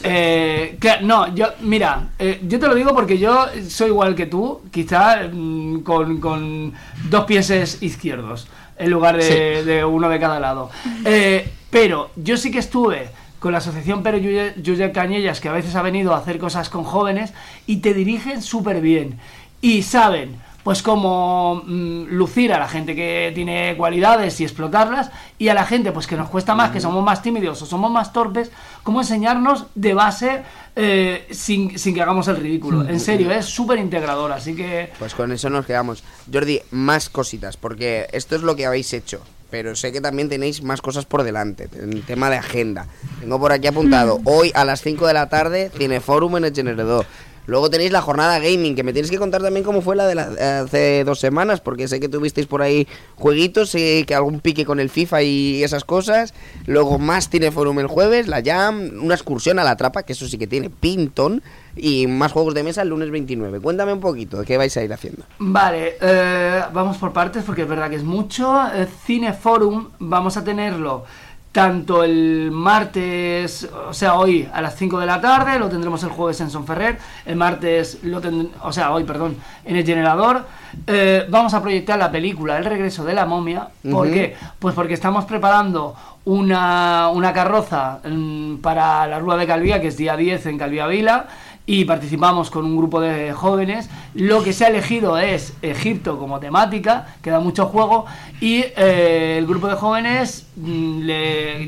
Eh, 0.02 0.78
que- 0.80 1.02
no, 1.02 1.32
yo, 1.34 1.48
mira, 1.60 2.08
eh, 2.18 2.40
yo 2.48 2.58
te 2.58 2.66
lo 2.66 2.74
digo 2.74 2.94
porque 2.94 3.18
yo 3.18 3.46
soy 3.68 3.88
igual 3.88 4.14
que 4.14 4.24
tú, 4.26 4.62
quizá 4.70 5.28
mm, 5.30 5.80
con, 5.82 6.18
con 6.18 6.72
dos 7.10 7.24
pieses 7.26 7.82
izquierdos 7.82 8.48
en 8.78 8.90
lugar 8.90 9.16
de, 9.18 9.64
de 9.64 9.84
uno 9.84 10.08
de 10.08 10.18
cada 10.18 10.40
lado. 10.40 10.70
Eh, 11.04 11.46
pero 11.70 12.10
yo 12.16 12.36
sí 12.38 12.50
que 12.50 12.58
estuve 12.58 13.10
con 13.42 13.52
la 13.52 13.58
asociación 13.58 14.02
Pero 14.04 14.18
Josep 14.64 14.94
Cañellas, 14.94 15.40
que 15.40 15.48
a 15.48 15.52
veces 15.52 15.74
ha 15.74 15.82
venido 15.82 16.14
a 16.14 16.18
hacer 16.18 16.38
cosas 16.38 16.70
con 16.70 16.84
jóvenes 16.84 17.34
y 17.66 17.78
te 17.78 17.92
dirigen 17.92 18.40
súper 18.40 18.80
bien 18.80 19.18
y 19.60 19.82
saben 19.82 20.40
pues 20.62 20.80
cómo 20.80 21.64
mm, 21.66 22.04
lucir 22.10 22.52
a 22.52 22.58
la 22.60 22.68
gente 22.68 22.94
que 22.94 23.32
tiene 23.34 23.74
cualidades 23.76 24.40
y 24.40 24.44
explotarlas 24.44 25.10
y 25.36 25.48
a 25.48 25.54
la 25.54 25.66
gente 25.66 25.90
pues 25.90 26.06
que 26.06 26.16
nos 26.16 26.28
cuesta 26.28 26.54
más, 26.54 26.70
que 26.70 26.80
somos 26.80 27.04
más 27.04 27.20
tímidos 27.20 27.60
o 27.62 27.66
somos 27.66 27.90
más 27.90 28.12
torpes, 28.12 28.52
cómo 28.84 29.00
enseñarnos 29.00 29.66
de 29.74 29.94
base 29.94 30.42
eh, 30.76 31.26
sin, 31.32 31.76
sin 31.80 31.96
que 31.96 32.02
hagamos 32.02 32.28
el 32.28 32.36
ridículo. 32.36 32.88
En 32.88 33.00
serio, 33.00 33.32
es 33.32 33.46
súper 33.46 33.80
integrador, 33.80 34.30
así 34.30 34.54
que... 34.54 34.92
Pues 35.00 35.16
con 35.16 35.32
eso 35.32 35.50
nos 35.50 35.66
quedamos. 35.66 36.04
Jordi, 36.32 36.60
más 36.70 37.08
cositas, 37.08 37.56
porque 37.56 38.06
esto 38.12 38.36
es 38.36 38.42
lo 38.42 38.54
que 38.54 38.64
habéis 38.66 38.92
hecho. 38.92 39.20
Pero 39.52 39.76
sé 39.76 39.92
que 39.92 40.00
también 40.00 40.30
tenéis 40.30 40.62
más 40.62 40.80
cosas 40.80 41.04
por 41.04 41.24
delante, 41.24 41.68
en 41.74 42.00
tema 42.06 42.30
de 42.30 42.38
agenda. 42.38 42.86
Tengo 43.20 43.38
por 43.38 43.52
aquí 43.52 43.66
apuntado, 43.66 44.18
hoy 44.24 44.50
a 44.54 44.64
las 44.64 44.80
5 44.80 45.06
de 45.06 45.12
la 45.12 45.28
tarde, 45.28 45.70
Cineforum 45.76 46.38
en 46.38 46.46
el 46.46 46.54
Generador. 46.54 47.04
Luego 47.46 47.70
tenéis 47.70 47.90
la 47.90 48.00
jornada 48.02 48.38
gaming, 48.38 48.74
que 48.74 48.84
me 48.84 48.92
tienes 48.92 49.10
que 49.10 49.18
contar 49.18 49.42
también 49.42 49.64
cómo 49.64 49.82
fue 49.82 49.96
la 49.96 50.06
de 50.06 50.20
hace 50.20 51.04
dos 51.04 51.18
semanas, 51.18 51.60
porque 51.60 51.88
sé 51.88 51.98
que 51.98 52.08
tuvisteis 52.08 52.46
por 52.46 52.62
ahí 52.62 52.86
jueguitos, 53.16 53.70
sé 53.70 54.04
que 54.06 54.14
algún 54.14 54.40
pique 54.40 54.64
con 54.64 54.78
el 54.78 54.90
FIFA 54.90 55.22
y 55.22 55.64
esas 55.64 55.84
cosas. 55.84 56.34
Luego 56.66 56.98
más 56.98 57.28
Cineforum 57.28 57.80
el 57.80 57.88
jueves, 57.88 58.28
la 58.28 58.42
Jam, 58.44 58.90
una 59.02 59.14
excursión 59.14 59.58
a 59.58 59.64
la 59.64 59.76
trapa, 59.76 60.04
que 60.04 60.12
eso 60.12 60.26
sí 60.28 60.38
que 60.38 60.46
tiene 60.46 60.70
pintón, 60.70 61.42
y 61.76 62.06
más 62.06 62.32
juegos 62.32 62.54
de 62.54 62.62
mesa 62.62 62.82
el 62.82 62.88
lunes 62.88 63.10
29. 63.10 63.60
Cuéntame 63.60 63.92
un 63.92 64.00
poquito 64.00 64.42
qué 64.44 64.56
vais 64.56 64.76
a 64.76 64.84
ir 64.84 64.92
haciendo. 64.92 65.24
Vale, 65.38 65.96
eh, 66.00 66.62
vamos 66.72 66.96
por 66.98 67.12
partes 67.12 67.42
porque 67.44 67.62
es 67.62 67.68
verdad 67.68 67.90
que 67.90 67.96
es 67.96 68.04
mucho. 68.04 68.62
Eh, 68.74 68.86
Cineforum 69.04 69.90
vamos 69.98 70.36
a 70.36 70.44
tenerlo 70.44 71.04
tanto 71.52 72.02
el 72.02 72.50
martes, 72.50 73.68
o 73.88 73.92
sea, 73.92 74.14
hoy 74.14 74.48
a 74.52 74.62
las 74.62 74.74
5 74.76 74.98
de 74.98 75.06
la 75.06 75.20
tarde, 75.20 75.58
lo 75.58 75.68
tendremos 75.68 76.02
el 76.02 76.08
jueves 76.08 76.40
en 76.40 76.50
Sonferrer, 76.50 76.98
el 77.26 77.36
martes, 77.36 77.98
lo 78.02 78.22
o 78.62 78.72
sea, 78.72 78.92
hoy, 78.92 79.04
perdón, 79.04 79.36
en 79.64 79.76
el 79.76 79.84
generador. 79.84 80.46
Eh, 80.86 81.26
vamos 81.28 81.52
a 81.52 81.60
proyectar 81.60 81.98
la 81.98 82.10
película 82.10 82.56
El 82.56 82.64
regreso 82.64 83.04
de 83.04 83.12
la 83.12 83.26
momia. 83.26 83.68
¿Por 83.90 84.10
qué? 84.10 84.34
Pues 84.58 84.74
porque 84.74 84.94
estamos 84.94 85.26
preparando 85.26 85.94
una, 86.24 87.08
una 87.08 87.32
carroza 87.34 88.00
mm, 88.02 88.56
para 88.56 89.06
la 89.06 89.18
Rúa 89.18 89.36
de 89.36 89.46
Calvía, 89.46 89.80
que 89.80 89.88
es 89.88 89.96
día 89.98 90.16
10 90.16 90.46
en 90.46 90.58
Calvía 90.58 90.86
Vila, 90.86 91.26
y 91.66 91.84
participamos 91.84 92.50
con 92.50 92.64
un 92.64 92.76
grupo 92.76 93.00
de 93.00 93.32
jóvenes. 93.32 93.88
Lo 94.14 94.42
que 94.42 94.52
se 94.52 94.64
ha 94.64 94.68
elegido 94.68 95.18
es 95.18 95.54
Egipto 95.62 96.18
como 96.18 96.40
temática, 96.40 97.14
que 97.22 97.30
da 97.30 97.40
mucho 97.40 97.66
juego, 97.66 98.06
y 98.40 98.64
eh, 98.76 99.36
el 99.38 99.46
grupo 99.46 99.68
de 99.68 99.74
jóvenes, 99.74 100.46
mm, 100.56 101.06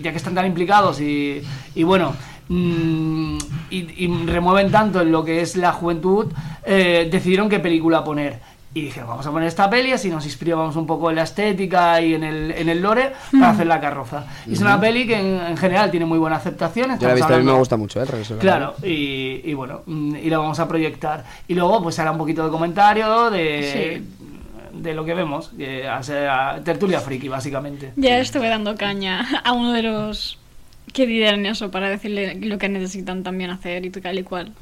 ya 0.03 0.11
que 0.11 0.17
están 0.17 0.35
tan 0.35 0.47
implicados 0.47 1.01
y, 1.01 1.43
y 1.75 1.83
bueno, 1.85 2.15
mm, 2.49 3.39
y, 3.71 4.05
y 4.05 4.27
remueven 4.27 4.71
tanto 4.71 5.01
en 5.01 5.13
lo 5.13 5.25
que 5.25 5.41
es 5.41 5.57
la 5.57 5.73
juventud, 5.73 6.27
eh, 6.65 7.09
decidieron 7.11 7.49
qué 7.49 7.61
película 7.61 8.03
poner. 8.03 8.41
Y 8.77 8.83
dije, 8.87 9.03
vamos 9.05 9.25
a 9.25 9.31
poner 9.31 9.47
esta 9.47 9.71
peli, 9.71 9.93
así 9.93 10.11
nos 10.11 10.25
inspirábamos 10.25 10.75
un 10.75 10.85
poco 10.85 11.09
en 11.09 11.15
la 11.17 11.23
estética 11.23 12.01
y 12.03 12.15
en 12.15 12.25
el, 12.25 12.51
en 12.51 12.69
el 12.69 12.83
lore 12.83 13.13
para 13.31 13.51
hacer 13.51 13.69
la 13.69 13.81
carroza. 13.81 14.25
Y 14.47 14.55
es 14.55 14.61
una 14.61 14.81
peli 14.81 15.07
que 15.07 15.15
en, 15.17 15.41
en 15.47 15.57
general 15.57 15.93
tiene 15.93 16.07
muy 16.07 16.19
buena 16.19 16.37
aceptación. 16.37 16.87
Yo 16.99 17.07
la 17.07 17.15
he 17.17 17.23
a 17.23 17.39
mí 17.39 17.45
me 17.45 17.53
gusta 17.53 17.77
mucho, 17.77 18.01
¿eh? 18.03 18.07
El 18.09 18.09
la 18.31 18.39
Claro, 18.41 18.75
y, 18.83 19.43
y 19.45 19.55
bueno, 19.55 19.83
mm, 19.87 20.17
y 20.17 20.29
lo 20.29 20.41
vamos 20.41 20.59
a 20.59 20.67
proyectar. 20.67 21.25
Y 21.47 21.55
luego 21.55 21.81
pues 21.85 21.99
hará 22.01 22.11
un 22.11 22.19
poquito 22.19 22.45
de 22.45 22.51
comentario 22.51 23.31
de, 23.31 24.03
de 24.73 24.95
lo 24.95 25.05
que 25.05 25.15
vemos, 25.15 25.53
a- 26.29 26.59
tertulia 26.65 26.99
friki 27.01 27.29
básicamente. 27.29 27.93
Ya 27.95 28.19
estuve 28.19 28.49
dando 28.49 28.75
caña 28.75 29.41
a 29.45 29.53
uno 29.53 29.73
de 29.73 29.83
los 29.85 30.39
que 30.93 31.07
dirán 31.07 31.47
eso 31.47 31.71
para 31.71 31.89
decirle 31.89 32.35
lo 32.41 32.59
que 32.59 32.69
necesitan 32.69 33.23
también 33.23 33.51
hacer 33.51 33.85
y 33.87 33.91
tal 33.91 34.19
y 34.19 34.23
cual. 34.25 34.53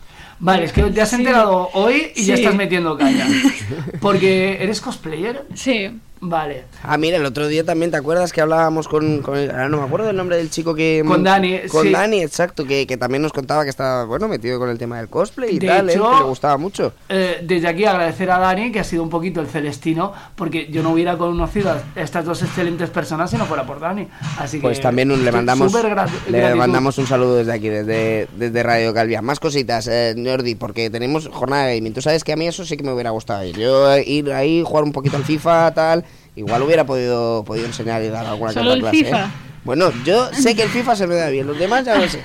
Vale, 0.42 0.64
es 0.64 0.72
que 0.72 0.83
te 0.83 1.00
has 1.00 1.12
enterado 1.12 1.70
hoy 1.72 2.11
y 2.16 2.24
ya 2.24 2.35
estás 2.35 2.57
metiendo 2.57 2.98
caña. 2.98 3.28
Porque 4.00 4.59
eres 4.61 4.81
cosplayer. 4.81 5.46
Sí, 5.55 6.00
Vale. 6.24 6.66
Ah, 6.85 6.96
mira, 6.98 7.16
el 7.16 7.24
otro 7.26 7.48
día 7.48 7.64
también, 7.64 7.90
¿te 7.90 7.96
acuerdas 7.96 8.32
que 8.32 8.40
hablábamos 8.40 8.87
con, 8.87 9.22
con 9.22 9.37
el- 9.37 9.50
ahora 9.50 9.68
no 9.68 9.78
me 9.78 9.82
acuerdo 9.82 10.06
del 10.06 10.14
nombre 10.16 10.37
del 10.37 10.50
chico 10.50 10.72
que... 10.72 11.02
Con 11.04 11.24
Dani, 11.24 11.62
Con 11.68 11.85
sí. 11.85 11.90
Dani, 11.90 12.22
exacto, 12.22 12.64
que, 12.64 12.87
que 12.87 12.96
también 12.96 13.22
nos 13.22 13.32
contaba 13.32 13.64
que 13.64 13.70
estaba, 13.70 14.04
bueno, 14.04 14.28
metido 14.28 14.61
con 14.61 14.68
el 14.70 14.78
tema 14.78 14.98
del 14.98 15.08
cosplay 15.08 15.56
y 15.56 15.58
De 15.58 15.66
tal, 15.66 15.90
¿eh? 15.90 15.94
hecho- 15.94 16.08
que 16.12 16.16
le 16.18 16.22
gustaba 16.22 16.56
mucho. 16.58 16.92
Eh, 17.08 17.40
desde 17.42 17.66
aquí 17.66 17.85
agradecer 17.87 18.30
a 18.30 18.38
Dani, 18.38 18.70
que 18.70 18.78
ha 18.78 18.85
sido 18.85 19.02
un 19.02 19.11
poquito 19.11 19.40
el 19.40 19.48
celestino, 19.48 20.12
porque 20.37 20.68
yo 20.70 20.85
no 20.85 20.90
hubiera 20.92 21.18
conocido 21.18 21.72
a 21.72 21.82
estas 22.00 22.24
dos 22.24 22.40
excelentes 22.42 22.88
personas 22.90 23.28
si 23.28 23.37
no 23.37 23.44
fuera 23.44 23.66
por 23.66 23.80
Dani. 23.80 24.06
Así 24.38 24.58
que 24.58 24.62
Pues 24.62 24.80
también 24.80 25.11
un- 25.11 25.24
le 25.24 25.32
mandamos 25.32 25.72
le 26.28 26.54
mandamos 26.54 26.98
un 26.98 27.06
saludo 27.08 27.35
desde 27.38 27.52
aquí, 27.52 27.68
desde, 27.68 28.28
desde 28.37 28.62
Radio 28.62 28.94
Calvia. 28.94 29.22
Más 29.22 29.40
cositas, 29.40 29.88
eh, 29.88 30.14
Jordi, 30.24 30.54
porque 30.54 30.88
tenemos 30.88 31.26
jornada 31.32 31.64
de 31.66 31.74
gaming. 31.78 31.94
Tú 31.94 32.00
sabes 32.00 32.22
que 32.22 32.32
a 32.32 32.37
mí 32.37 32.46
eso 32.46 32.64
sí 32.64 32.76
que 32.76 32.85
me 32.85 32.92
hubiera 32.92 33.11
gustado 33.11 33.44
ir. 33.44 33.58
Yo 33.58 33.92
eh, 33.92 34.04
ir 34.06 34.32
ahí, 34.32 34.62
jugar 34.64 34.85
un 34.85 34.92
poquito 34.92 35.16
al 35.16 35.24
FIFA, 35.24 35.74
tal, 35.74 36.04
igual 36.37 36.62
hubiera 36.62 36.85
podido, 36.85 37.45
podido 37.45 37.66
enseñar 37.66 38.03
y 38.03 38.09
dar 38.09 38.27
alguna 38.27 38.51
que 38.51 38.59
¿Solo 38.59 38.73
otra 38.73 38.75
el 38.75 38.81
clase. 38.81 39.05
FIFA? 39.05 39.25
¿eh? 39.25 39.29
Bueno, 39.64 39.92
yo 40.05 40.29
sé 40.33 40.57
que 40.57 40.62
el 40.62 40.68
FIFA 40.68 40.97
se 40.97 41.07
me 41.07 41.14
da 41.14 41.29
bien, 41.31 41.47
los 41.47 41.59
demás 41.59 41.85
ya 41.85 41.97
no 41.97 42.09
sé. 42.09 42.23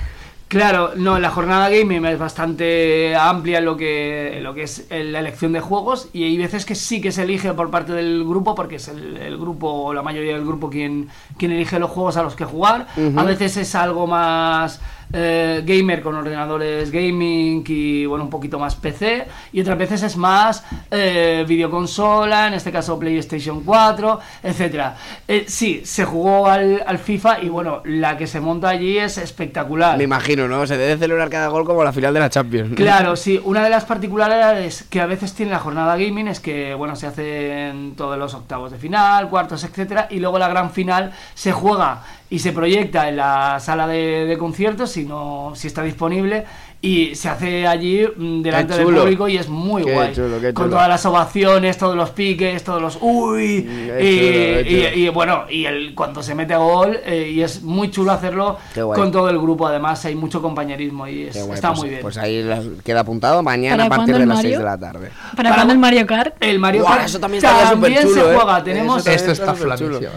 Claro, 0.48 0.92
no, 0.96 1.18
la 1.18 1.28
jornada 1.30 1.68
gaming 1.68 2.06
es 2.06 2.18
bastante 2.18 3.14
amplia 3.14 3.58
en 3.58 3.66
lo 3.66 3.76
que, 3.76 4.38
en 4.38 4.44
lo 4.44 4.54
que 4.54 4.62
es 4.62 4.86
la 4.90 5.18
elección 5.18 5.52
de 5.52 5.60
juegos 5.60 6.08
y 6.14 6.24
hay 6.24 6.38
veces 6.38 6.64
que 6.64 6.74
sí 6.74 7.02
que 7.02 7.12
se 7.12 7.24
elige 7.24 7.52
por 7.52 7.70
parte 7.70 7.92
del 7.92 8.24
grupo 8.24 8.54
porque 8.54 8.76
es 8.76 8.88
el, 8.88 9.18
el 9.18 9.36
grupo 9.36 9.70
o 9.70 9.92
la 9.92 10.00
mayoría 10.02 10.32
del 10.32 10.46
grupo 10.46 10.70
quien, 10.70 11.10
quien 11.36 11.52
elige 11.52 11.78
los 11.78 11.90
juegos 11.90 12.16
a 12.16 12.22
los 12.22 12.34
que 12.34 12.46
jugar. 12.46 12.86
A 13.16 13.24
veces 13.24 13.58
es 13.58 13.74
algo 13.74 14.06
más 14.06 14.80
eh, 15.12 15.62
gamer 15.64 16.02
con 16.02 16.14
ordenadores 16.14 16.90
gaming 16.90 17.64
y 17.66 18.06
bueno, 18.06 18.24
un 18.24 18.30
poquito 18.30 18.58
más 18.58 18.74
PC. 18.76 19.26
Y 19.52 19.60
otras 19.60 19.78
veces 19.78 20.02
es 20.02 20.16
más 20.16 20.64
eh, 20.90 21.44
videoconsola, 21.46 22.48
en 22.48 22.54
este 22.54 22.72
caso 22.72 22.98
PlayStation 22.98 23.62
4, 23.64 24.20
etcétera. 24.42 24.96
Eh, 25.26 25.44
sí, 25.48 25.82
se 25.84 26.04
jugó 26.04 26.46
al, 26.46 26.82
al 26.86 26.98
FIFA 26.98 27.42
y 27.42 27.48
bueno, 27.48 27.82
la 27.84 28.16
que 28.16 28.26
se 28.26 28.40
monta 28.40 28.68
allí 28.68 28.98
es 28.98 29.18
espectacular. 29.18 29.96
Me 29.96 30.04
imagino, 30.04 30.48
¿no? 30.48 30.66
Se 30.66 30.76
debe 30.76 30.98
celebrar 30.98 31.30
cada 31.30 31.48
gol 31.48 31.64
como 31.64 31.84
la 31.84 31.92
final 31.92 32.14
de 32.14 32.20
la 32.20 32.30
Champions. 32.30 32.74
Claro, 32.74 33.16
sí. 33.16 33.40
Una 33.44 33.64
de 33.64 33.70
las 33.70 33.84
particularidades 33.84 34.84
que 34.84 35.00
a 35.00 35.06
veces 35.06 35.34
tiene 35.34 35.52
la 35.52 35.58
jornada 35.58 35.96
gaming 35.96 36.28
es 36.28 36.40
que, 36.40 36.74
bueno, 36.74 36.96
se 36.96 37.06
hacen 37.06 37.94
todos 37.96 38.18
los 38.18 38.34
octavos 38.34 38.70
de 38.70 38.78
final, 38.78 39.28
cuartos, 39.28 39.64
etcétera, 39.64 40.08
y 40.10 40.18
luego 40.20 40.38
la 40.38 40.48
gran 40.48 40.70
final 40.70 41.12
se 41.34 41.52
juega 41.52 42.02
y 42.30 42.38
se 42.40 42.52
proyecta 42.52 43.08
en 43.08 43.16
la 43.16 43.58
sala 43.60 43.86
de, 43.86 44.26
de 44.26 44.36
conciertos, 44.38 44.90
si 44.90 45.04
no, 45.04 45.52
si 45.54 45.66
está 45.66 45.82
disponible, 45.82 46.44
y 46.80 47.14
se 47.16 47.28
hace 47.28 47.66
allí 47.66 48.06
mm, 48.16 48.40
delante 48.42 48.74
del 48.76 48.84
chulo. 48.84 49.00
público 49.00 49.26
y 49.28 49.36
es 49.36 49.48
muy 49.48 49.82
Qué 49.82 49.92
guay. 49.94 50.14
chulo, 50.14 50.38
qué 50.40 50.52
Con 50.54 50.66
chulo. 50.66 50.76
todas 50.76 50.88
las 50.88 51.04
ovaciones, 51.06 51.76
todos 51.78 51.96
los 51.96 52.10
piques, 52.10 52.62
todos 52.62 52.80
los 52.80 52.98
uy, 53.00 53.42
y, 53.44 53.62
chulo, 53.64 54.00
y- 54.00 54.64
chulo. 54.84 54.94
y, 54.94 55.08
bueno, 55.08 55.44
y 55.50 55.64
el 55.64 55.94
cuando 55.94 56.22
se 56.22 56.34
mete 56.36 56.54
gol, 56.54 57.00
eh, 57.04 57.30
y 57.34 57.42
es 57.42 57.62
muy 57.62 57.90
chulo 57.90 58.12
hacerlo 58.12 58.58
con 58.94 59.10
todo 59.10 59.28
el 59.30 59.38
grupo, 59.38 59.66
además 59.66 60.04
hay 60.04 60.14
mucho 60.14 60.40
compañerismo 60.42 61.08
y 61.08 61.22
es- 61.24 61.36
está 61.36 61.68
pues, 61.70 61.80
muy 61.80 61.88
bien. 61.88 62.02
Pues 62.02 62.16
ahí 62.18 62.42
las- 62.44 62.64
queda 62.84 63.00
apuntado 63.00 63.42
mañana 63.42 63.84
a 63.84 63.88
¿Para 63.88 63.96
partir 64.00 64.16
de 64.16 64.22
el 64.22 64.28
las 64.28 64.40
6 64.42 64.52
Mario? 64.54 64.58
de 64.58 64.64
la 64.64 64.78
tarde. 64.78 65.08
¿Para 65.34 65.34
Para- 65.48 65.54
cuándo 65.54 65.72
el 65.72 65.78
Mario 65.80 66.06
Kart? 66.06 66.36
El 66.40 66.58
Mario 66.60 66.84
Kart 66.84 67.06
eso 67.06 67.18
también 67.18 67.42
también 67.42 68.02
se 68.06 68.20
¿eh? 68.20 68.22
juega. 68.22 68.56
Eso 68.58 68.64
Tenemos, 68.64 69.02
también 69.04 69.16
Esto 69.16 69.32
está 69.32 69.54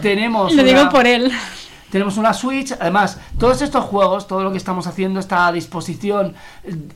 tenemos, 0.00 0.54
Lo 0.54 0.62
digo 0.62 0.82
una- 0.82 0.90
por 0.90 1.06
él. 1.08 1.32
Tenemos 1.92 2.16
una 2.16 2.32
Switch. 2.32 2.72
Además, 2.80 3.20
todos 3.38 3.60
estos 3.60 3.84
juegos, 3.84 4.26
todo 4.26 4.42
lo 4.42 4.50
que 4.50 4.56
estamos 4.56 4.86
haciendo 4.86 5.20
está 5.20 5.46
a 5.46 5.52
disposición 5.52 6.34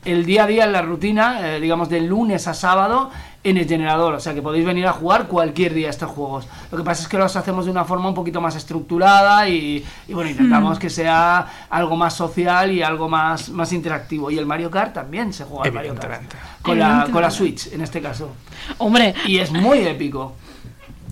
el 0.03 0.25
día 0.25 0.45
a 0.45 0.47
día 0.47 0.65
en 0.65 0.71
la 0.71 0.81
rutina, 0.81 1.55
eh, 1.55 1.59
digamos 1.59 1.87
de 1.87 2.01
lunes 2.01 2.47
a 2.47 2.55
sábado 2.55 3.11
en 3.43 3.57
el 3.57 3.67
generador. 3.67 4.15
O 4.15 4.19
sea 4.19 4.33
que 4.33 4.41
podéis 4.41 4.65
venir 4.65 4.87
a 4.87 4.93
jugar 4.93 5.27
cualquier 5.27 5.75
día 5.75 5.91
estos 5.91 6.09
juegos. 6.09 6.47
Lo 6.71 6.79
que 6.79 6.83
pasa 6.83 7.03
es 7.03 7.07
que 7.07 7.15
los 7.19 7.35
hacemos 7.35 7.65
de 7.65 7.71
una 7.71 7.85
forma 7.85 8.09
un 8.09 8.15
poquito 8.15 8.41
más 8.41 8.55
estructurada 8.55 9.47
y, 9.47 9.85
y 10.07 10.13
bueno, 10.13 10.31
intentamos 10.31 10.79
que 10.79 10.89
sea 10.89 11.47
algo 11.69 11.95
más 11.95 12.15
social 12.15 12.71
y 12.71 12.81
algo 12.81 13.07
más, 13.07 13.49
más 13.49 13.71
interactivo. 13.73 14.31
Y 14.31 14.39
el 14.39 14.47
Mario 14.47 14.71
Kart 14.71 14.95
también 14.95 15.31
se 15.31 15.43
juega 15.43 15.65
al 15.65 15.73
Mario 15.73 15.93
Kart. 15.93 16.33
Con 16.63 16.79
la, 16.79 17.07
con 17.11 17.21
la. 17.21 17.29
Switch, 17.29 17.71
en 17.71 17.81
este 17.81 18.01
caso. 18.01 18.31
Hombre, 18.79 19.13
Y 19.27 19.37
es 19.37 19.51
muy 19.51 19.77
épico. 19.85 20.33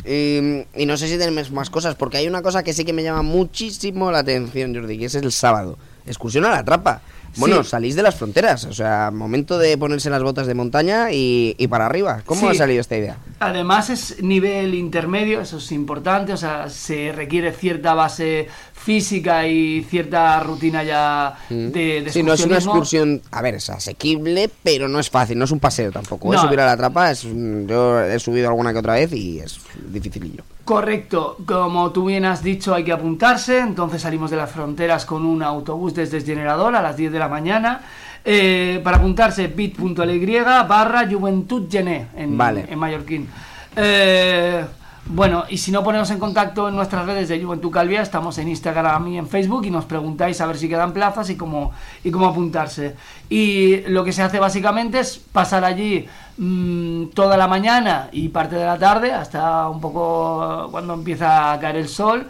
Y, 0.06 0.66
y 0.76 0.86
no 0.86 0.98
sé 0.98 1.08
si 1.08 1.18
tenemos 1.18 1.52
más 1.52 1.70
cosas, 1.70 1.96
porque 1.96 2.18
hay 2.18 2.28
una 2.28 2.42
cosa 2.42 2.64
que 2.64 2.74
sí 2.74 2.86
que 2.86 2.94
me 2.94 3.04
llama 3.04 3.24
muchísimo 3.24 4.12
la 4.12 4.20
atención, 4.20 4.74
Jordi, 4.76 5.00
que 5.00 5.06
es 5.06 5.16
el 5.16 5.32
sábado. 5.32 5.78
Excursión 6.06 6.46
a 6.46 6.52
la 6.52 6.64
trapa. 6.64 7.02
Bueno, 7.38 7.64
Sí. 7.64 7.70
salís 7.70 7.96
de 7.96 8.04
las 8.04 8.16
fronteras, 8.16 8.66
o 8.66 8.74
sea, 8.74 9.12
momento 9.12 9.58
de 9.58 9.78
ponerse 9.78 10.10
las 10.10 10.24
botas 10.24 10.48
de 10.48 10.54
montaña 10.56 11.12
y, 11.12 11.56
y 11.58 11.68
para 11.68 11.86
arriba. 11.86 12.22
¿Cómo 12.26 12.42
Sí. 12.42 12.48
ha 12.48 12.54
salido 12.54 12.82
esta 12.82 12.96
idea? 12.98 13.18
Además 13.40 13.90
es 13.90 14.22
nivel 14.24 14.74
intermedio, 14.74 15.42
eso 15.42 15.58
es 15.58 15.72
importante, 15.72 16.34
o 16.34 16.38
sea, 16.38 16.70
se 16.70 17.12
requiere 17.12 17.52
cierta 17.52 17.94
base 17.94 18.48
física 18.74 19.48
y 19.48 19.84
cierta 19.84 20.40
rutina 20.42 20.84
ya 20.84 21.38
de, 21.50 22.02
de 22.04 22.10
Sí, 22.12 22.22
no 22.24 22.34
es 22.34 22.46
una 22.46 22.58
excursión, 22.58 23.22
a 23.32 23.42
ver, 23.42 23.56
es 23.56 23.70
asequible, 23.70 24.50
pero 24.64 24.88
no 24.88 25.00
es 25.00 25.10
fácil, 25.10 25.38
no 25.40 25.46
es 25.46 25.52
un 25.52 25.60
paseo 25.60 25.92
tampoco. 25.92 26.32
¿eh? 26.32 26.36
No. 26.38 26.42
Subir 26.44 26.60
a 26.60 26.66
la 26.68 26.78
trapa, 26.78 27.10
es, 27.12 27.24
yo 27.24 28.00
he 28.02 28.20
subido 28.20 28.48
alguna 28.50 28.72
que 28.74 28.80
otra 28.80 28.94
vez 28.94 29.12
y 29.14 29.40
es 29.40 29.60
dificilillo. 29.92 30.44
Correcto, 30.66 31.38
como 31.46 31.92
tú 31.92 32.06
bien 32.06 32.26
has 32.26 32.42
dicho 32.44 32.74
hay 32.74 32.84
que 32.84 32.92
apuntarse, 32.92 33.60
entonces 33.60 34.02
salimos 34.02 34.32
de 34.32 34.38
las 34.38 34.52
fronteras 34.52 35.06
con 35.06 35.24
un 35.26 35.44
autobús 35.44 35.94
desde 35.94 36.22
Generador 36.22 36.76
a 36.76 36.82
las 36.82 36.98
10 36.98 37.12
de 37.12 37.20
la 37.20 37.25
mañana. 37.28 37.82
Eh, 38.28 38.82
para 38.84 38.98
apuntarse 38.98 39.48
bit.ly 39.48 40.40
barra 40.68 41.08
Juventud 41.08 41.68
Gené 41.70 42.08
en, 42.16 42.36
Vale. 42.36 42.66
en 42.68 42.80
mallorquín. 42.80 43.30
Eh, 43.76 44.66
bueno, 45.08 45.44
y 45.48 45.60
si 45.60 45.72
no 45.72 45.84
ponemos 45.84 46.10
en 46.10 46.18
contacto 46.18 46.68
en 46.68 46.76
nuestras 46.76 47.06
redes 47.06 47.30
de 47.30 47.42
Juventud 47.44 47.70
Calvia, 47.70 48.02
estamos 48.02 48.40
en 48.40 48.48
Instagram 48.48 49.08
y 49.10 49.20
en 49.20 49.28
Facebook 49.28 49.64
y 49.66 49.70
nos 49.70 49.86
preguntáis 49.86 50.42
a 50.42 50.48
ver 50.48 50.58
si 50.58 50.68
quedan 50.68 50.94
plazas 50.94 51.30
y 51.30 51.38
cómo, 51.38 51.74
y 52.04 52.10
cómo 52.10 52.26
apuntarse. 52.26 52.96
Y 53.30 53.82
lo 53.88 54.04
que 54.04 54.12
se 54.12 54.24
hace 54.24 54.40
básicamente 54.40 55.00
es 55.00 55.20
pasar 55.20 55.64
allí 55.64 56.08
mm, 56.40 57.10
toda 57.14 57.38
la 57.38 57.48
mañana 57.48 58.10
y 58.12 58.30
parte 58.30 58.56
de 58.56 58.66
la 58.66 58.80
tarde 58.80 59.12
hasta 59.12 59.70
un 59.70 59.80
poco 59.80 60.70
cuando 60.72 60.96
empieza 60.96 61.54
a 61.54 61.60
caer 61.60 61.76
el 61.76 61.88
sol. 61.88 62.28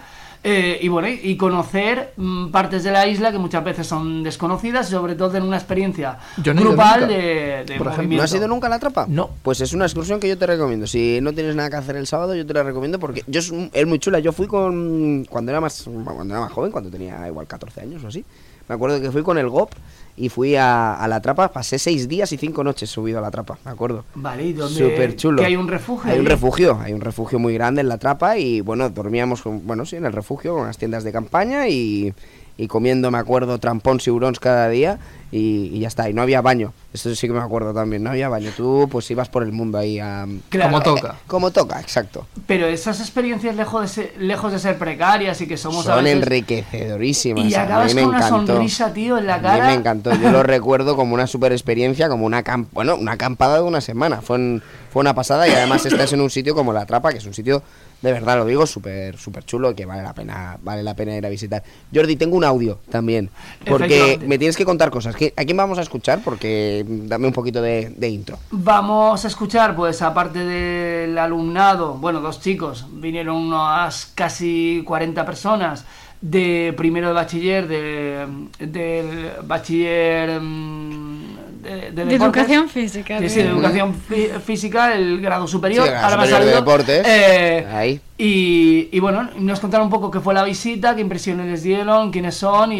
Eh, 0.47 0.77
y 0.79 0.87
bueno, 0.89 1.07
y 1.09 1.35
conocer 1.37 2.13
mm, 2.17 2.49
partes 2.51 2.83
de 2.83 2.91
la 2.91 3.07
isla 3.07 3.31
que 3.31 3.39
muchas 3.39 3.63
veces 3.63 3.87
son 3.87 4.21
desconocidas, 4.21 4.87
y 4.89 4.91
sobre 4.91 5.15
todo 5.15 5.35
en 5.37 5.41
una 5.43 5.57
experiencia 5.57 6.19
Yo 6.37 6.53
no 6.53 6.61
grupal 6.61 7.07
de, 7.07 7.15
de 7.15 7.75
Por 7.77 7.87
ejemplo. 7.87 7.95
movimiento. 7.95 8.17
¿No 8.17 8.23
has 8.23 8.33
ido 8.35 8.47
nunca 8.47 8.67
a 8.67 8.69
la 8.69 8.77
trapa? 8.77 9.07
No. 9.09 9.31
Pues 9.41 9.59
es 9.61 9.73
una 9.73 9.85
excursión 9.85 10.19
que 10.19 10.27
yo 10.27 10.37
te 10.37 10.45
recomiendo. 10.45 10.85
Si 10.85 11.19
no 11.19 11.33
tienes 11.33 11.55
nada 11.55 11.71
que 11.71 11.77
hacer 11.77 11.95
el 11.95 12.05
sábado, 12.05 12.35
yo 12.35 12.45
te 12.45 12.53
la 12.53 12.61
recomiendo 12.61 12.99
porque 12.99 13.23
yo 13.25 13.39
es, 13.39 13.51
es 13.73 13.87
muy 13.87 13.97
chula. 13.97 14.19
Yo 14.19 14.31
fui 14.33 14.45
con 14.45 15.25
cuando 15.27 15.51
era 15.51 15.59
más 15.59 15.83
cuando 15.83 16.33
era 16.33 16.41
más 16.41 16.51
joven, 16.51 16.71
cuando 16.71 16.91
tenía 16.91 17.27
igual 17.27 17.47
14 17.47 17.81
años 17.81 18.03
o 18.03 18.07
así. 18.09 18.23
Me 18.69 18.75
acuerdo 18.75 19.01
que 19.01 19.11
fui 19.11 19.23
con 19.23 19.37
el 19.39 19.49
GOP 19.49 19.71
y 20.17 20.29
fui 20.29 20.55
a, 20.55 20.93
a 20.95 21.07
la 21.07 21.21
trapa. 21.21 21.51
Pasé 21.51 21.77
seis 21.79 22.07
días 22.07 22.31
y 22.31 22.37
cinco 22.37 22.63
noches 22.63 22.89
subido 22.89 23.19
a 23.19 23.21
la 23.21 23.31
trapa, 23.31 23.57
me 23.65 23.71
acuerdo. 23.71 24.05
Vale, 24.15 24.43
¿y 24.45 24.53
dónde? 24.53 24.77
Súper 24.79 25.15
chulo. 25.15 25.39
Que 25.41 25.45
hay 25.47 25.55
un 25.55 25.67
refugio. 25.67 26.11
Hay 26.11 26.19
un 26.19 26.25
refugio, 26.25 26.79
hay 26.81 26.93
un 26.93 27.01
refugio 27.01 27.37
muy 27.39 27.53
grande 27.53 27.81
en 27.81 27.89
la 27.89 27.97
trapa 27.97 28.37
y 28.37 28.61
bueno, 28.61 28.89
dormíamos, 28.89 29.41
con- 29.41 29.65
bueno, 29.67 29.85
sí, 29.85 29.95
en 29.97 30.05
el 30.05 30.13
refugio 30.13 30.53
con 30.53 30.63
unas 30.63 30.77
tiendas 30.77 31.03
de 31.03 31.11
campaña 31.11 31.67
y, 31.67 32.13
y 32.57 32.67
comiendo, 32.67 33.11
me 33.11 33.17
acuerdo, 33.17 33.57
trampón 33.59 33.99
siurons 33.99 34.39
cada 34.39 34.69
día 34.69 34.97
y, 35.31 35.71
y 35.73 35.79
ya 35.79 35.87
está. 35.89 36.09
Y 36.09 36.13
no 36.13 36.21
había 36.21 36.41
baño, 36.41 36.71
eso 36.93 37.13
sí 37.15 37.27
que 37.27 37.33
me 37.33 37.39
acuerdo 37.41 37.73
también, 37.73 38.01
no 38.03 38.11
había 38.11 38.29
baño. 38.29 38.51
Tú 38.55 38.87
pues 38.89 39.09
ibas 39.11 39.27
por 39.27 39.43
el 39.43 39.51
mundo 39.51 39.77
ahí 39.77 39.99
a... 39.99 40.25
Claro, 40.49 40.71
Como 40.71 40.83
toca. 40.83 41.15
Como 41.27 41.51
toca, 41.51 41.81
exacto. 41.81 42.25
Pero 42.47 42.67
esas 42.67 42.99
experiencias 43.01 43.55
lejos 43.57 43.81
de 43.81 43.87
ser, 43.89 44.13
lejos 44.19 44.53
de 44.53 44.59
ser 44.59 44.77
precarias 44.77 45.41
y 45.41 45.47
que 45.47 45.57
somos 45.57 45.85
a 45.87 45.95
Son 45.95 46.03
veces- 46.05 46.23
enriquecedorísimas. 46.23 47.45
Y 47.45 47.55
a 47.55 47.59
mí 47.59 47.65
acabas 47.65 47.93
me 47.95 48.01
con 48.03 48.15
una 48.15 48.27
sonrisa, 48.29 48.93
tío, 48.93 49.17
en 49.17 49.27
la 49.27 49.35
A 49.35 49.37
mí 49.39 49.43
cara. 49.43 49.67
me 49.67 49.73
encantó, 49.73 50.13
yo 50.15 50.31
lo 50.31 50.43
recuerdo 50.43 50.95
como 50.95 51.13
una 51.13 51.27
super 51.27 51.51
experiencia, 51.51 52.07
como 52.09 52.25
una 52.25 52.43
acam- 52.43 52.67
bueno, 52.71 52.95
una 52.95 53.13
acampada 53.13 53.55
de 53.57 53.63
una 53.63 53.81
semana. 53.81 54.21
Fue, 54.21 54.37
en- 54.37 54.63
fue 54.91 55.01
una 55.01 55.13
pasada 55.13 55.47
y 55.47 55.51
además 55.51 55.85
estás 55.85 56.13
en 56.13 56.21
un 56.21 56.29
sitio 56.29 56.55
como 56.55 56.71
La 56.71 56.85
Trapa, 56.85 57.11
que 57.11 57.17
es 57.17 57.25
un 57.25 57.33
sitio, 57.33 57.61
de 58.01 58.11
verdad 58.13 58.37
lo 58.37 58.45
digo, 58.45 58.65
súper 58.67 59.17
súper 59.17 59.43
chulo 59.45 59.71
y 59.71 59.75
que 59.75 59.85
vale 59.85 60.03
la 60.03 60.13
pena 60.13 60.57
vale 60.61 60.83
la 60.83 60.95
pena 60.95 61.15
ir 61.17 61.25
a 61.25 61.29
visitar. 61.29 61.63
Jordi, 61.93 62.15
tengo 62.15 62.37
un 62.37 62.43
audio 62.43 62.79
también, 62.89 63.29
porque 63.67 64.19
me 64.27 64.37
tienes 64.37 64.55
que 64.57 64.65
contar 64.65 64.91
cosas. 64.91 65.15
¿Qué- 65.15 65.33
¿A 65.35 65.43
quién 65.45 65.57
vamos 65.57 65.79
a 65.79 65.81
escuchar? 65.81 66.21
Porque 66.23 66.85
dame 66.87 67.27
un 67.27 67.33
poquito 67.33 67.61
de, 67.61 67.89
de 67.89 68.09
intro. 68.09 68.37
Vamos 68.51 69.25
a 69.25 69.27
escuchar, 69.27 69.75
pues 69.75 70.01
aparte 70.01 70.39
del 70.39 71.17
alumnado, 71.17 71.93
bueno, 71.95 72.21
dos 72.21 72.39
chicos, 72.41 72.85
vinieron 72.91 73.37
unas 73.37 74.07
casi 74.13 74.83
40 74.85 75.25
personas 75.25 75.85
de 76.21 76.73
primero 76.77 77.07
de 77.09 77.13
bachiller, 77.13 77.67
de, 77.67 78.25
del 78.59 79.31
bachiller 79.43 80.39
mm, 80.41 81.44
de, 81.65 81.75
de 81.75 81.91
de 81.91 82.05
deportes. 82.05 82.43
educación 82.43 82.69
física. 82.69 83.19
Sí, 83.19 83.29
sí, 83.29 83.41
de 83.43 83.49
educación 83.49 83.93
fí- 84.09 84.39
física, 84.39 84.95
el 84.95 85.19
grado 85.21 85.47
superior. 85.47 85.83
Sí, 85.85 85.89
grado 85.91 86.05
ahora 86.05 86.17
me 86.17 86.23
ha 86.23 86.25
superior 86.27 86.45
de 86.45 86.53
salido, 86.53 86.71
deportes. 86.71 87.07
eh, 87.07 87.67
Ahí. 87.71 87.99
Y, 88.17 88.87
y 88.91 88.99
bueno, 89.01 89.29
nos 89.37 89.59
contaron 89.59 89.87
un 89.87 89.91
poco 89.91 90.09
qué 90.09 90.21
fue 90.21 90.33
la 90.33 90.43
visita, 90.43 90.95
qué 90.95 91.01
impresiones 91.01 91.47
les 91.47 91.63
dieron, 91.63 92.11
quiénes 92.11 92.35
son 92.35 92.71
y, 92.71 92.79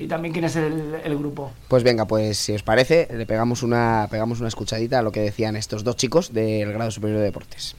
y 0.00 0.06
también 0.08 0.32
quién 0.32 0.44
es 0.46 0.56
el, 0.56 0.96
el 1.04 1.16
grupo. 1.16 1.52
Pues 1.68 1.84
venga, 1.84 2.06
pues 2.06 2.36
si 2.38 2.52
os 2.52 2.62
parece, 2.64 3.06
le 3.16 3.24
pegamos 3.26 3.62
una, 3.62 4.08
pegamos 4.10 4.40
una 4.40 4.48
escuchadita 4.48 4.98
a 4.98 5.02
lo 5.02 5.12
que 5.12 5.20
decían 5.20 5.54
estos 5.54 5.84
dos 5.84 5.94
chicos 5.96 6.32
del 6.32 6.72
grado 6.72 6.90
superior 6.90 7.18
de 7.20 7.24
deportes. 7.26 7.76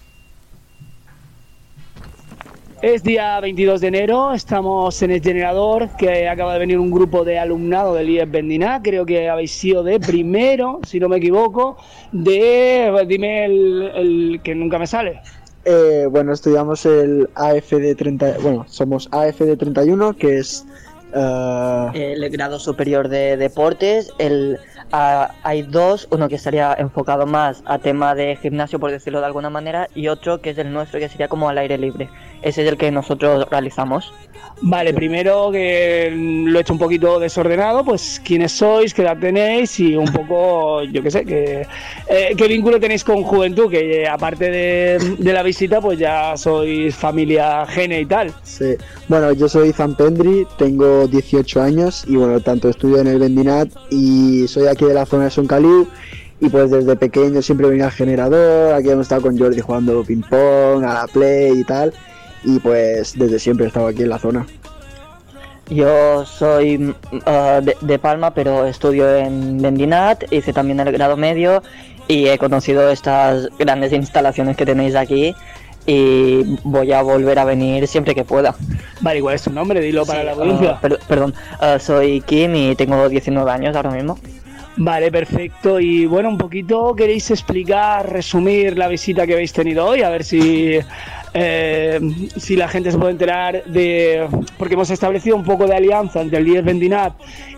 Es 2.83 3.01
día 3.01 3.39
22 3.39 3.79
de 3.79 3.87
enero, 3.87 4.33
estamos 4.33 5.01
en 5.03 5.11
el 5.11 5.21
generador, 5.21 5.87
que 5.97 6.27
acaba 6.27 6.51
de 6.51 6.59
venir 6.59 6.77
un 6.77 6.91
grupo 6.91 7.23
de 7.23 7.39
alumnado 7.39 7.93
del 7.93 8.09
IES 8.09 8.29
Bendina, 8.29 8.81
creo 8.83 9.05
que 9.05 9.29
habéis 9.29 9.53
sido 9.53 9.83
de 9.83 10.01
primero, 10.01 10.81
si 10.85 10.99
no 10.99 11.07
me 11.07 11.15
equivoco, 11.15 11.77
de, 12.11 13.05
dime 13.07 13.45
el, 13.45 13.91
el 13.95 14.41
que 14.43 14.53
nunca 14.53 14.79
me 14.79 14.87
sale. 14.87 15.21
Eh, 15.63 16.07
bueno, 16.11 16.33
estudiamos 16.33 16.85
el 16.85 17.29
AFD 17.35 17.95
30, 17.95 18.39
bueno, 18.41 18.65
somos 18.67 19.07
AFD 19.13 19.55
31, 19.57 20.17
que 20.17 20.39
es 20.39 20.65
eh, 21.15 22.15
el 22.17 22.29
grado 22.31 22.59
superior 22.59 23.07
de 23.07 23.37
deportes. 23.37 24.11
El, 24.17 24.59
ah, 24.91 25.33
hay 25.43 25.61
dos, 25.61 26.07
uno 26.11 26.27
que 26.27 26.35
estaría 26.35 26.73
enfocado 26.77 27.25
más 27.27 27.63
a 27.65 27.79
tema 27.79 28.13
de 28.15 28.35
gimnasio, 28.35 28.77
por 28.77 28.91
decirlo 28.91 29.21
de 29.21 29.27
alguna 29.27 29.49
manera, 29.49 29.87
y 29.95 30.09
otro 30.09 30.41
que 30.41 30.49
es 30.49 30.57
el 30.57 30.73
nuestro, 30.73 30.99
que 30.99 31.07
sería 31.07 31.29
como 31.29 31.47
al 31.47 31.57
aire 31.59 31.77
libre. 31.77 32.09
Ese 32.43 32.63
es 32.63 32.69
el 32.69 32.77
que 32.77 32.91
nosotros 32.91 33.47
realizamos. 33.49 34.13
Vale, 34.61 34.93
primero 34.93 35.51
que 35.51 36.13
lo 36.45 36.57
he 36.57 36.61
hecho 36.61 36.73
un 36.73 36.79
poquito 36.79 37.19
desordenado, 37.19 37.83
pues 37.83 38.21
quiénes 38.23 38.53
sois, 38.53 38.93
qué 38.93 39.01
edad 39.01 39.17
tenéis 39.17 39.77
y 39.79 39.95
un 39.95 40.05
poco, 40.05 40.83
yo 40.91 41.03
qué 41.03 41.11
sé, 41.11 41.25
que, 41.25 41.67
eh, 42.07 42.33
qué 42.37 42.47
vínculo 42.47 42.79
tenéis 42.79 43.03
con 43.03 43.23
Juventud, 43.23 43.69
que 43.69 44.03
eh, 44.03 44.07
aparte 44.07 44.49
de, 44.49 45.15
de 45.17 45.33
la 45.33 45.43
visita, 45.43 45.81
pues 45.81 45.99
ya 45.99 46.37
sois 46.37 46.95
familia 46.95 47.65
gene 47.65 48.01
y 48.01 48.05
tal. 48.05 48.31
Sí. 48.43 48.75
Bueno, 49.09 49.33
yo 49.33 49.49
soy 49.49 49.73
Zan 49.73 49.95
Pendry, 49.95 50.47
tengo 50.57 51.07
18 51.07 51.61
años 51.61 52.05
y 52.07 52.15
bueno, 52.15 52.39
tanto 52.39 52.69
estudio 52.69 52.99
en 52.99 53.07
el 53.07 53.19
Bendinat 53.19 53.67
y 53.89 54.47
soy 54.47 54.67
aquí 54.67 54.85
de 54.85 54.93
la 54.93 55.05
zona 55.05 55.25
de 55.25 55.31
Soncaliu 55.31 55.87
y 56.39 56.49
pues 56.49 56.71
desde 56.71 56.95
pequeño 56.95 57.41
siempre 57.41 57.67
venía 57.67 57.85
al 57.85 57.91
generador, 57.91 58.73
aquí 58.73 58.89
hemos 58.89 59.03
estado 59.03 59.23
con 59.23 59.37
Jordi 59.37 59.59
jugando 59.59 60.03
ping 60.03 60.21
pong, 60.21 60.85
a 60.85 60.93
la 60.93 61.07
play 61.11 61.59
y 61.59 61.63
tal 61.65 61.93
y 62.43 62.59
pues 62.59 63.17
desde 63.17 63.39
siempre 63.39 63.65
he 63.65 63.67
estado 63.67 63.87
aquí 63.87 64.03
en 64.03 64.09
la 64.09 64.19
zona. 64.19 64.45
Yo 65.69 66.25
soy 66.25 66.77
mm, 66.77 66.93
ah, 67.25 67.61
de, 67.63 67.75
de 67.81 67.99
Palma, 67.99 68.33
pero 68.33 68.65
estudio 68.65 69.15
en 69.15 69.61
Bendinat, 69.61 70.31
hice 70.31 70.51
también 70.53 70.79
el 70.81 70.91
grado 70.91 71.15
medio 71.17 71.63
y 72.07 72.27
he 72.27 72.37
conocido 72.37 72.89
estas 72.89 73.47
grandes 73.57 73.93
instalaciones 73.93 74.57
que 74.57 74.65
tenéis 74.65 74.95
aquí 74.95 75.33
y 75.85 76.57
voy 76.63 76.91
a 76.91 77.01
volver 77.01 77.39
a 77.39 77.45
venir 77.45 77.87
siempre 77.87 78.13
que 78.13 78.23
pueda. 78.25 78.55
Vale, 79.01 79.21
¿cuál 79.21 79.35
es 79.35 79.41
tu 79.43 79.51
nombre? 79.51 79.79
Dilo 79.81 80.05
para 80.05 80.19
Sí, 80.19 80.25
la 80.25 80.31
ah, 80.31 80.35
audiencia. 80.35 80.79
per- 80.81 80.99
perdón, 81.07 81.33
ah, 81.59 81.77
soy 81.79 82.21
Kim 82.21 82.55
y 82.55 82.75
tengo 82.75 83.07
19 83.09 83.49
años 83.49 83.75
ahora 83.75 83.91
mismo. 83.91 84.17
Vale, 84.75 85.11
perfecto. 85.11 85.79
Y 85.79 86.05
bueno, 86.05 86.29
un 86.29 86.37
poquito 86.37 86.95
queréis 86.95 87.29
explicar, 87.29 88.11
resumir 88.11 88.77
la 88.77 88.87
visita 88.87 89.27
que 89.27 89.33
habéis 89.33 89.53
tenido 89.53 89.85
hoy, 89.85 90.01
a 90.01 90.09
ver 90.09 90.23
si, 90.23 90.79
eh, 91.35 91.99
si 92.37 92.55
la 92.55 92.67
gente 92.67 92.91
se 92.91 92.97
puede 92.97 93.11
enterar 93.11 93.63
de... 93.65 94.27
Porque 94.57 94.73
hemos 94.73 94.89
establecido 94.89 95.35
un 95.35 95.43
poco 95.43 95.67
de 95.67 95.75
alianza 95.75 96.21
entre 96.21 96.39
el 96.39 96.45
10 96.45 96.65
Bendinat 96.65 97.13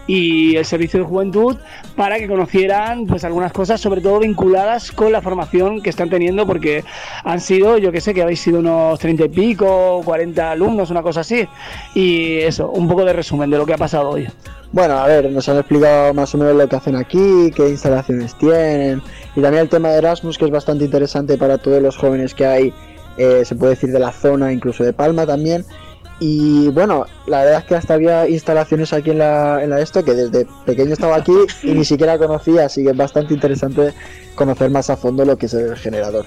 y 0.08 0.58
el 0.58 0.66
Servicio 0.66 1.00
de 1.00 1.06
Juventud 1.06 1.58
para 1.96 2.18
que 2.18 2.28
conocieran 2.28 3.08
pues 3.08 3.24
algunas 3.24 3.54
cosas, 3.54 3.80
sobre 3.80 4.02
todo 4.02 4.20
vinculadas 4.20 4.92
con 4.92 5.12
la 5.12 5.22
formación 5.22 5.82
que 5.82 5.90
están 5.90 6.10
teniendo, 6.10 6.46
porque 6.46 6.84
han 7.24 7.40
sido, 7.40 7.78
yo 7.78 7.94
que 7.94 8.02
sé, 8.02 8.14
que 8.14 8.22
habéis 8.22 8.42
sido 8.42 8.60
unos 8.60 9.00
30 9.00 9.26
y 9.26 9.30
pico, 9.30 10.02
40 10.04 10.52
alumnos, 10.52 10.92
una 10.92 11.02
cosa 11.02 11.22
así. 11.22 11.48
Y 11.96 12.40
eso, 12.40 12.70
un 12.70 12.90
poco 12.90 13.06
de 13.06 13.14
resumen 13.14 13.50
de 13.50 13.58
lo 13.58 13.66
que 13.66 13.74
ha 13.74 13.78
pasado 13.78 14.10
hoy. 14.10 14.28
Bueno, 14.76 14.98
a 14.98 15.08
ver, 15.08 15.32
nos 15.32 15.48
han 15.48 15.56
explicado 15.56 16.14
más 16.14 16.36
o 16.36 16.38
menos 16.38 16.54
lo 16.54 16.68
que 16.68 16.76
hacen 16.76 16.98
aquí, 16.98 17.50
qué 17.56 17.70
instalaciones 17.70 18.36
tienen 18.36 19.02
y 19.34 19.42
también 19.42 19.64
el 19.64 19.70
tema 19.70 19.88
de 19.88 20.00
Erasmus 20.00 20.38
que 20.38 20.44
es 20.44 20.52
bastante 20.52 20.84
interesante 20.84 21.38
para 21.38 21.58
todos 21.58 21.82
los 21.82 21.96
jóvenes 21.96 22.34
que 22.34 22.46
hay, 22.46 22.74
eh, 23.16 23.46
se 23.46 23.56
puede 23.56 23.76
decir 23.76 23.94
de 23.94 24.00
la 24.00 24.12
zona, 24.12 24.52
incluso 24.52 24.84
de 24.84 24.92
Palma 24.92 25.26
también. 25.26 25.64
Y 26.20 26.68
bueno, 26.72 27.06
la 27.26 27.46
verdad 27.46 27.60
es 27.60 27.66
que 27.68 27.76
hasta 27.76 27.94
había 27.94 28.28
instalaciones 28.28 28.92
aquí 28.92 29.12
en 29.12 29.20
la, 29.20 29.64
en 29.64 29.70
la 29.70 29.80
esto 29.80 30.04
que 30.04 30.14
desde 30.14 30.46
pequeño 30.66 30.92
estaba 30.92 31.16
aquí 31.16 31.38
y 31.64 31.72
ni 31.72 31.86
siquiera 31.86 32.18
conocía, 32.18 32.66
así 32.66 32.84
que 32.84 32.90
es 32.90 32.98
bastante 32.98 33.34
interesante 33.34 33.94
conocer 34.36 34.70
más 34.72 34.90
a 34.90 34.98
fondo 34.98 35.24
lo 35.24 35.38
que 35.38 35.46
es 35.46 35.54
el 35.54 35.78
generador. 35.78 36.26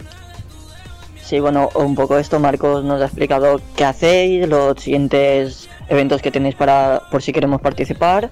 Sí, 1.23 1.39
bueno, 1.39 1.69
un 1.75 1.95
poco 1.95 2.17
esto 2.17 2.41
Marcos 2.41 2.83
nos 2.83 3.03
ha 3.03 3.05
explicado 3.05 3.61
qué 3.77 3.85
hacéis, 3.85 4.49
los 4.49 4.81
siguientes 4.81 5.69
eventos 5.89 6.22
que 6.22 6.30
tenéis 6.30 6.55
para 6.55 7.03
por 7.11 7.22
si 7.22 7.32
queremos 7.32 7.61
participar 7.61 8.30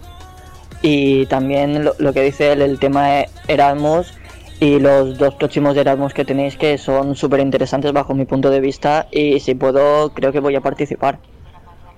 y 0.82 1.26
también 1.26 1.84
lo, 1.84 2.12
que 2.12 2.22
dice 2.22 2.52
él, 2.52 2.62
el 2.62 2.78
tema 2.78 3.08
de 3.08 3.28
Erasmus 3.48 4.14
y 4.60 4.78
los 4.78 5.18
dos 5.18 5.34
próximos 5.34 5.76
Erasmus 5.76 6.14
que 6.14 6.24
tenéis 6.24 6.56
que 6.56 6.78
son 6.78 7.14
súper 7.14 7.40
interesantes 7.40 7.92
bajo 7.92 8.14
mi 8.14 8.24
punto 8.24 8.50
de 8.50 8.60
vista 8.60 9.06
y 9.10 9.40
si 9.40 9.54
puedo 9.54 10.10
creo 10.10 10.32
que 10.32 10.40
voy 10.40 10.56
a 10.56 10.60
participar. 10.60 11.18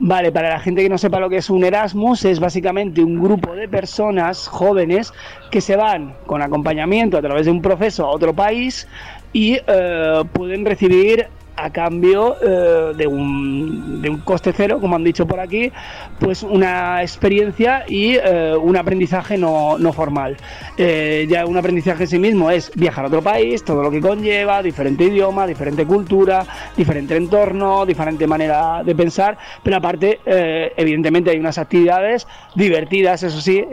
Vale, 0.00 0.30
para 0.30 0.50
la 0.50 0.60
gente 0.60 0.82
que 0.82 0.88
no 0.88 0.96
sepa 0.96 1.18
lo 1.18 1.28
que 1.28 1.38
es 1.38 1.50
un 1.50 1.64
Erasmus, 1.64 2.24
es 2.24 2.38
básicamente 2.38 3.02
un 3.02 3.20
grupo 3.20 3.54
de 3.54 3.68
personas 3.68 4.46
jóvenes 4.46 5.12
que 5.50 5.60
se 5.60 5.74
van 5.74 6.14
con 6.26 6.40
acompañamiento 6.40 7.18
a 7.18 7.22
través 7.22 7.46
de 7.46 7.50
un 7.50 7.60
proceso 7.60 8.06
a 8.06 8.10
otro 8.10 8.32
país 8.32 8.86
y 9.32 9.58
eh, 9.66 10.22
pueden 10.32 10.64
recibir 10.64 11.26
a 11.58 11.70
cambio 11.70 12.36
eh, 12.40 12.92
de, 12.96 13.06
un, 13.06 14.00
de 14.00 14.08
un 14.08 14.18
coste 14.18 14.52
cero, 14.52 14.78
como 14.80 14.94
han 14.94 15.02
dicho 15.02 15.26
por 15.26 15.40
aquí, 15.40 15.72
pues 16.20 16.44
una 16.44 17.02
experiencia 17.02 17.84
y 17.88 18.14
eh, 18.14 18.54
un 18.56 18.76
aprendizaje 18.76 19.36
no, 19.36 19.76
no 19.76 19.92
formal. 19.92 20.36
Eh, 20.76 21.26
ya 21.28 21.46
un 21.46 21.56
aprendizaje 21.56 22.04
en 22.04 22.08
sí 22.08 22.18
mismo 22.18 22.50
es 22.50 22.70
viajar 22.76 23.04
a 23.04 23.08
otro 23.08 23.22
país, 23.22 23.64
todo 23.64 23.82
lo 23.82 23.90
que 23.90 24.00
conlleva, 24.00 24.62
diferente 24.62 25.04
idioma, 25.04 25.46
diferente 25.46 25.84
cultura, 25.84 26.46
diferente 26.76 27.16
entorno, 27.16 27.84
diferente 27.84 28.26
manera 28.26 28.82
de 28.84 28.94
pensar, 28.94 29.36
pero 29.62 29.76
aparte, 29.76 30.20
evidentemente 30.24 31.30
hay 31.30 31.38
unas 31.38 31.58
actividades 31.58 32.26
divertidas, 32.54 33.22
eso 33.22 33.40
sí, 33.40 33.64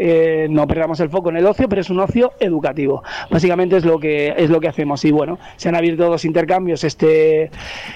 no 0.50 0.68
perdamos 0.68 1.00
el 1.00 1.10
foco 1.10 1.30
en 1.30 1.38
el 1.38 1.46
ocio, 1.46 1.70
pero 1.70 1.82
es 1.82 1.90
un 1.90 2.00
ocio 2.00 2.34
educativo. 2.40 3.04
Básicamente 3.30 3.78
es 3.78 3.86
lo 3.86 4.00
que 4.00 4.34
es 4.36 4.50
lo 4.50 4.60
que 4.60 4.68
hacemos 4.68 5.04
y 5.06 5.12
bueno, 5.12 5.38
se 5.58 5.70
han 5.70 5.76
abierto 5.76 6.10
dos 6.10 6.26
intercambios 6.26 6.84
este 6.84 7.52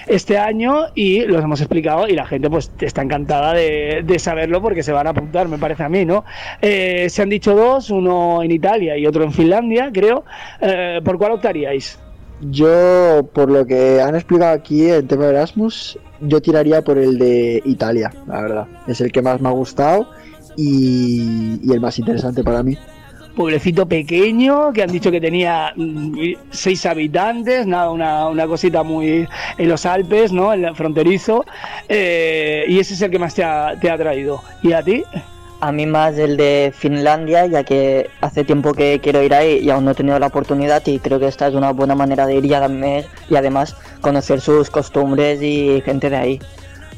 este 0.06 0.38
año 0.38 0.86
y 0.94 1.22
los 1.22 1.42
hemos 1.42 1.60
explicado 1.60 2.08
y 2.08 2.12
la 2.12 2.26
gente 2.26 2.50
pues 2.50 2.70
está 2.80 3.02
encantada 3.02 3.54
de, 3.54 4.16
saberlo 4.18 4.60
porque 4.60 4.82
se 4.82 4.92
van 4.92 5.06
a 5.06 5.10
apuntar, 5.10 5.48
me 5.48 5.58
parece 5.58 5.82
a 5.82 5.88
mí, 5.88 6.04
¿no? 6.04 6.24
Eh, 6.60 7.06
se 7.08 7.22
han 7.22 7.28
dicho 7.28 7.54
dos, 7.54 7.90
uno 7.90 8.42
en 8.42 8.50
Italia 8.50 8.96
y 8.96 9.06
otro 9.06 9.24
en 9.24 9.32
Finlandia, 9.32 9.90
creo. 9.92 10.24
Eh, 10.60 11.00
¿Por 11.04 11.16
cuál 11.16 11.32
optaríais? 11.32 11.98
Yo, 12.42 13.28
por 13.32 13.50
lo 13.50 13.66
que 13.66 14.00
han 14.00 14.14
explicado 14.14 14.52
aquí 14.54 14.88
el 14.88 15.06
tema 15.06 15.24
de 15.24 15.30
Erasmus, 15.30 15.98
yo 16.20 16.40
tiraría 16.40 16.82
por 16.82 16.98
el 16.98 17.18
de 17.18 17.62
Italia, 17.64 18.12
la 18.26 18.40
verdad. 18.42 18.66
Es 18.86 19.00
el 19.00 19.12
que 19.12 19.22
más 19.22 19.40
me 19.40 19.48
ha 19.48 19.52
gustado 19.52 20.08
y, 20.56 21.60
y 21.62 21.72
el 21.72 21.80
más 21.80 21.98
interesante 21.98 22.42
para 22.42 22.62
mí. 22.62 22.76
Pueblecito 23.34 23.86
pequeño 23.86 24.72
que 24.72 24.82
han 24.82 24.90
dicho 24.90 25.10
que 25.10 25.20
tenía 25.20 25.72
mm, 25.76 26.34
seis 26.50 26.84
habitantes, 26.86 27.66
nada, 27.66 27.90
una, 27.90 28.28
una 28.28 28.46
cosita 28.46 28.82
muy 28.82 29.26
en 29.58 29.68
los 29.68 29.86
Alpes, 29.86 30.32
¿no? 30.32 30.52
En 30.52 30.64
el 30.64 30.74
fronterizo. 30.74 31.44
Eh, 31.88 32.64
y 32.68 32.78
ese 32.78 32.94
es 32.94 33.02
el 33.02 33.10
que 33.10 33.18
más 33.18 33.34
te 33.34 33.44
ha, 33.44 33.74
te 33.80 33.90
ha 33.90 33.96
traído. 33.96 34.42
¿Y 34.62 34.72
a 34.72 34.82
ti? 34.82 35.04
A 35.60 35.72
mí 35.72 35.84
más 35.84 36.16
el 36.16 36.36
de 36.38 36.72
Finlandia, 36.74 37.46
ya 37.46 37.64
que 37.64 38.08
hace 38.22 38.44
tiempo 38.44 38.72
que 38.72 38.98
quiero 39.02 39.22
ir 39.22 39.34
ahí 39.34 39.58
y 39.58 39.68
aún 39.68 39.84
no 39.84 39.90
he 39.90 39.94
tenido 39.94 40.18
la 40.18 40.28
oportunidad 40.28 40.82
y 40.86 40.98
creo 40.98 41.20
que 41.20 41.28
esta 41.28 41.48
es 41.48 41.54
una 41.54 41.72
buena 41.72 41.94
manera 41.94 42.26
de 42.26 42.36
ir 42.36 42.46
y 42.46 42.54
además, 42.54 43.04
y 43.28 43.36
además 43.36 43.76
conocer 44.00 44.40
sus 44.40 44.70
costumbres 44.70 45.42
y 45.42 45.82
gente 45.84 46.08
de 46.08 46.16
ahí. 46.16 46.40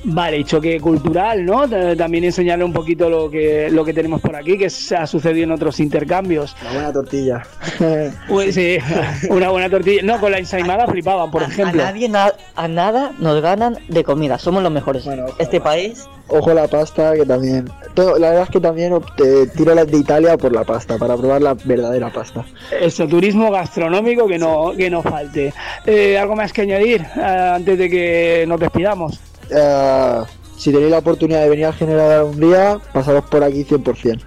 Vale, 0.05 0.39
y 0.39 0.45
choque 0.45 0.81
cultural, 0.81 1.45
¿no? 1.45 1.69
También 1.97 2.25
enseñarle 2.25 2.65
un 2.65 2.73
poquito 2.73 3.09
lo 3.09 3.31
que, 3.31 3.69
lo 3.71 3.85
que 3.85 3.93
tenemos 3.93 4.21
por 4.21 4.35
aquí, 4.35 4.59
que 4.59 4.69
se 4.69 4.97
ha 4.97 5.07
sucedido 5.07 5.45
en 5.45 5.53
otros 5.53 5.79
intercambios. 5.79 6.57
Una 6.63 6.73
buena 6.73 6.93
tortilla. 6.93 7.43
Pues 8.29 8.55
sí, 8.55 8.79
una 9.31 9.51
buena 9.51 9.69
tortilla. 9.71 10.03
No, 10.03 10.19
con 10.21 10.33
la 10.33 10.39
ensaimada 10.39 10.87
flipaban, 10.87 11.31
por 11.31 11.43
A- 11.43 11.47
ejemplo. 11.47 11.83
A 11.83 11.87
nadie, 11.87 12.09
na- 12.09 12.33
a 12.57 12.69
nada 12.69 13.13
nos 13.19 13.41
ganan 13.43 13.79
de 13.89 14.03
comida, 14.05 14.39
somos 14.39 14.63
los 14.63 14.73
mejores. 14.73 15.05
Bueno, 15.05 15.27
este 15.39 15.61
país, 15.61 16.05
Ojo 16.29 16.55
la 16.55 16.67
pasta, 16.67 17.15
que 17.15 17.25
también. 17.27 17.69
todo- 17.95 18.19
la 18.19 18.29
verdad 18.31 18.45
es 18.45 18.51
que 18.51 18.61
también 18.61 18.95
te 19.17 19.47
tiro 19.49 19.75
de 19.75 19.97
Italia 19.99 20.37
por 20.37 20.53
la 20.53 20.65
pasta, 20.65 20.97
para 20.99 21.17
probar 21.17 21.43
la 21.43 21.55
verdadera 21.55 22.11
pasta. 22.11 22.45
Eso, 22.81 23.07
turismo 23.07 23.51
gastronómico 23.51 24.27
que 24.27 24.39
no, 24.39 24.73
que 24.77 24.89
no 24.91 25.03
falte. 25.03 25.53
Eh, 25.87 26.17
¿Algo 26.19 26.35
más 26.37 26.53
que 26.53 26.63
añadir 26.63 27.03
eh, 27.17 27.53
antes 27.57 27.79
de 27.79 27.91
que 27.91 28.45
nos 28.49 28.59
despidamos? 28.61 29.21
Eh, 29.55 30.23
si 30.57 30.73
tenéis 30.73 30.91
la 30.91 30.99
oportunidad 30.99 31.43
de 31.43 31.49
venir 31.49 31.67
al 31.67 31.75
generador 31.75 32.25
un 32.25 32.41
día, 32.41 32.79
pasaros 32.93 33.25
por 33.25 33.43
aquí 33.43 33.65
100%. 33.65 34.21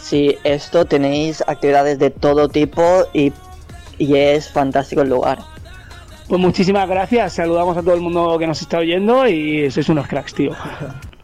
si 0.00 0.36
esto 0.44 0.84
tenéis 0.84 1.42
actividades 1.46 1.98
de 1.98 2.10
todo 2.10 2.48
tipo 2.48 3.06
y, 3.12 3.32
y 3.98 4.16
es 4.16 4.50
fantástico 4.50 5.02
el 5.02 5.08
lugar. 5.08 5.38
Pues 6.28 6.40
muchísimas 6.40 6.88
gracias, 6.88 7.34
saludamos 7.34 7.76
a 7.76 7.82
todo 7.82 7.94
el 7.94 8.00
mundo 8.00 8.38
que 8.38 8.46
nos 8.46 8.60
está 8.60 8.78
oyendo 8.78 9.26
y 9.26 9.70
sois 9.70 9.88
unos 9.88 10.06
cracks, 10.08 10.34
tío. 10.34 10.52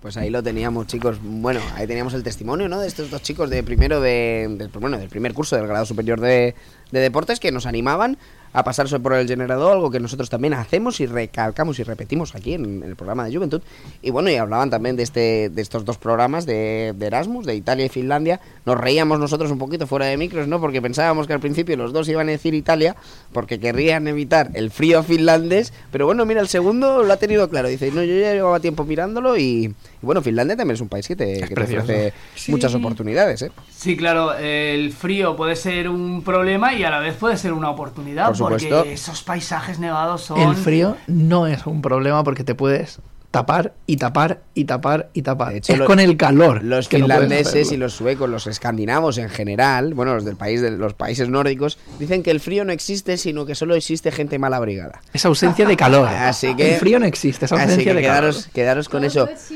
Pues 0.00 0.16
ahí 0.16 0.30
lo 0.30 0.42
teníamos, 0.42 0.86
chicos. 0.86 1.18
Bueno, 1.22 1.60
ahí 1.74 1.86
teníamos 1.86 2.14
el 2.14 2.22
testimonio, 2.22 2.70
¿no? 2.70 2.80
De 2.80 2.88
estos 2.88 3.10
dos 3.10 3.20
chicos 3.20 3.50
de 3.50 3.62
primero 3.62 4.00
de, 4.00 4.46
del, 4.48 4.68
bueno, 4.68 4.96
del 4.96 5.10
primer 5.10 5.34
curso 5.34 5.56
del 5.56 5.66
grado 5.66 5.84
superior 5.84 6.18
de, 6.22 6.54
de 6.90 7.00
deportes 7.00 7.38
que 7.38 7.52
nos 7.52 7.66
animaban 7.66 8.16
a 8.52 8.64
pasarse 8.64 8.98
por 8.98 9.14
el 9.14 9.28
generador, 9.28 9.72
algo 9.72 9.90
que 9.90 10.00
nosotros 10.00 10.28
también 10.28 10.54
hacemos 10.54 11.00
y 11.00 11.06
recalcamos 11.06 11.78
y 11.78 11.82
repetimos 11.82 12.34
aquí 12.34 12.54
en, 12.54 12.82
el 12.82 12.96
programa 12.96 13.24
de 13.24 13.34
Juventud. 13.34 13.62
Y 14.02 14.10
bueno, 14.10 14.30
y 14.30 14.36
hablaban 14.36 14.70
también 14.70 14.96
de 14.96 15.02
este, 15.02 15.50
de 15.50 15.62
estos 15.62 15.84
dos 15.84 15.98
programas 15.98 16.46
de, 16.46 16.94
de 16.96 17.06
Erasmus, 17.06 17.46
de 17.46 17.54
Italia 17.54 17.86
y 17.86 17.88
Finlandia. 17.88 18.40
Nos 18.66 18.78
reíamos 18.78 19.18
nosotros 19.18 19.50
un 19.50 19.58
poquito 19.58 19.86
fuera 19.86 20.06
de 20.06 20.16
micros, 20.16 20.48
¿no? 20.48 20.60
Porque 20.60 20.82
pensábamos 20.82 21.26
que 21.26 21.32
al 21.32 21.40
principio 21.40 21.76
los 21.76 21.92
dos 21.92 22.08
iban 22.08 22.28
a 22.28 22.32
decir 22.32 22.54
Italia, 22.54 22.96
porque 23.32 23.60
querrían 23.60 24.08
evitar 24.08 24.50
el 24.54 24.70
frío 24.70 25.02
finlandés. 25.02 25.72
Pero 25.92 26.06
bueno, 26.06 26.26
mira, 26.26 26.40
el 26.40 26.48
segundo 26.48 27.02
lo 27.02 27.12
ha 27.12 27.16
tenido 27.16 27.48
claro. 27.48 27.68
Dice, 27.68 27.90
no, 27.90 28.02
yo 28.02 28.14
ya 28.14 28.32
llevaba 28.32 28.60
tiempo 28.60 28.84
mirándolo 28.84 29.36
y, 29.36 29.74
y 30.02 30.06
bueno, 30.06 30.22
Finlandia 30.22 30.56
también 30.56 30.74
es 30.74 30.80
un 30.80 30.88
país 30.88 31.06
que 31.06 31.16
te, 31.16 31.40
que 31.40 31.46
te 31.48 31.54
precioso. 31.54 31.84
ofrece 31.84 32.12
Sí. 32.34 32.50
muchas 32.52 32.74
oportunidades, 32.74 33.42
¿eh? 33.42 33.50
Sí, 33.70 33.96
claro, 33.96 34.34
el 34.34 34.92
frío 34.92 35.36
puede 35.36 35.56
ser 35.56 35.88
un 35.88 36.22
problema 36.22 36.72
y 36.74 36.84
a 36.84 36.90
la 36.90 37.00
vez 37.00 37.14
puede 37.16 37.36
ser 37.36 37.52
una 37.52 37.70
oportunidad, 37.70 38.26
Por 38.28 38.36
supuesto. 38.36 38.76
Porque 38.78 38.92
esos 38.94 39.22
paisajes 39.22 39.78
nevados 39.78 40.22
son... 40.22 40.38
El 40.40 40.54
frío 40.56 40.96
no 41.06 41.46
es 41.46 41.66
un 41.66 41.82
problema 41.82 42.22
porque 42.24 42.44
te 42.44 42.54
puedes 42.54 43.00
tapar 43.30 43.74
y 43.86 43.96
tapar 43.96 44.40
y 44.54 44.64
tapar 44.64 45.08
y 45.14 45.22
tapar. 45.22 45.52
De 45.52 45.58
hecho, 45.58 45.72
es 45.74 45.80
con 45.82 46.00
el 46.00 46.16
calor. 46.16 46.64
Los 46.64 46.88
que 46.88 46.96
finlandeses 46.96 47.70
y 47.70 47.76
los 47.76 47.92
suecos, 47.92 48.28
los 48.28 48.48
escandinavos 48.48 49.18
en 49.18 49.28
general, 49.28 49.94
bueno, 49.94 50.14
los 50.14 50.24
del 50.24 50.34
país 50.34 50.60
de 50.60 50.72
los 50.72 50.94
países 50.94 51.28
nórdicos, 51.28 51.78
dicen 52.00 52.24
que 52.24 52.32
el 52.32 52.40
frío 52.40 52.64
no 52.64 52.72
existe, 52.72 53.16
sino 53.18 53.46
que 53.46 53.54
solo 53.54 53.76
existe 53.76 54.10
gente 54.10 54.40
mal 54.40 54.52
abrigada. 54.52 55.00
Es 55.12 55.24
ausencia 55.24 55.64
de 55.64 55.76
calor. 55.76 56.08
Así 56.10 56.56
que- 56.56 56.74
el 56.74 56.80
frío 56.80 56.98
no 56.98 57.06
existe, 57.06 57.44
es 57.44 57.52
Así 57.52 57.62
ausencia 57.62 57.92
que 57.92 58.00
de 58.00 58.02
calor. 58.04 58.20
quedaros, 58.32 58.48
quedaros 58.52 58.88
con 58.88 59.04
eso. 59.04 59.28
es. 59.28 59.52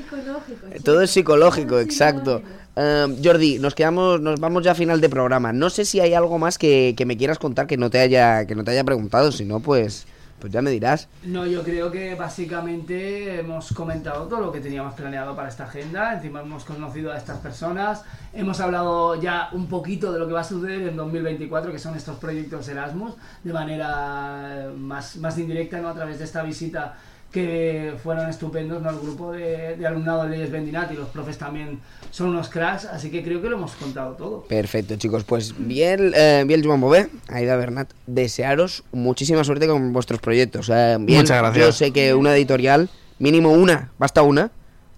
Todo 0.84 1.00
es 1.00 1.10
psicológico, 1.10 1.78
exacto. 1.78 2.42
Eh, 2.76 3.20
Jordi, 3.24 3.58
nos 3.58 3.74
quedamos, 3.74 4.20
nos 4.20 4.38
vamos 4.38 4.62
ya 4.62 4.72
a 4.72 4.74
final 4.74 5.00
de 5.00 5.08
programa. 5.08 5.50
No 5.50 5.70
sé 5.70 5.86
si 5.86 5.98
hay 6.00 6.12
algo 6.12 6.38
más 6.38 6.58
que, 6.58 6.94
que 6.94 7.06
me 7.06 7.16
quieras 7.16 7.38
contar 7.38 7.66
que 7.66 7.78
no 7.78 7.88
te 7.88 8.00
haya, 8.00 8.46
que 8.46 8.54
no 8.54 8.64
te 8.64 8.72
haya 8.72 8.84
preguntado. 8.84 9.32
Si 9.32 9.46
no, 9.46 9.60
pues, 9.60 10.06
pues 10.40 10.52
ya 10.52 10.60
me 10.60 10.70
dirás. 10.70 11.08
No, 11.22 11.46
yo 11.46 11.62
creo 11.62 11.90
que 11.90 12.14
básicamente 12.16 13.40
hemos 13.40 13.72
comentado 13.72 14.26
todo 14.26 14.42
lo 14.42 14.52
que 14.52 14.60
teníamos 14.60 14.92
planeado 14.92 15.34
para 15.34 15.48
esta 15.48 15.64
agenda. 15.64 16.12
Encima 16.12 16.40
hemos 16.40 16.64
conocido 16.64 17.12
a 17.12 17.16
estas 17.16 17.38
personas. 17.38 18.02
Hemos 18.34 18.60
hablado 18.60 19.18
ya 19.18 19.48
un 19.52 19.68
poquito 19.68 20.12
de 20.12 20.18
lo 20.18 20.26
que 20.26 20.34
va 20.34 20.40
a 20.40 20.44
suceder 20.44 20.82
en 20.88 20.96
2024, 20.96 21.72
que 21.72 21.78
son 21.78 21.96
estos 21.96 22.18
proyectos 22.18 22.68
Erasmus, 22.68 23.14
de 23.42 23.52
manera 23.54 24.70
más, 24.76 25.16
más 25.16 25.38
indirecta, 25.38 25.80
¿no? 25.80 25.88
A 25.88 25.94
través 25.94 26.18
de 26.18 26.24
esta 26.24 26.42
visita 26.42 26.94
que 27.34 27.94
fueron 28.00 28.30
estupendos, 28.30 28.80
¿no? 28.80 28.90
El 28.90 29.00
grupo 29.00 29.32
de, 29.32 29.76
de 29.76 29.86
alumnado 29.86 30.22
de 30.22 30.30
Leyes 30.30 30.52
Bendinat 30.52 30.92
y 30.92 30.94
los 30.94 31.08
profes 31.08 31.36
también 31.36 31.80
son 32.12 32.28
unos 32.28 32.48
cracks, 32.48 32.84
así 32.84 33.10
que 33.10 33.24
creo 33.24 33.42
que 33.42 33.48
lo 33.48 33.56
hemos 33.56 33.72
contado 33.72 34.12
todo. 34.12 34.42
Perfecto, 34.44 34.94
chicos. 34.94 35.24
Pues 35.24 35.52
bien, 35.58 36.12
eh, 36.14 36.44
bien, 36.46 36.64
Joan 36.64 36.80
Bové, 36.80 37.08
Aida 37.26 37.56
Bernat, 37.56 37.90
desearos 38.06 38.84
muchísima 38.92 39.42
suerte 39.42 39.66
con 39.66 39.92
vuestros 39.92 40.20
proyectos. 40.20 40.68
Eh, 40.68 40.96
bien, 41.00 41.22
Muchas 41.22 41.38
gracias. 41.38 41.66
Yo 41.66 41.72
sé 41.72 41.90
que 41.90 42.14
una 42.14 42.36
editorial, 42.36 42.88
mínimo 43.18 43.50
una, 43.50 43.90
basta 43.98 44.22
una, 44.22 44.52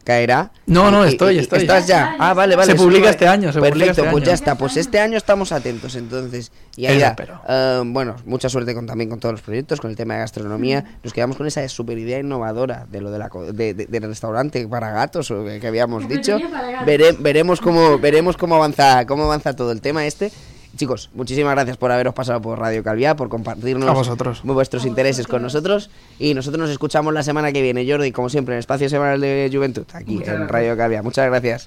caerá. 0.07 0.53
No, 0.67 0.91
no, 0.93 1.05
estoy, 1.05 1.35
y- 1.35 1.39
estoy. 1.41 1.63
¿Estás 1.63 1.87
ya? 1.89 2.15
Ah, 2.19 2.33
vale, 2.33 2.55
vale. 2.55 2.71
Se 2.73 2.79
publica 2.79 3.11
este 3.11 3.27
año, 3.27 3.53
se 3.53 3.59
Perfecto, 3.61 3.73
publica 3.75 3.91
este 3.91 4.03
pues 4.05 4.15
año. 4.23 4.25
ya 4.25 4.33
está. 4.35 4.55
Pues 4.55 4.77
este 4.77 5.01
año 5.01 5.17
estamos 5.19 5.51
atentos, 5.51 5.97
entonces. 5.97 6.53
Y 6.77 6.87
espero. 6.87 7.41
eh, 7.49 7.83
bueno, 7.85 8.15
mucha 8.25 8.49
suerte 8.49 8.73
con, 8.75 8.87
también 8.87 9.11
con 9.11 9.19
todos 9.19 9.33
los 9.33 9.43
proyectos, 9.43 9.81
con 9.81 9.91
el 9.91 9.97
tema 9.97 10.15
de 10.15 10.21
gastronomía. 10.21 10.85
Nos 11.03 11.13
quedamos 11.13 11.37
con 11.37 11.47
esa 11.49 11.69
super 11.69 11.99
idea 11.99 12.21
innovadora 12.21 12.87
de 12.89 13.01
lo 13.01 13.11
de 13.11 13.19
la, 13.19 13.29
co- 13.29 13.53
de- 13.53 13.75
de- 13.75 13.87
del 13.87 14.03
restaurante 14.05 14.67
para 14.69 14.91
gatos 14.93 15.31
o 15.33 15.45
que, 15.45 15.67
habíamos 15.67 16.09
dicho. 16.09 16.39
Vere- 16.87 17.17
veremos 17.19 17.61
cómo 17.61 17.99
veremos 17.99 18.37
cómo 18.37 18.55
avanza 18.55 19.05
cómo 19.07 19.25
avanza 19.25 19.57
todo 19.57 19.73
el 19.73 19.81
tema 19.81 20.07
este. 20.07 20.31
Chicos, 20.77 21.11
muchísimas 21.15 21.55
gracias 21.55 21.77
por 21.77 21.91
haberos 21.91 22.15
pasado 22.15 22.41
por 22.43 22.59
Radio 22.59 22.83
Calviá, 22.83 23.17
por 23.17 23.29
compartirnos 23.29 23.89
A 23.89 23.93
vosotros. 23.93 24.43
vuestros 24.45 24.85
A 24.85 24.89
intereses 24.89 25.27
con 25.27 25.43
nosotros. 25.43 25.91
Y 26.19 26.35
nosotros 26.35 26.61
nos 26.61 26.71
escuchamos 26.71 27.13
la 27.15 27.23
semana 27.23 27.53
que 27.53 27.63
viene, 27.63 27.91
Jordi, 27.91 28.13
como 28.13 28.29
siempre, 28.29 28.55
en 28.55 28.57
el 28.57 28.61
Espacio 28.61 28.89
Semanal 28.89 29.21
de 29.21 29.51
Juventud, 29.53 29.85
aquí 29.93 30.15
Muchas 30.17 30.29
en 30.29 30.35
gracias. 30.35 30.51
Radio 30.51 30.77
Calviá. 30.77 31.03
Muchas 31.03 31.27
gracias. 31.27 31.65